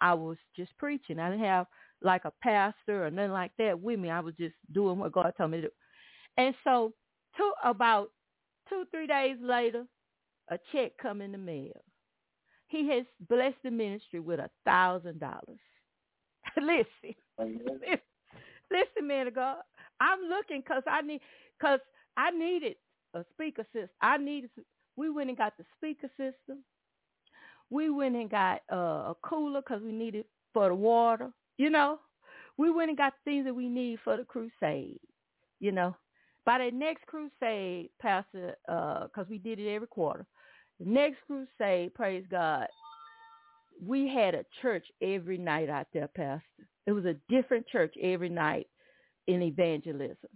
I 0.00 0.14
was 0.14 0.38
just 0.56 0.76
preaching. 0.78 1.18
I 1.18 1.30
didn't 1.30 1.44
have 1.44 1.66
like 2.02 2.24
a 2.24 2.32
pastor 2.42 3.06
or 3.06 3.10
nothing 3.10 3.32
like 3.32 3.52
that 3.58 3.80
with 3.80 3.98
me. 3.98 4.10
I 4.10 4.20
was 4.20 4.34
just 4.38 4.54
doing 4.72 4.98
what 4.98 5.12
God 5.12 5.32
told 5.36 5.50
me 5.52 5.58
to 5.58 5.68
do. 5.68 5.72
And 6.36 6.54
so 6.64 6.92
two, 7.36 7.52
about 7.64 8.10
two, 8.68 8.84
three 8.90 9.06
days 9.06 9.36
later, 9.40 9.84
a 10.50 10.58
check 10.72 10.92
come 11.00 11.20
in 11.20 11.32
the 11.32 11.38
mail. 11.38 11.82
He 12.68 12.88
has 12.88 13.04
blessed 13.28 13.56
the 13.62 13.70
ministry 13.70 14.20
with 14.20 14.40
a 14.40 14.50
thousand 14.64 15.20
dollars. 15.20 15.60
Listen, 16.60 17.14
listen, 18.70 19.06
man 19.06 19.28
of 19.28 19.34
God. 19.34 19.58
I'm 20.00 20.20
looking 20.28 20.60
because 20.60 20.82
I 20.86 21.02
need 21.02 21.20
because 21.58 21.80
I 22.16 22.30
needed 22.30 22.76
a 23.14 23.24
speaker 23.32 23.64
system. 23.72 23.90
I 24.00 24.16
needed. 24.16 24.50
We 24.96 25.10
went 25.10 25.28
and 25.28 25.38
got 25.38 25.54
the 25.56 25.64
speaker 25.76 26.08
system. 26.16 26.64
We 27.70 27.90
went 27.90 28.16
and 28.16 28.30
got 28.30 28.62
uh, 28.70 28.76
a 29.12 29.14
cooler 29.22 29.60
because 29.60 29.82
we 29.82 29.92
needed 29.92 30.24
for 30.52 30.68
the 30.68 30.74
water. 30.74 31.30
You 31.58 31.70
know, 31.70 31.98
we 32.56 32.70
went 32.70 32.90
and 32.90 32.98
got 32.98 33.12
the 33.12 33.30
things 33.30 33.44
that 33.46 33.54
we 33.54 33.68
need 33.68 33.98
for 34.04 34.16
the 34.16 34.24
crusade. 34.24 35.00
You 35.60 35.72
know, 35.72 35.96
by 36.44 36.58
the 36.58 36.70
next 36.70 37.06
crusade, 37.06 37.90
Pastor, 38.00 38.56
because 38.66 39.08
uh, 39.16 39.30
we 39.30 39.38
did 39.38 39.58
it 39.58 39.72
every 39.72 39.86
quarter. 39.86 40.26
The 40.80 40.86
next 40.86 41.18
crusade, 41.26 41.94
praise 41.94 42.24
God, 42.30 42.66
we 43.84 44.08
had 44.08 44.34
a 44.34 44.44
church 44.60 44.84
every 45.00 45.38
night 45.38 45.68
out 45.68 45.86
there, 45.92 46.08
Pastor. 46.08 46.42
It 46.86 46.92
was 46.92 47.04
a 47.04 47.16
different 47.28 47.66
church 47.68 47.94
every 48.02 48.28
night 48.28 48.66
in 49.28 49.42
evangelism. 49.42 50.30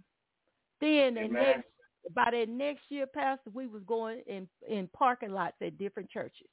Then 0.79 1.15
the 1.15 1.27
next 1.27 1.67
by 2.15 2.29
that 2.31 2.49
next 2.49 2.83
year, 2.89 3.05
Pastor, 3.05 3.49
we 3.53 3.67
was 3.67 3.81
going 3.85 4.21
in 4.27 4.47
in 4.69 4.87
parking 4.93 5.31
lots 5.31 5.55
at 5.61 5.77
different 5.77 6.09
churches. 6.09 6.47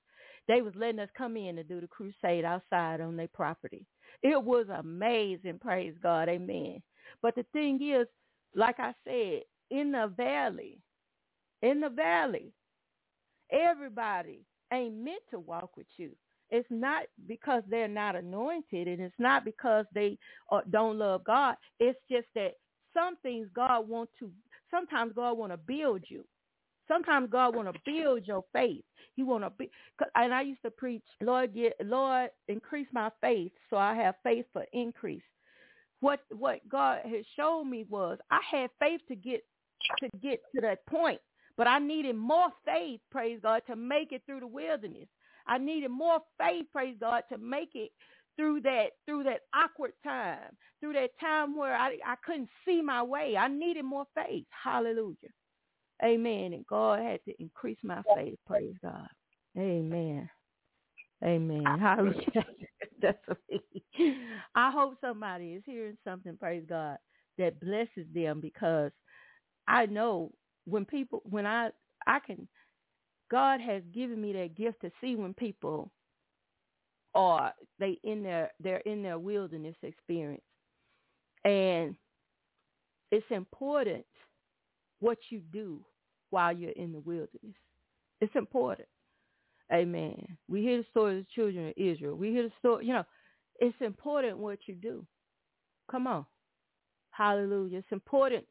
They 0.48 0.62
was 0.62 0.74
letting 0.76 1.00
us 1.00 1.08
come 1.16 1.36
in 1.36 1.56
to 1.56 1.64
do 1.64 1.80
the 1.80 1.86
crusade 1.86 2.44
outside 2.44 3.00
on 3.00 3.16
their 3.16 3.28
property. 3.28 3.86
It 4.22 4.42
was 4.42 4.66
amazing, 4.74 5.58
praise 5.60 5.94
God, 6.02 6.28
amen. 6.28 6.82
But 7.22 7.34
the 7.36 7.44
thing 7.52 7.80
is, 7.82 8.06
like 8.54 8.80
I 8.80 8.94
said, 9.06 9.42
in 9.70 9.92
the 9.92 10.12
valley, 10.16 10.80
in 11.62 11.80
the 11.80 11.90
valley, 11.90 12.52
everybody 13.52 14.40
ain't 14.72 14.96
meant 14.96 15.22
to 15.32 15.40
walk 15.40 15.76
with 15.76 15.86
you. 15.98 16.12
It's 16.50 16.68
not 16.70 17.04
because 17.28 17.64
they're 17.68 17.88
not 17.88 18.16
anointed, 18.16 18.88
and 18.88 19.00
it's 19.02 19.14
not 19.18 19.44
because 19.44 19.86
they 19.94 20.18
uh, 20.52 20.62
don't 20.70 20.98
love 20.98 21.24
God. 21.24 21.56
It's 21.80 21.98
just 22.10 22.28
that 22.36 22.54
some 22.94 23.16
things 23.22 23.48
God 23.54 23.88
wants 23.88 24.12
to, 24.20 24.30
sometimes 24.70 25.12
God 25.14 25.38
want 25.38 25.52
to 25.52 25.58
build 25.58 26.04
you. 26.08 26.24
Sometimes 26.88 27.30
God 27.30 27.54
want 27.54 27.72
to 27.72 27.80
build 27.84 28.26
your 28.26 28.44
faith. 28.52 28.84
He 29.14 29.22
want 29.22 29.44
to 29.44 29.50
be, 29.50 29.70
and 30.16 30.34
I 30.34 30.42
used 30.42 30.62
to 30.62 30.70
preach, 30.70 31.04
Lord, 31.20 31.54
get, 31.54 31.74
Lord, 31.84 32.30
increase 32.48 32.88
my 32.92 33.10
faith 33.20 33.52
so 33.70 33.76
I 33.76 33.94
have 33.94 34.16
faith 34.22 34.46
for 34.52 34.64
increase. 34.72 35.22
What 36.00 36.20
what 36.30 36.68
God 36.68 37.00
has 37.04 37.24
shown 37.36 37.70
me 37.70 37.84
was 37.88 38.18
I 38.30 38.40
had 38.50 38.70
faith 38.78 39.00
to 39.08 39.16
get 39.16 39.42
to 40.00 40.08
get 40.20 40.40
to 40.54 40.60
that 40.62 40.84
point. 40.86 41.20
But 41.56 41.68
I 41.68 41.78
needed 41.78 42.16
more 42.16 42.48
faith, 42.64 43.00
praise 43.10 43.38
God, 43.42 43.62
to 43.68 43.76
make 43.76 44.12
it 44.12 44.22
through 44.26 44.40
the 44.40 44.46
wilderness. 44.46 45.08
I 45.46 45.58
needed 45.58 45.90
more 45.90 46.20
faith, 46.38 46.66
praise 46.72 46.96
God, 47.00 47.22
to 47.30 47.38
make 47.38 47.70
it 47.74 47.92
through 48.36 48.60
that 48.62 48.88
through 49.06 49.22
that 49.24 49.42
awkward 49.54 49.92
time, 50.02 50.56
through 50.80 50.94
that 50.94 51.10
time 51.20 51.56
where 51.56 51.76
I 51.76 51.96
I 52.04 52.16
couldn't 52.24 52.48
see 52.66 52.82
my 52.82 53.02
way. 53.02 53.36
I 53.36 53.48
needed 53.48 53.84
more 53.84 54.06
faith. 54.14 54.46
Hallelujah. 54.50 55.30
Amen. 56.02 56.52
And 56.52 56.66
God 56.66 57.00
had 57.00 57.20
to 57.26 57.34
increase 57.40 57.78
my 57.82 58.02
faith. 58.14 58.38
Praise 58.46 58.74
God. 58.82 59.08
Amen. 59.56 60.28
Amen. 61.22 61.64
Hallelujah. 61.64 62.46
That's 63.02 63.18
me. 63.50 63.60
I 64.54 64.70
hope 64.70 64.96
somebody 65.00 65.52
is 65.52 65.62
hearing 65.64 65.96
something, 66.04 66.36
praise 66.36 66.64
God, 66.68 66.98
that 67.38 67.60
blesses 67.60 68.06
them 68.12 68.40
because 68.40 68.90
I 69.68 69.86
know 69.86 70.32
when 70.66 70.84
people 70.84 71.22
when 71.24 71.46
I 71.46 71.70
I 72.06 72.18
can 72.20 72.48
God 73.30 73.60
has 73.60 73.82
given 73.92 74.20
me 74.20 74.32
that 74.34 74.56
gift 74.56 74.80
to 74.82 74.90
see 75.00 75.16
when 75.16 75.34
people 75.34 75.90
are 77.14 77.54
they 77.78 77.98
in 78.04 78.22
their 78.22 78.50
they're 78.60 78.78
in 78.78 79.02
their 79.02 79.18
wilderness 79.18 79.76
experience. 79.82 80.42
And 81.44 81.94
it's 83.10 83.26
important 83.30 84.04
what 85.04 85.18
you 85.30 85.40
do 85.52 85.80
while 86.30 86.56
you're 86.56 86.70
in 86.72 86.92
the 86.92 87.00
wilderness. 87.00 87.56
It's 88.20 88.34
important. 88.36 88.88
Amen. 89.72 90.38
We 90.48 90.62
hear 90.62 90.78
the 90.78 90.86
story 90.90 91.18
of 91.18 91.24
the 91.24 91.26
children 91.34 91.68
of 91.68 91.74
Israel. 91.76 92.16
We 92.16 92.30
hear 92.30 92.44
the 92.44 92.52
story, 92.58 92.86
you 92.86 92.94
know, 92.94 93.04
it's 93.60 93.76
important 93.80 94.38
what 94.38 94.60
you 94.66 94.74
do. 94.74 95.06
Come 95.90 96.06
on. 96.06 96.24
Hallelujah. 97.10 97.78
It's 97.78 97.92
important 97.92 98.44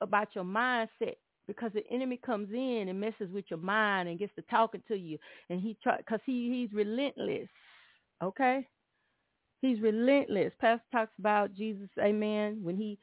about 0.00 0.28
your 0.34 0.44
mindset 0.44 1.16
because 1.46 1.72
the 1.74 1.84
enemy 1.90 2.20
comes 2.24 2.50
in 2.52 2.86
and 2.88 3.00
messes 3.00 3.30
with 3.32 3.46
your 3.48 3.58
mind 3.58 4.08
and 4.08 4.18
gets 4.18 4.34
to 4.36 4.42
talking 4.42 4.82
to 4.88 4.96
you 4.96 5.18
and 5.50 5.60
he 5.60 5.76
try 5.82 5.96
because 5.96 6.20
he 6.26 6.50
he's 6.50 6.76
relentless 6.76 7.48
okay 8.22 8.66
he's 9.62 9.80
relentless 9.80 10.52
pastor 10.60 10.84
talks 10.92 11.12
about 11.18 11.54
jesus 11.54 11.88
amen 11.98 12.58
when 12.62 12.76
he 12.76 12.98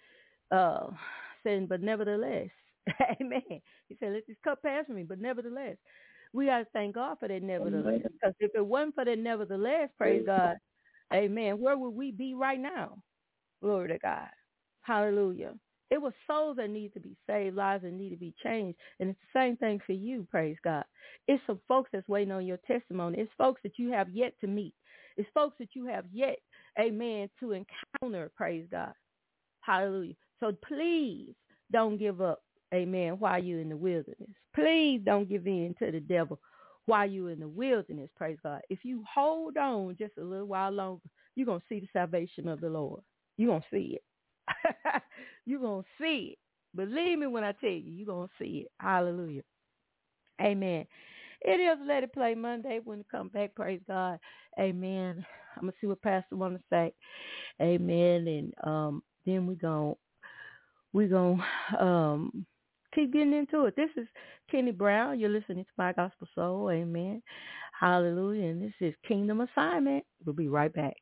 uh 0.52 0.88
said 1.44 1.68
but 1.68 1.82
nevertheless 1.82 2.50
amen 3.22 3.42
he 3.90 3.98
said 4.00 4.14
let 4.14 4.28
this 4.28 4.38
cup 4.44 4.62
pass 4.62 4.86
from 4.86 4.96
me 4.96 5.04
but 5.04 5.20
nevertheless 5.20 5.78
we 6.34 6.48
got 6.48 6.60
to 6.60 6.66
thank 6.74 6.96
god 6.96 7.18
for 7.20 7.28
that 7.28 7.42
nevertheless 7.44 8.02
because 8.20 8.34
if 8.40 8.52
it 8.56 8.66
wasn't 8.66 8.96
for 8.96 9.06
that 9.06 9.20
nevertheless 9.20 9.90
praise 9.98 10.24
god 10.26 10.58
amen 11.14 11.60
where 11.60 11.78
would 11.78 11.92
we 11.92 12.12
be 12.12 12.34
right 12.34 12.60
now 12.60 12.98
glory 13.62 13.88
to 13.88 13.98
god 14.00 14.30
hallelujah 14.82 15.54
it 15.92 16.02
was 16.02 16.14
souls 16.28 16.58
that 16.58 16.70
need 16.70 16.94
to 16.94 17.00
be 17.00 17.16
saved, 17.28 17.56
lives 17.56 17.84
that 17.84 17.94
need 17.94 18.10
to 18.10 18.18
be 18.18 18.34
changed. 18.44 18.78
And 19.00 19.10
it's 19.12 19.20
the 19.34 19.40
same 19.40 19.58
thing 19.58 19.80
for 19.86 19.94
you, 19.94 20.28
praise 20.30 20.58
God. 20.64 20.84
It's 21.28 21.44
some 21.46 21.62
folks 21.68 21.90
that's 21.94 22.08
waiting 22.08 22.32
on 22.32 22.46
your 22.46 22.58
testimony. 22.68 23.20
It's 23.20 23.32
folks 23.38 23.62
that 23.64 23.78
you 23.78 23.92
have 23.92 24.10
yet 24.10 24.34
to 24.42 24.48
meet. 24.48 24.74
It's 25.18 25.30
folks 25.34 25.56
that 25.60 25.70
you 25.76 25.86
have 25.86 26.06
yet, 26.12 26.40
amen, 26.80 27.30
to 27.40 27.54
encounter, 27.54 28.32
praise 28.36 28.68
God. 28.72 28.94
Hallelujah. 29.62 30.16
So 30.40 30.54
please 30.68 31.34
don't 31.72 31.98
give 31.98 32.22
up, 32.22 32.44
amen, 32.76 33.14
while 33.20 33.44
you're 33.44 33.62
in 33.62 33.70
the 33.70 33.78
wilderness. 33.78 34.30
Please 34.54 35.02
don't 35.04 35.30
give 35.30 35.48
in 35.48 35.76
to 35.80 35.92
the 35.92 36.00
devil 36.00 36.40
while 36.86 37.10
you're 37.10 37.32
in 37.32 37.40
the 37.40 37.48
wilderness, 37.48 38.10
praise 38.16 38.38
God. 38.44 38.62
If 38.70 38.80
you 38.84 39.04
hold 39.12 39.58
on 39.58 39.96
just 39.98 40.18
a 40.18 40.24
little 40.24 40.48
while 40.48 40.72
longer, 40.72 41.02
you're 41.36 41.46
going 41.46 41.60
to 41.60 41.66
see 41.68 41.80
the 41.80 41.88
salvation 41.94 42.48
of 42.48 42.62
the 42.62 42.70
Lord. 42.70 43.02
You're 43.38 43.50
going 43.50 43.62
to 43.62 43.68
see 43.72 43.98
it. 43.98 45.02
you're 45.46 45.60
going 45.60 45.84
to 45.84 45.90
see 46.00 46.34
it. 46.34 46.40
Believe 46.76 47.20
me 47.20 47.28
when 47.28 47.44
I 47.44 47.54
tell 47.54 47.70
you, 47.70 47.92
you're 47.92 48.06
going 48.06 48.28
to 48.28 48.34
see 48.44 48.66
it. 48.66 48.72
Hallelujah. 48.80 49.42
Amen. 50.42 50.86
It 51.42 51.60
is 51.60 51.78
Let 51.88 52.04
It 52.04 52.14
Play 52.14 52.36
Monday. 52.36 52.80
When 52.84 53.00
it 53.00 53.06
come 53.10 53.30
back, 53.30 53.56
praise 53.56 53.82
God. 53.88 54.20
Amen. 54.60 55.26
I'm 55.56 55.62
going 55.62 55.72
to 55.72 55.78
see 55.82 55.88
what 55.88 56.02
Pastor 56.02 56.36
want 56.36 56.56
to 56.56 56.62
say. 56.70 56.94
Amen. 57.62 58.28
And 58.28 58.54
um, 58.64 59.04
then 59.26 59.48
we're 59.48 59.56
going 59.56 59.96
we 60.94 61.08
gonna 61.08 61.44
um, 61.80 62.46
keep 62.96 63.14
getting 63.14 63.34
into 63.34 63.66
it. 63.66 63.76
This 63.76 63.90
is 63.98 64.08
Kenny 64.50 64.72
Brown. 64.72 65.20
You're 65.20 65.30
listening 65.30 65.66
to 65.66 65.72
My 65.78 65.94
Gospel 65.94 66.28
Soul. 66.34 66.72
Amen. 66.72 67.22
Hallelujah. 67.80 68.46
And 68.46 68.62
this 68.62 68.74
is 68.80 68.94
Kingdom 69.08 69.42
Assignment. 69.42 70.06
We'll 70.26 70.36
be 70.36 70.48
right 70.48 70.74
back. 70.74 70.96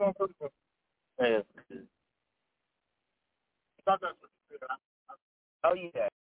Going 0.00 0.14
pretty 0.18 0.34
good. 0.40 0.50
That's 3.86 4.00
good. 4.00 4.20
Oh 5.64 5.74
yeah. 5.74 6.19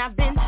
I've 0.00 0.14
been 0.14 0.38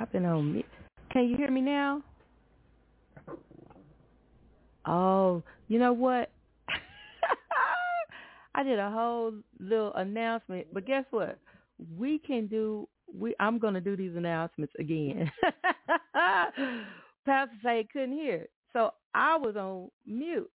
on 0.00 0.52
mute. 0.52 0.66
Can 1.12 1.28
you 1.28 1.36
hear 1.36 1.50
me 1.50 1.60
now? 1.60 2.02
Oh, 4.86 5.42
you 5.68 5.78
know 5.78 5.92
what? 5.92 6.30
I 8.54 8.62
did 8.62 8.78
a 8.78 8.90
whole 8.90 9.34
little 9.58 9.92
announcement, 9.94 10.68
but 10.72 10.86
guess 10.86 11.04
what? 11.10 11.38
We 11.98 12.18
can 12.18 12.46
do. 12.46 12.88
We 13.12 13.34
I'm 13.40 13.58
gonna 13.58 13.80
do 13.80 13.96
these 13.96 14.16
announcements 14.16 14.72
again. 14.78 15.30
Pastor 17.26 17.56
say 17.62 17.86
couldn't 17.92 18.12
hear, 18.12 18.36
it. 18.36 18.50
so 18.72 18.92
I 19.14 19.36
was 19.36 19.56
on 19.56 19.90
mute. 20.06 20.50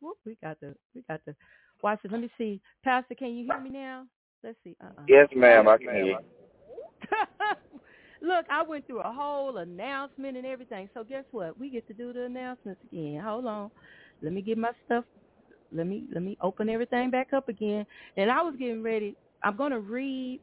Whoop, 0.00 0.16
we 0.24 0.36
got 0.42 0.60
the 0.60 0.74
we 0.94 1.02
got 1.08 1.20
the 1.26 1.34
watch 1.82 2.00
this. 2.02 2.12
Let 2.12 2.20
me 2.20 2.30
see, 2.38 2.60
Pastor. 2.82 3.14
Can 3.14 3.36
you 3.36 3.44
hear 3.44 3.60
me 3.60 3.70
now? 3.70 4.06
Let's 4.42 4.56
see. 4.64 4.76
Uh-uh. 4.82 5.02
Yes, 5.08 5.28
ma'am. 5.34 5.68
I 5.68 5.76
can 5.78 5.88
hear 5.94 6.04
you. 6.04 6.18
Look, 8.24 8.46
I 8.50 8.62
went 8.62 8.86
through 8.86 9.00
a 9.00 9.12
whole 9.12 9.58
announcement 9.58 10.36
and 10.38 10.46
everything. 10.46 10.88
So 10.94 11.04
guess 11.04 11.24
what? 11.30 11.58
We 11.58 11.68
get 11.68 11.86
to 11.88 11.94
do 11.94 12.12
the 12.12 12.22
announcements 12.24 12.80
again. 12.90 13.20
Hold 13.22 13.44
on. 13.44 13.70
Let 14.22 14.32
me 14.32 14.40
get 14.40 14.56
my 14.56 14.72
stuff. 14.86 15.04
Let 15.70 15.86
me 15.86 16.04
let 16.12 16.22
me 16.22 16.38
open 16.40 16.70
everything 16.70 17.10
back 17.10 17.32
up 17.34 17.48
again. 17.50 17.84
And 18.16 18.30
I 18.30 18.40
was 18.42 18.54
getting 18.58 18.82
ready. 18.82 19.14
I'm 19.42 19.56
going 19.56 19.72
to 19.72 19.80
read 19.80 20.40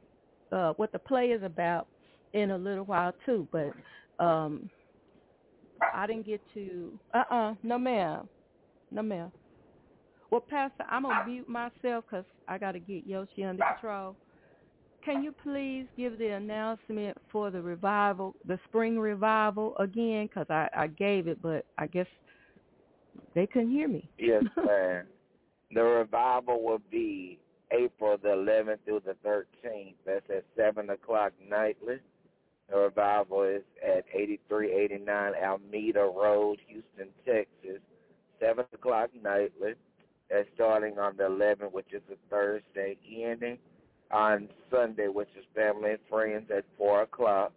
uh, 0.52 0.74
what 0.74 0.92
the 0.92 1.00
play 1.00 1.28
is 1.28 1.42
about 1.42 1.88
in 2.34 2.52
a 2.52 2.58
little 2.58 2.86
while 2.86 3.14
too. 3.26 3.48
But 3.52 3.74
um, 4.24 4.70
I 5.94 6.06
didn't 6.06 6.28
get 6.28 6.42
to. 6.54 7.00
Uh-uh. 7.16 7.56
No, 7.64 7.80
ma'am. 7.80 8.30
No, 8.92 9.02
ma'am. 9.02 9.32
Well, 10.30 10.42
Pastor, 10.42 10.86
I'm 10.90 11.04
gonna 11.04 11.26
mute 11.28 11.50
myself 11.50 12.06
because 12.10 12.26
I 12.48 12.58
got 12.58 12.74
to 12.74 12.80
get 12.80 13.06
Yoshi 13.06 13.44
under 13.44 13.64
control. 13.74 14.16
Can 15.04 15.24
you 15.24 15.34
please 15.44 15.86
give 15.98 16.18
the 16.20 16.28
announcement 16.28 17.18
for 17.32 17.50
the 17.50 17.62
revival, 17.62 18.36
the 18.48 18.60
spring 18.66 19.00
revival 19.00 19.76
again? 19.78 20.28
Because 20.28 20.48
I, 20.50 20.70
I 20.76 20.88
gave 20.88 21.28
it, 21.28 21.42
but 21.42 21.66
I 21.78 21.88
guess 21.88 22.06
they 23.34 23.48
couldn't 23.48 23.72
hear 23.72 23.88
me. 23.88 24.08
Yes, 24.20 24.44
ma'am. 24.58 25.06
the 25.74 25.82
revival 25.82 26.64
will 26.64 26.82
be 26.92 27.40
April 27.72 28.18
the 28.22 28.30
11th 28.30 28.78
through 28.86 29.02
the 29.06 29.16
13th. 29.28 29.96
That's 30.06 30.30
at 30.30 30.46
7 30.56 30.90
o'clock 30.90 31.34
nightly. 31.50 31.96
The 32.70 32.78
revival 32.78 33.44
is 33.44 33.64
at 33.84 34.06
8389 34.14 35.34
Almeda 35.44 36.02
Road, 36.02 36.60
Houston, 36.68 37.14
Texas. 37.26 37.82
7 38.40 38.66
o'clock 38.74 39.10
nightly. 39.22 39.74
That's 40.30 40.48
starting 40.56 40.98
on 40.98 41.18
the 41.18 41.24
11th, 41.24 41.72
which 41.74 41.92
is 41.92 42.02
a 42.12 42.16
Thursday, 42.30 42.98
ending 43.24 43.58
on 44.12 44.50
Sunday, 44.72 45.08
which 45.08 45.30
is 45.38 45.46
family 45.56 45.92
and 45.92 46.00
friends 46.10 46.50
at 46.56 46.66
four 46.78 47.04
o'clock. 47.04 47.54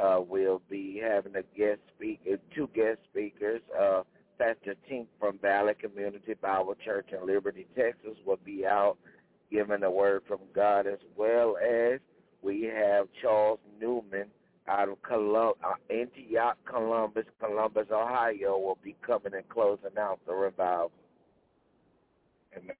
Uh, 0.00 0.20
we'll 0.26 0.62
be 0.68 1.00
having 1.02 1.36
a 1.36 1.42
guest 1.56 1.80
speaker, 1.96 2.36
two 2.54 2.68
guest 2.74 2.98
speakers. 3.10 3.60
Uh, 3.78 4.02
Pastor 4.38 4.74
Tink 4.90 5.06
from 5.20 5.38
Valley 5.38 5.74
Community 5.80 6.34
Bible 6.34 6.74
Church 6.84 7.06
in 7.12 7.26
Liberty, 7.26 7.66
Texas, 7.76 8.16
will 8.26 8.40
be 8.44 8.66
out 8.66 8.96
giving 9.50 9.84
a 9.84 9.90
word 9.90 10.22
from 10.26 10.40
God, 10.54 10.86
as 10.88 10.98
well 11.16 11.56
as 11.58 12.00
we 12.42 12.62
have 12.62 13.06
Charles 13.22 13.60
Newman 13.80 14.26
out 14.66 14.88
of 14.88 15.00
Colum- 15.02 15.54
uh, 15.62 15.74
Antioch, 15.90 16.56
Columbus, 16.64 17.26
Columbus, 17.38 17.86
Ohio, 17.92 18.58
will 18.58 18.78
be 18.82 18.96
coming 19.06 19.34
and 19.34 19.48
closing 19.48 19.96
out 19.98 20.18
the 20.26 20.34
revival. 20.34 20.90
Amen. 22.56 22.74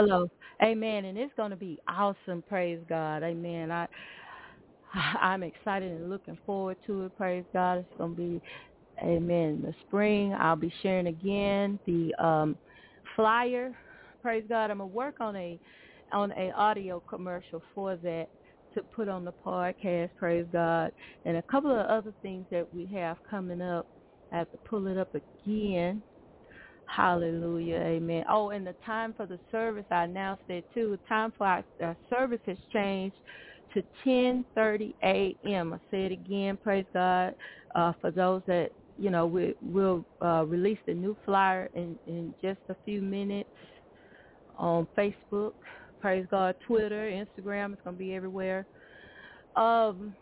Hello. 0.00 0.30
Amen. 0.62 1.04
And 1.04 1.18
it's 1.18 1.34
going 1.36 1.50
to 1.50 1.58
be 1.58 1.78
awesome. 1.86 2.42
Praise 2.48 2.80
God. 2.88 3.22
Amen. 3.22 3.70
I 3.70 3.86
I'm 5.20 5.42
excited 5.42 5.92
and 5.92 6.08
looking 6.08 6.38
forward 6.46 6.78
to 6.86 7.04
it. 7.04 7.16
Praise 7.18 7.44
God. 7.52 7.80
It's 7.80 7.98
going 7.98 8.16
to 8.16 8.16
be 8.16 8.42
Amen. 9.02 9.60
The 9.62 9.74
spring, 9.86 10.34
I'll 10.34 10.56
be 10.56 10.72
sharing 10.82 11.06
again 11.06 11.78
the 11.86 12.14
um, 12.24 12.56
flyer. 13.14 13.76
Praise 14.22 14.44
God. 14.48 14.70
I'm 14.70 14.78
gonna 14.78 14.86
work 14.86 15.16
on 15.20 15.36
a 15.36 15.58
on 16.12 16.32
a 16.32 16.50
audio 16.52 17.02
commercial 17.08 17.62
for 17.74 17.96
that 17.96 18.28
to 18.74 18.82
put 18.94 19.08
on 19.08 19.26
the 19.26 19.34
podcast. 19.44 20.10
Praise 20.18 20.46
God, 20.50 20.92
and 21.26 21.36
a 21.36 21.42
couple 21.42 21.70
of 21.70 21.86
other 21.86 22.14
things 22.22 22.46
that 22.50 22.66
we 22.74 22.86
have 22.94 23.18
coming 23.28 23.60
up. 23.60 23.86
I 24.32 24.38
have 24.38 24.50
to 24.52 24.58
pull 24.68 24.86
it 24.86 24.96
up 24.96 25.14
again. 25.14 26.02
Hallelujah. 26.96 27.78
Amen. 27.78 28.24
Oh, 28.28 28.50
and 28.50 28.66
the 28.66 28.76
time 28.84 29.14
for 29.14 29.26
the 29.26 29.40
service, 29.50 29.86
I 29.90 30.04
announced 30.04 30.44
it 30.48 30.66
too. 30.74 30.90
The 30.92 31.00
time 31.08 31.32
for 31.38 31.46
our, 31.46 31.64
service 32.10 32.40
has 32.46 32.58
changed 32.72 33.16
to 33.74 33.84
10:30 34.04 34.94
a.m. 35.04 35.74
I 35.74 35.78
say 35.90 36.06
it 36.06 36.12
again. 36.12 36.58
Praise 36.62 36.86
God. 36.92 37.34
Uh, 37.74 37.94
for 38.00 38.10
those 38.12 38.42
that 38.48 38.72
you 38.98 39.10
know, 39.10 39.26
we, 39.26 39.54
we'll 39.62 40.04
uh, 40.22 40.44
release 40.46 40.78
the 40.86 40.94
new 40.94 41.16
flyer 41.24 41.70
in, 41.74 41.98
in 42.06 42.34
just 42.42 42.60
a 42.68 42.76
few 42.84 43.00
minutes 43.02 43.50
on 44.56 44.86
Facebook. 44.98 45.52
Praise 46.00 46.26
God, 46.30 46.56
Twitter, 46.66 47.10
Instagram. 47.10 47.72
It's 47.72 47.82
going 47.82 47.96
to 47.96 47.98
be 47.98 48.14
everywhere. 48.14 48.66
Um, 49.56 50.16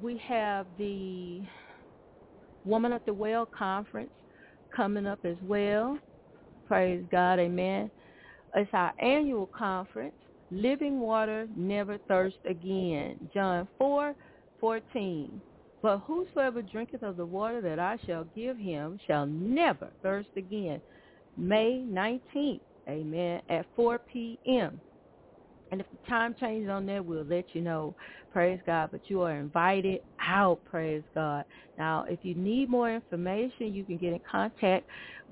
we 0.00 0.18
have 0.18 0.66
the 0.78 1.42
Woman 2.64 2.92
at 2.92 3.04
the 3.06 3.14
Well 3.14 3.46
conference 3.56 4.10
coming 4.76 5.06
up 5.06 5.20
as 5.24 5.38
well. 5.42 5.98
Praise 6.66 7.04
God, 7.10 7.38
amen. 7.38 7.90
It's 8.54 8.70
our 8.72 8.92
annual 9.00 9.48
conference, 9.56 10.14
Living 10.50 11.00
Water 11.00 11.48
Never 11.56 11.98
Thirst 12.08 12.36
Again, 12.44 13.16
John 13.32 13.66
4, 13.78 14.14
14. 14.60 15.42
But 15.82 15.98
whosoever 15.98 16.62
drinketh 16.62 17.02
of 17.02 17.16
the 17.16 17.26
water 17.26 17.60
that 17.60 17.78
I 17.78 17.98
shall 18.06 18.24
give 18.34 18.58
him 18.58 18.98
shall 19.06 19.26
never 19.26 19.92
thirst 20.02 20.30
again. 20.36 20.80
May 21.36 21.84
19th, 21.88 22.60
amen, 22.88 23.42
at 23.48 23.66
4 23.76 24.00
p.m. 24.10 24.80
And 25.76 25.82
if 25.82 25.90
the 25.90 25.98
time 26.08 26.34
changes 26.40 26.70
on 26.70 26.86
there, 26.86 27.02
we'll 27.02 27.26
let 27.26 27.54
you 27.54 27.60
know. 27.60 27.94
Praise 28.32 28.58
God. 28.64 28.88
But 28.92 29.02
you 29.08 29.20
are 29.20 29.36
invited 29.36 30.00
out. 30.18 30.64
Praise 30.64 31.02
God. 31.14 31.44
Now, 31.76 32.06
if 32.08 32.20
you 32.22 32.34
need 32.34 32.70
more 32.70 32.90
information, 32.90 33.74
you 33.74 33.84
can 33.84 33.98
get 33.98 34.14
in 34.14 34.20
contact 34.20 34.86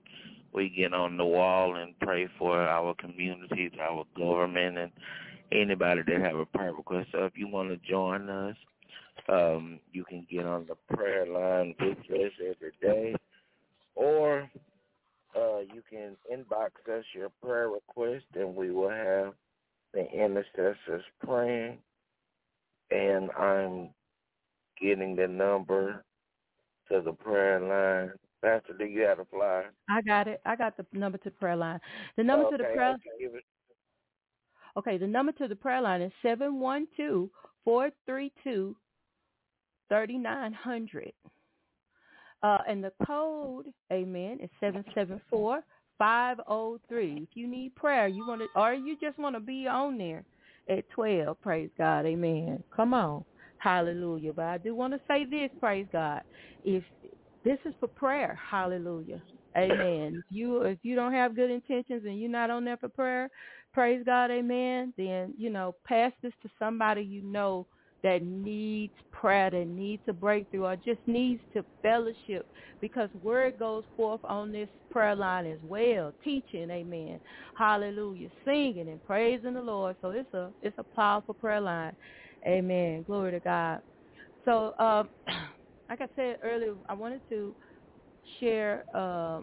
We 0.53 0.71
get 0.71 0.95
on 0.95 1.17
the 1.17 1.25
wall 1.25 1.77
and 1.77 1.99
pray 2.01 2.29
for 2.39 2.59
our 2.59 2.95
communities, 2.95 3.73
our 3.81 4.05
government, 4.17 4.79
and 4.79 4.93
anybody 5.53 6.03
that 6.07 6.21
have 6.21 6.37
a 6.37 6.47
prayer 6.47 6.73
request. 6.73 7.09
So 7.13 7.25
if 7.25 7.33
you 7.37 7.47
want 7.47 7.69
to 7.69 7.77
join 7.89 8.29
us, 8.29 8.57
um, 9.29 9.79
you 9.93 10.05
can 10.05 10.27
get 10.31 10.47
on 10.47 10.67
the 10.67 10.97
prayer 10.97 11.27
line 11.27 11.75
with 11.79 11.99
us 11.99 12.33
every 12.41 12.73
day, 12.81 13.15
or 13.95 14.51
uh, 15.37 15.59
you 15.61 15.83
can 15.89 16.17
inbox 16.33 16.71
us 16.93 17.05
your 17.15 17.31
prayer 17.43 17.69
request, 17.69 18.25
and 18.35 18.57
we 18.57 18.71
will 18.71 18.91
have 18.91 19.35
the 19.93 20.07
intercessors 20.11 21.05
praying, 21.25 21.79
and 22.91 23.31
I'm 23.33 23.91
getting 24.81 25.17
the 25.17 25.29
number 25.29 26.05
to 26.91 27.01
the 27.01 27.13
prayer 27.13 27.61
line. 27.61 28.13
Pastor, 28.43 28.75
do 28.79 28.85
you 28.85 29.03
have 29.03 29.19
a 29.19 29.25
flyer? 29.27 29.71
I 29.89 30.01
got 30.03 30.27
it. 30.27 30.41
I 30.47 30.57
got 30.57 30.77
the 30.77 30.87
number 30.93 31.19
to 31.19 31.25
the 31.25 31.31
prayer 31.31 31.57
line. 31.57 31.79
The 32.17 32.25
number 32.25 32.47
okay, 32.47 32.57
to 32.57 32.63
the 32.63 32.69
prayer. 32.75 32.95
Okay, 32.95 33.41
okay, 34.79 34.99
the 34.99 35.07
number 35.07 35.33
to 35.33 35.49
the 35.49 35.57
prayer 35.57 35.81
line 35.81 36.01
is 36.01 36.13
seven 36.23 36.59
one 36.59 36.87
two 36.97 37.31
four 37.65 37.91
three 38.07 38.33
two 38.43 38.77
thirty 39.89 40.17
nine 40.17 40.53
hundred. 40.53 41.13
Uh, 42.43 42.59
and 42.67 42.83
the 42.83 42.93
code, 43.07 43.67
amen, 43.93 44.39
is 44.43 44.49
seven 44.59 44.83
seven 44.95 45.21
four 45.29 45.63
503. 46.01 47.19
If 47.23 47.29
you 47.35 47.47
need 47.47 47.77
prayer, 47.77 48.09
you 48.09 48.27
want 48.27 48.41
to, 48.41 48.61
or 48.61 48.73
you 48.75 48.97
just 49.01 49.19
want 49.19 49.37
to 49.37 49.41
be 49.41 49.69
on 49.69 49.99
there 49.99 50.25
at 50.69 50.89
12, 50.91 51.41
praise 51.43 51.71
God, 51.77 52.07
amen. 52.07 52.65
Come 52.75 52.95
on, 52.95 53.25
hallelujah. 53.59 54.33
But 54.33 54.47
I 54.47 54.59
do 54.59 54.75
want 54.75 54.95
to 54.95 55.01
say 55.07 55.27
this, 55.27 55.51
praise 55.61 55.87
God. 55.93 56.23
If 56.65 56.83
this 57.45 57.59
is 57.67 57.75
for 57.81 57.89
prayer, 57.89 58.39
hallelujah, 58.51 59.23
amen. 59.59 60.23
If 60.25 60.37
you 60.37 60.63
if 60.63 60.79
you 60.83 60.97
don't 60.97 61.13
have 61.13 61.37
good 61.37 61.51
intentions 61.51 62.03
and 62.07 62.19
you're 62.19 62.31
not 62.31 62.51
on 62.51 62.65
there 62.65 62.79
for 62.79 62.89
prayer, 62.89 63.29
praise 63.75 64.03
God, 64.07 64.31
amen. 64.31 64.95
Then 64.97 65.35
you 65.37 65.51
know, 65.51 65.75
pass 65.85 66.13
this 66.23 66.33
to 66.43 66.51
somebody 66.59 67.03
you 67.03 67.23
know 67.23 67.67
that 68.03 68.23
needs 68.23 68.95
prayer, 69.13 69.51
that 69.51 69.67
needs 69.69 70.03
a 70.09 70.13
breakthrough, 70.13 70.65
or 70.65 70.77
just 70.77 71.01
needs 71.07 71.43
to 71.55 71.65
fellowship 71.83 72.49
because 72.81 73.11
word 73.23 73.59
goes 73.59 73.85
forth 73.97 74.21
on 74.25 74.53
this 74.53 74.69
prayer 74.91 75.15
line 75.17 75.47
as 75.47 75.59
well, 75.63 76.13
teaching, 76.25 76.71
amen, 76.71 77.21
hallelujah, 77.55 78.29
singing 78.45 78.89
and 78.89 79.03
praising 79.05 79.55
the 79.55 79.63
Lord. 79.63 79.97
So 80.01 80.11
it's 80.11 80.33
a 80.35 80.53
it's 80.63 80.79
a 80.79 80.85
powerful 80.95 81.35
prayer 81.35 81.61
line, 81.61 81.97
amen, 82.47 83.05
glory 83.05 83.33
to 83.33 83.41
God. 83.41 83.83
So, 84.45 84.75
uh, 84.79 85.05
like 85.89 86.01
I 86.01 86.09
said 86.17 86.39
earlier, 86.43 86.75
I 86.89 86.95
wanted 86.95 87.23
to 87.29 87.55
share 88.39 88.85
uh, 88.95 89.41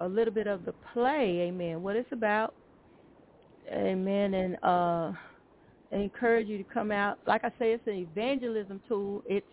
a 0.00 0.08
little 0.08 0.32
bit 0.32 0.46
of 0.46 0.64
the 0.64 0.74
play, 0.92 1.40
amen, 1.48 1.82
what 1.82 1.96
it's 1.96 2.12
about, 2.12 2.54
amen, 3.72 4.34
and 4.34 4.56
uh, 4.62 5.12
encourage 5.90 6.48
you 6.48 6.58
to 6.58 6.64
come 6.64 6.90
out. 6.90 7.18
Like 7.26 7.44
I 7.44 7.50
say, 7.58 7.72
it's 7.72 7.86
an 7.86 7.94
evangelism 7.94 8.80
tool. 8.88 9.22
It's 9.26 9.46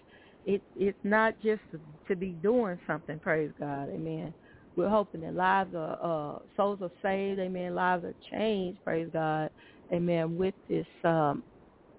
it, 0.46 0.62
it's 0.76 0.98
not 1.04 1.36
just 1.42 1.62
to 2.08 2.16
be 2.16 2.30
doing 2.30 2.80
something. 2.88 3.20
Praise 3.20 3.52
God, 3.60 3.90
Amen. 3.90 4.34
We're 4.76 4.90
hoping 4.90 5.22
that 5.22 5.34
lives 5.34 5.74
are 5.76 5.98
uh, 6.02 6.40
souls 6.56 6.80
are 6.82 6.92
saved. 7.02 7.40
Amen. 7.40 7.76
Lives 7.76 8.06
are 8.06 8.16
changed. 8.32 8.80
Praise 8.84 9.10
God, 9.12 9.50
Amen. 9.92 10.38
With 10.38 10.56
this 10.70 10.86
um, 11.04 11.44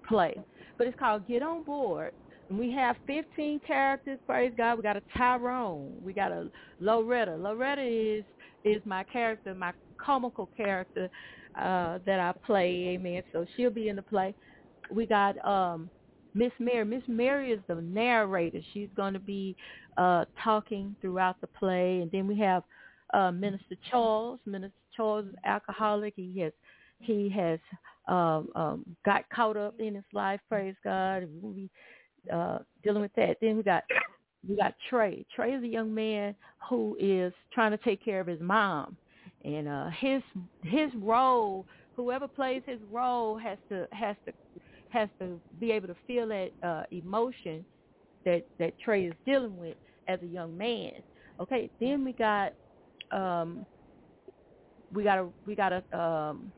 play, 0.07 0.35
but 0.77 0.87
it's 0.87 0.97
called 0.97 1.27
Get 1.27 1.43
on 1.43 1.63
Board. 1.63 2.11
And 2.49 2.57
we 2.57 2.71
have 2.71 2.95
15 3.05 3.59
characters. 3.67 4.17
Praise 4.25 4.53
God. 4.57 4.77
We 4.77 4.81
got 4.81 4.97
a 4.97 5.03
Tyrone. 5.15 5.93
We 6.01 6.13
got 6.13 6.31
a 6.31 6.49
Loretta. 6.79 7.35
Loretta 7.35 7.83
is 7.83 8.25
is 8.63 8.81
my 8.85 9.03
character, 9.03 9.53
my 9.53 9.73
comical 10.03 10.49
character 10.57 11.09
uh, 11.57 11.99
that 12.05 12.19
I 12.19 12.33
play. 12.45 12.89
Amen. 12.89 13.23
So 13.31 13.45
she'll 13.55 13.69
be 13.69 13.89
in 13.89 13.95
the 13.95 14.01
play. 14.01 14.33
We 14.91 15.05
got 15.05 15.43
um, 15.45 15.89
Miss 16.33 16.51
Mary. 16.59 16.85
Miss 16.85 17.03
Mary 17.07 17.51
is 17.51 17.59
the 17.67 17.75
narrator. 17.75 18.59
She's 18.73 18.89
going 18.95 19.13
to 19.13 19.19
be 19.19 19.55
uh, 19.97 20.25
talking 20.43 20.95
throughout 21.01 21.39
the 21.41 21.47
play, 21.47 22.01
and 22.01 22.11
then 22.11 22.27
we 22.27 22.37
have 22.39 22.63
uh, 23.13 23.31
Minister 23.31 23.75
Charles. 23.89 24.39
Minister 24.45 24.75
Charles 24.95 25.25
is 25.27 25.35
alcoholic. 25.45 26.13
He 26.15 26.39
has 26.39 26.53
he 26.99 27.29
has 27.29 27.59
um, 28.07 28.49
um, 28.55 28.85
got 29.05 29.29
caught 29.29 29.57
up 29.57 29.79
in 29.79 29.95
his 29.95 30.03
life. 30.13 30.39
Praise 30.49 30.75
God. 30.83 31.27
We'll 31.41 31.53
be 31.53 31.69
uh, 32.31 32.59
dealing 32.83 33.01
with 33.01 33.13
that. 33.15 33.37
Then 33.41 33.57
we 33.57 33.63
got 33.63 33.83
we 34.47 34.55
got 34.55 34.73
Trey. 34.89 35.25
Trey 35.35 35.53
is 35.53 35.63
a 35.63 35.67
young 35.67 35.93
man 35.93 36.35
who 36.69 36.95
is 36.99 37.33
trying 37.53 37.71
to 37.71 37.77
take 37.77 38.03
care 38.03 38.19
of 38.19 38.27
his 38.27 38.39
mom, 38.39 38.95
and 39.43 39.67
uh, 39.67 39.89
his 39.99 40.21
his 40.63 40.91
role. 40.95 41.65
Whoever 41.95 42.27
plays 42.27 42.63
his 42.65 42.79
role 42.89 43.37
has 43.37 43.57
to 43.71 43.87
has 43.91 44.15
to 44.27 44.33
has 44.89 45.09
to 45.21 45.41
be 45.59 45.71
able 45.71 45.87
to 45.87 45.95
feel 46.07 46.27
that 46.29 46.51
uh, 46.63 46.83
emotion 46.91 47.65
that 48.25 48.43
that 48.59 48.73
Trey 48.79 49.05
is 49.05 49.13
dealing 49.25 49.57
with 49.57 49.77
as 50.07 50.21
a 50.21 50.27
young 50.27 50.57
man. 50.57 50.91
Okay, 51.39 51.71
then 51.79 52.03
we 52.03 52.13
got 52.13 52.53
um, 53.11 53.65
we 54.93 55.03
got 55.03 55.19
a 55.19 55.29
we 55.45 55.55
got 55.55 55.73
a 55.73 55.97
um, 55.99 56.53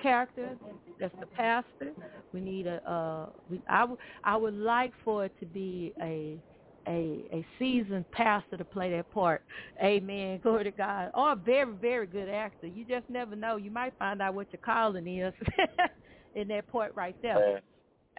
character 0.00 0.56
that's 1.00 1.14
the 1.20 1.26
pastor. 1.26 1.92
We 2.32 2.40
need 2.40 2.66
a 2.66 2.76
uh, 2.90 3.30
we, 3.48 3.62
I, 3.68 3.80
w- 3.80 3.98
I 4.24 4.36
would 4.36 4.54
like 4.54 4.92
for 5.04 5.24
it 5.24 5.32
to 5.40 5.46
be 5.46 5.92
a 6.02 6.40
a 6.88 7.24
a 7.32 7.46
seasoned 7.58 8.10
pastor 8.10 8.56
to 8.56 8.64
play 8.64 8.90
that 8.90 9.12
part. 9.12 9.42
Amen. 9.82 10.40
Glory 10.42 10.64
to 10.64 10.70
God. 10.70 11.10
Or 11.14 11.32
a 11.32 11.36
very 11.36 11.72
very 11.72 12.06
good 12.06 12.28
actor. 12.28 12.66
You 12.66 12.84
just 12.84 13.08
never 13.08 13.36
know. 13.36 13.56
You 13.56 13.70
might 13.70 13.92
find 13.98 14.20
out 14.22 14.34
what 14.34 14.48
your 14.52 14.62
calling 14.64 15.06
is 15.06 15.34
in 16.34 16.48
that 16.48 16.66
part 16.72 16.94
right 16.96 17.16
there. 17.22 17.60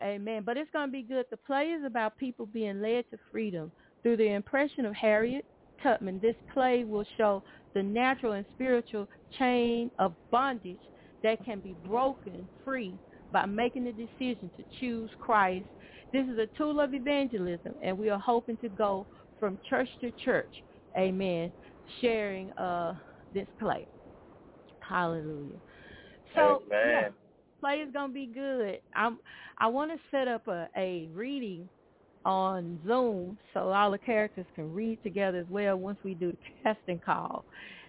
Amen. 0.02 0.44
But 0.46 0.58
it's 0.58 0.70
going 0.72 0.88
to 0.88 0.92
be 0.92 1.02
good. 1.02 1.26
The 1.30 1.38
play 1.38 1.66
is 1.66 1.84
about 1.84 2.18
people 2.18 2.46
being 2.46 2.82
led 2.82 3.10
to 3.12 3.18
freedom 3.32 3.72
through 4.02 4.18
the 4.18 4.32
impression 4.34 4.86
of 4.86 4.94
Harriet 4.94 5.46
Tubman. 5.84 6.20
This 6.22 6.36
play 6.54 6.84
will 6.84 7.06
show 7.18 7.44
the 7.74 7.84
natural 7.84 8.34
and 8.34 8.46
spiritual 8.56 9.08
chain 9.38 9.92
of 10.00 10.14
bondage 10.32 10.80
that 11.24 11.44
can 11.44 11.60
be 11.60 11.76
broken 11.86 12.48
free 12.64 12.94
by 13.32 13.46
making 13.46 13.84
the 13.84 13.92
decision 13.92 14.50
to 14.58 14.64
choose 14.80 15.10
Christ. 15.20 15.66
This 16.12 16.26
is 16.28 16.40
a 16.40 16.48
tool 16.58 16.80
of 16.80 16.94
evangelism, 16.94 17.74
and 17.84 17.98
we 17.98 18.10
are 18.10 18.20
hoping 18.20 18.58
to 18.58 18.70
go 18.70 19.08
from 19.40 19.60
church 19.70 19.90
to 20.02 20.12
church, 20.24 20.52
amen, 20.98 21.52
sharing 22.02 22.52
uh, 22.54 22.94
this 23.34 23.48
play. 23.60 23.88
Hallelujah. 24.80 25.60
So 26.36 26.64
yeah, 26.70 27.10
play 27.60 27.76
is 27.76 27.92
gonna 27.94 28.14
be 28.14 28.26
good. 28.26 28.80
I'm 28.96 29.20
I 29.60 29.68
want 29.68 29.92
to 29.92 29.98
set 30.12 30.28
up 30.28 30.48
a, 30.48 30.68
a 30.76 31.10
reading 31.14 31.70
on 32.26 32.80
Zoom 32.86 33.38
so 33.54 33.70
all 33.70 33.92
the 33.92 33.98
characters 33.98 34.46
can 34.56 34.74
read 34.74 35.02
together 35.04 35.38
as 35.40 35.48
well 35.50 35.78
once 35.78 36.00
we 36.04 36.14
do 36.16 36.32
the 36.32 36.38
casting 36.64 37.00
call. 37.00 37.46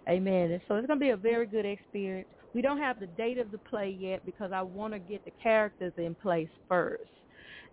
Amen. 0.08 0.50
And 0.50 0.60
so 0.68 0.76
it's 0.76 0.86
gonna 0.86 1.00
be 1.00 1.10
a 1.10 1.16
very 1.16 1.46
good 1.46 1.66
experience. 1.66 2.28
We 2.52 2.62
don't 2.62 2.78
have 2.78 2.98
the 3.00 3.06
date 3.06 3.38
of 3.38 3.50
the 3.50 3.58
play 3.58 3.96
yet 3.98 4.24
because 4.24 4.50
I 4.52 4.62
want 4.62 4.92
to 4.92 4.98
get 4.98 5.24
the 5.24 5.32
characters 5.42 5.92
in 5.96 6.14
place 6.16 6.48
first. 6.68 7.02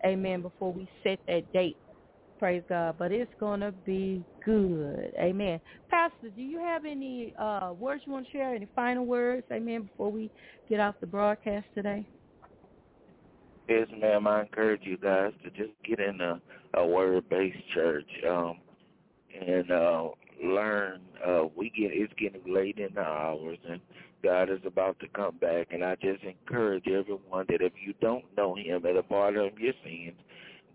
Amen. 0.05 0.41
Before 0.41 0.71
we 0.71 0.87
set 1.03 1.19
that 1.27 1.51
date. 1.53 1.77
Praise 2.39 2.63
God. 2.69 2.95
But 2.99 3.11
it's 3.11 3.31
going 3.39 3.61
to 3.61 3.71
be 3.71 4.23
good. 4.45 5.11
Amen. 5.19 5.59
Pastor, 5.89 6.29
do 6.35 6.41
you 6.41 6.59
have 6.59 6.85
any 6.85 7.33
uh, 7.39 7.73
words 7.77 8.03
you 8.05 8.11
want 8.11 8.25
to 8.27 8.31
share? 8.31 8.53
Any 8.53 8.67
final 8.75 9.05
words? 9.05 9.43
Amen. 9.51 9.83
Before 9.83 10.11
we 10.11 10.29
get 10.69 10.79
off 10.79 10.95
the 11.01 11.07
broadcast 11.07 11.65
today? 11.73 12.05
Yes, 13.67 13.87
ma'am. 13.99 14.27
I 14.27 14.41
encourage 14.41 14.81
you 14.83 14.97
guys 14.97 15.33
to 15.43 15.49
just 15.49 15.71
get 15.83 15.99
in 15.99 16.21
a, 16.21 16.39
a 16.75 16.85
word-based 16.85 17.57
church 17.73 18.09
um, 18.29 18.59
and 19.45 19.71
uh, 19.71 20.09
learn. 20.43 21.01
Uh, 21.25 21.45
we 21.55 21.69
get 21.69 21.91
it's 21.91 22.13
getting 22.13 22.53
late 22.53 22.77
in 22.77 22.93
the 22.95 23.01
hours, 23.01 23.57
and 23.67 23.81
God 24.23 24.49
is 24.49 24.59
about 24.65 24.99
to 24.99 25.07
come 25.09 25.37
back. 25.37 25.67
And 25.71 25.83
I 25.83 25.95
just 25.95 26.23
encourage 26.23 26.87
everyone 26.87 27.45
that 27.49 27.61
if 27.61 27.73
you 27.83 27.93
don't 28.01 28.25
know 28.35 28.55
Him 28.55 28.85
at 28.85 28.95
a 28.95 29.03
part 29.03 29.37
of 29.37 29.57
your 29.59 29.73
sins, 29.83 30.15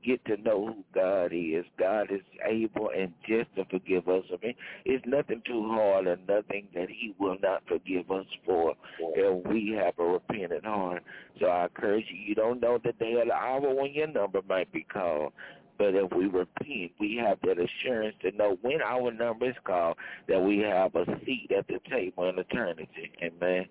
get 0.04 0.24
to 0.24 0.36
know 0.38 0.66
who 0.66 0.84
God 0.94 1.32
is. 1.32 1.64
God 1.78 2.10
is 2.10 2.20
able 2.44 2.90
and 2.96 3.12
just 3.26 3.54
to 3.56 3.64
forgive 3.66 4.08
us. 4.08 4.24
I 4.30 4.44
mean, 4.44 4.54
it's 4.84 5.04
nothing 5.06 5.42
too 5.46 5.68
hard 5.68 6.06
or 6.06 6.16
nothing 6.28 6.66
that 6.74 6.88
he 6.88 7.14
will 7.18 7.36
not 7.42 7.62
forgive 7.68 8.10
us 8.10 8.26
for 8.44 8.74
if 9.00 9.46
we 9.46 9.76
have 9.78 9.94
a 9.98 10.04
repentant 10.04 10.64
heart. 10.64 11.02
So 11.40 11.46
I 11.46 11.64
encourage 11.64 12.06
you, 12.10 12.18
you 12.18 12.34
don't 12.34 12.60
know 12.60 12.78
the 12.82 12.92
day 12.92 13.14
or 13.14 13.24
the 13.24 13.32
hour 13.32 13.74
when 13.74 13.92
your 13.94 14.08
number 14.08 14.40
might 14.48 14.72
be 14.72 14.86
called. 14.92 15.32
But 15.78 15.94
if 15.94 16.12
we 16.12 16.26
repent, 16.26 16.92
we 17.00 17.20
have 17.24 17.38
that 17.42 17.58
assurance 17.58 18.16
to 18.22 18.30
know 18.32 18.58
when 18.62 18.80
our 18.82 19.10
number 19.10 19.50
is 19.50 19.56
called 19.64 19.96
that 20.28 20.40
we 20.40 20.58
have 20.58 20.94
a 20.94 21.04
seat 21.24 21.50
at 21.56 21.66
the 21.66 21.80
table 21.90 22.28
in 22.28 22.38
eternity. 22.38 23.12
Amen. 23.22 23.66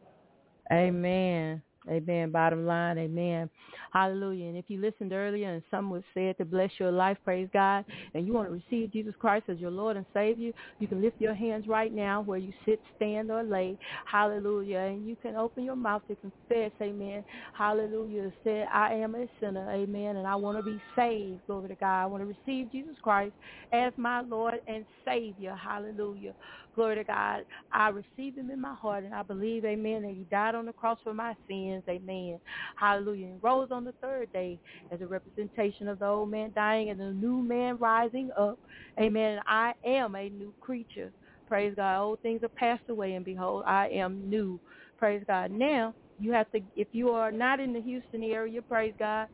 Amen. 0.72 1.62
Amen. 1.90 2.32
Bottom 2.32 2.66
line, 2.66 2.98
amen. 3.00 3.50
Hallelujah. 3.92 4.46
And 4.46 4.58
if 4.58 4.66
you 4.68 4.80
listened 4.80 5.14
earlier 5.14 5.50
and 5.52 5.64
some 5.72 5.90
was 5.90 6.04
said 6.14 6.38
to 6.38 6.46
bless 6.46 6.70
your 6.80 6.92
life, 6.92 7.18
praise 7.24 7.50
God, 7.54 7.86
and 8.14 8.26
you 8.28 8.34
want 8.34 8.48
to 8.48 8.54
receive 8.54 8.94
Jesus 8.94 9.16
Christ 9.18 9.46
as 9.50 9.58
your 9.58 9.72
Lord 9.72 9.98
and 9.98 10.06
Savior, 10.14 10.52
you 10.78 10.88
can 10.88 11.02
lift 11.02 11.20
your 11.20 11.34
hands 11.34 11.68
right 11.68 11.92
now 11.92 12.22
where 12.22 12.38
you 12.38 12.54
sit, 12.66 12.80
stand, 12.96 13.32
or 13.32 13.44
lay. 13.44 13.78
Hallelujah. 14.06 14.78
And 14.78 15.08
you 15.08 15.16
can 15.16 15.36
open 15.36 15.64
your 15.64 15.76
mouth 15.76 16.04
to 16.08 16.16
confess, 16.18 16.72
amen. 16.82 17.24
Hallelujah. 17.54 18.32
Say, 18.44 18.64
I 18.72 18.94
am 18.94 19.16
a 19.16 19.26
sinner, 19.40 19.70
amen, 19.72 20.18
and 20.18 20.28
I 20.28 20.36
want 20.36 20.58
to 20.58 20.64
be 20.64 20.80
saved. 20.96 21.42
Glory 21.48 21.70
to 21.70 21.76
God. 21.76 22.04
I 22.04 22.06
want 22.06 22.22
to 22.22 22.28
receive 22.28 22.72
Jesus 22.72 22.96
Christ 23.02 23.34
as 23.72 23.92
my 23.98 24.22
Lord 24.22 24.56
and 24.68 24.86
Savior. 25.06 25.56
Hallelujah. 25.56 26.36
Glory 26.76 26.96
to 26.96 27.04
God. 27.04 27.44
I 27.72 27.90
receive 27.90 28.38
him 28.38 28.50
in 28.52 28.62
my 28.62 28.76
heart 28.76 29.04
and 29.04 29.14
I 29.14 29.24
believe, 29.24 29.66
amen, 29.66 30.04
that 30.04 30.12
he 30.12 30.26
died 30.30 30.56
on 30.56 30.66
the 30.66 30.74
cross 30.74 31.00
for 31.04 31.14
my 31.14 31.36
sins. 31.48 31.71
Amen. 31.90 32.40
Hallelujah. 32.78 33.28
And 33.28 33.44
rose 33.44 33.70
on 33.72 33.86
the 33.86 33.94
third 34.02 34.32
day 34.34 34.60
as 34.92 35.02
a 35.02 35.08
representation 35.08 35.88
of 35.88 36.00
the 36.00 36.08
old 36.08 36.30
man 36.32 36.52
dying 36.56 36.90
and 36.90 37.00
the 37.00 37.12
new 37.14 37.42
man 37.42 37.78
rising 37.78 38.32
up. 38.38 38.60
Amen. 39.00 39.40
I 39.48 39.74
am 39.86 40.16
a 40.16 40.30
new 40.30 40.54
creature. 40.62 41.14
Praise 41.48 41.74
God. 41.76 42.02
Old 42.02 42.22
things 42.22 42.44
are 42.44 42.50
passed 42.50 42.90
away 42.90 43.14
and 43.16 43.26
behold, 43.26 43.64
I 43.68 43.90
am 43.90 44.30
new. 44.30 44.62
Praise 44.98 45.24
God. 45.28 45.52
Now, 45.52 45.96
you 46.20 46.34
have 46.34 46.50
to, 46.52 46.62
if 46.76 46.90
you 46.92 47.10
are 47.12 47.32
not 47.32 47.60
in 47.60 47.74
the 47.74 47.82
Houston 47.82 48.24
area, 48.24 48.62
praise 48.62 48.96
God, 49.00 49.28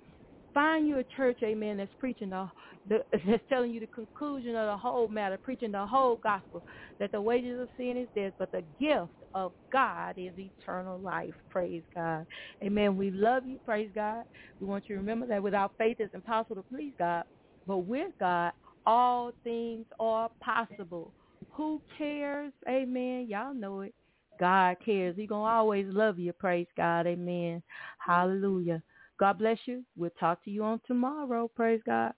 find 0.53 0.87
you 0.87 0.99
a 0.99 1.03
church, 1.15 1.39
amen, 1.43 1.77
that's 1.77 1.93
preaching 1.99 2.31
the, 2.31 2.49
the 2.87 2.99
that's 3.27 3.43
telling 3.49 3.71
you 3.71 3.81
the 3.81 3.87
conclusion 3.87 4.55
of 4.55 4.67
the 4.67 4.77
whole 4.77 5.07
matter, 5.09 5.39
preaching 5.41 5.71
the 5.71 5.85
whole 5.87 6.17
gospel, 6.23 6.63
that 6.99 7.11
the 7.11 7.21
wages 7.21 7.59
of 7.61 7.69
sin 7.77 7.97
is 7.97 8.09
death, 8.15 8.33
but 8.39 8.51
the 8.51 8.63
gift 8.79 9.11
of 9.37 9.53
God 9.71 10.15
is 10.17 10.33
eternal 10.37 10.99
life. 10.99 11.33
Praise 11.49 11.83
God. 11.93 12.25
Amen. 12.63 12.97
We 12.97 13.11
love 13.11 13.45
you. 13.45 13.59
Praise 13.63 13.91
God. 13.93 14.23
We 14.59 14.67
want 14.67 14.85
you 14.87 14.95
to 14.95 14.99
remember 14.99 15.27
that 15.27 15.43
without 15.43 15.73
faith 15.77 15.97
it's 15.99 16.13
impossible 16.13 16.55
to 16.55 16.63
please 16.63 16.93
God, 16.97 17.23
but 17.65 17.79
with 17.79 18.11
God 18.19 18.51
all 18.87 19.31
things 19.43 19.85
are 19.99 20.29
possible. 20.41 21.13
Who 21.51 21.81
cares? 21.97 22.53
Amen. 22.67 23.27
Y'all 23.29 23.53
know 23.53 23.81
it. 23.81 23.93
God 24.39 24.77
cares. 24.83 25.15
He 25.15 25.27
going 25.27 25.47
to 25.47 25.51
always 25.51 25.85
love 25.89 26.17
you. 26.17 26.31
Praise 26.33 26.67
God. 26.77 27.05
Amen. 27.05 27.61
Hallelujah. 27.99 28.81
God 29.19 29.39
bless 29.39 29.57
you. 29.65 29.83
We'll 29.97 30.11
talk 30.19 30.43
to 30.45 30.51
you 30.51 30.63
on 30.63 30.79
tomorrow. 30.87 31.49
Praise 31.53 31.81
God. 31.85 32.13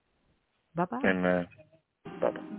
Bye-bye. 0.76 1.02
Amen. 1.04 1.48
Bye-bye. 2.22 2.59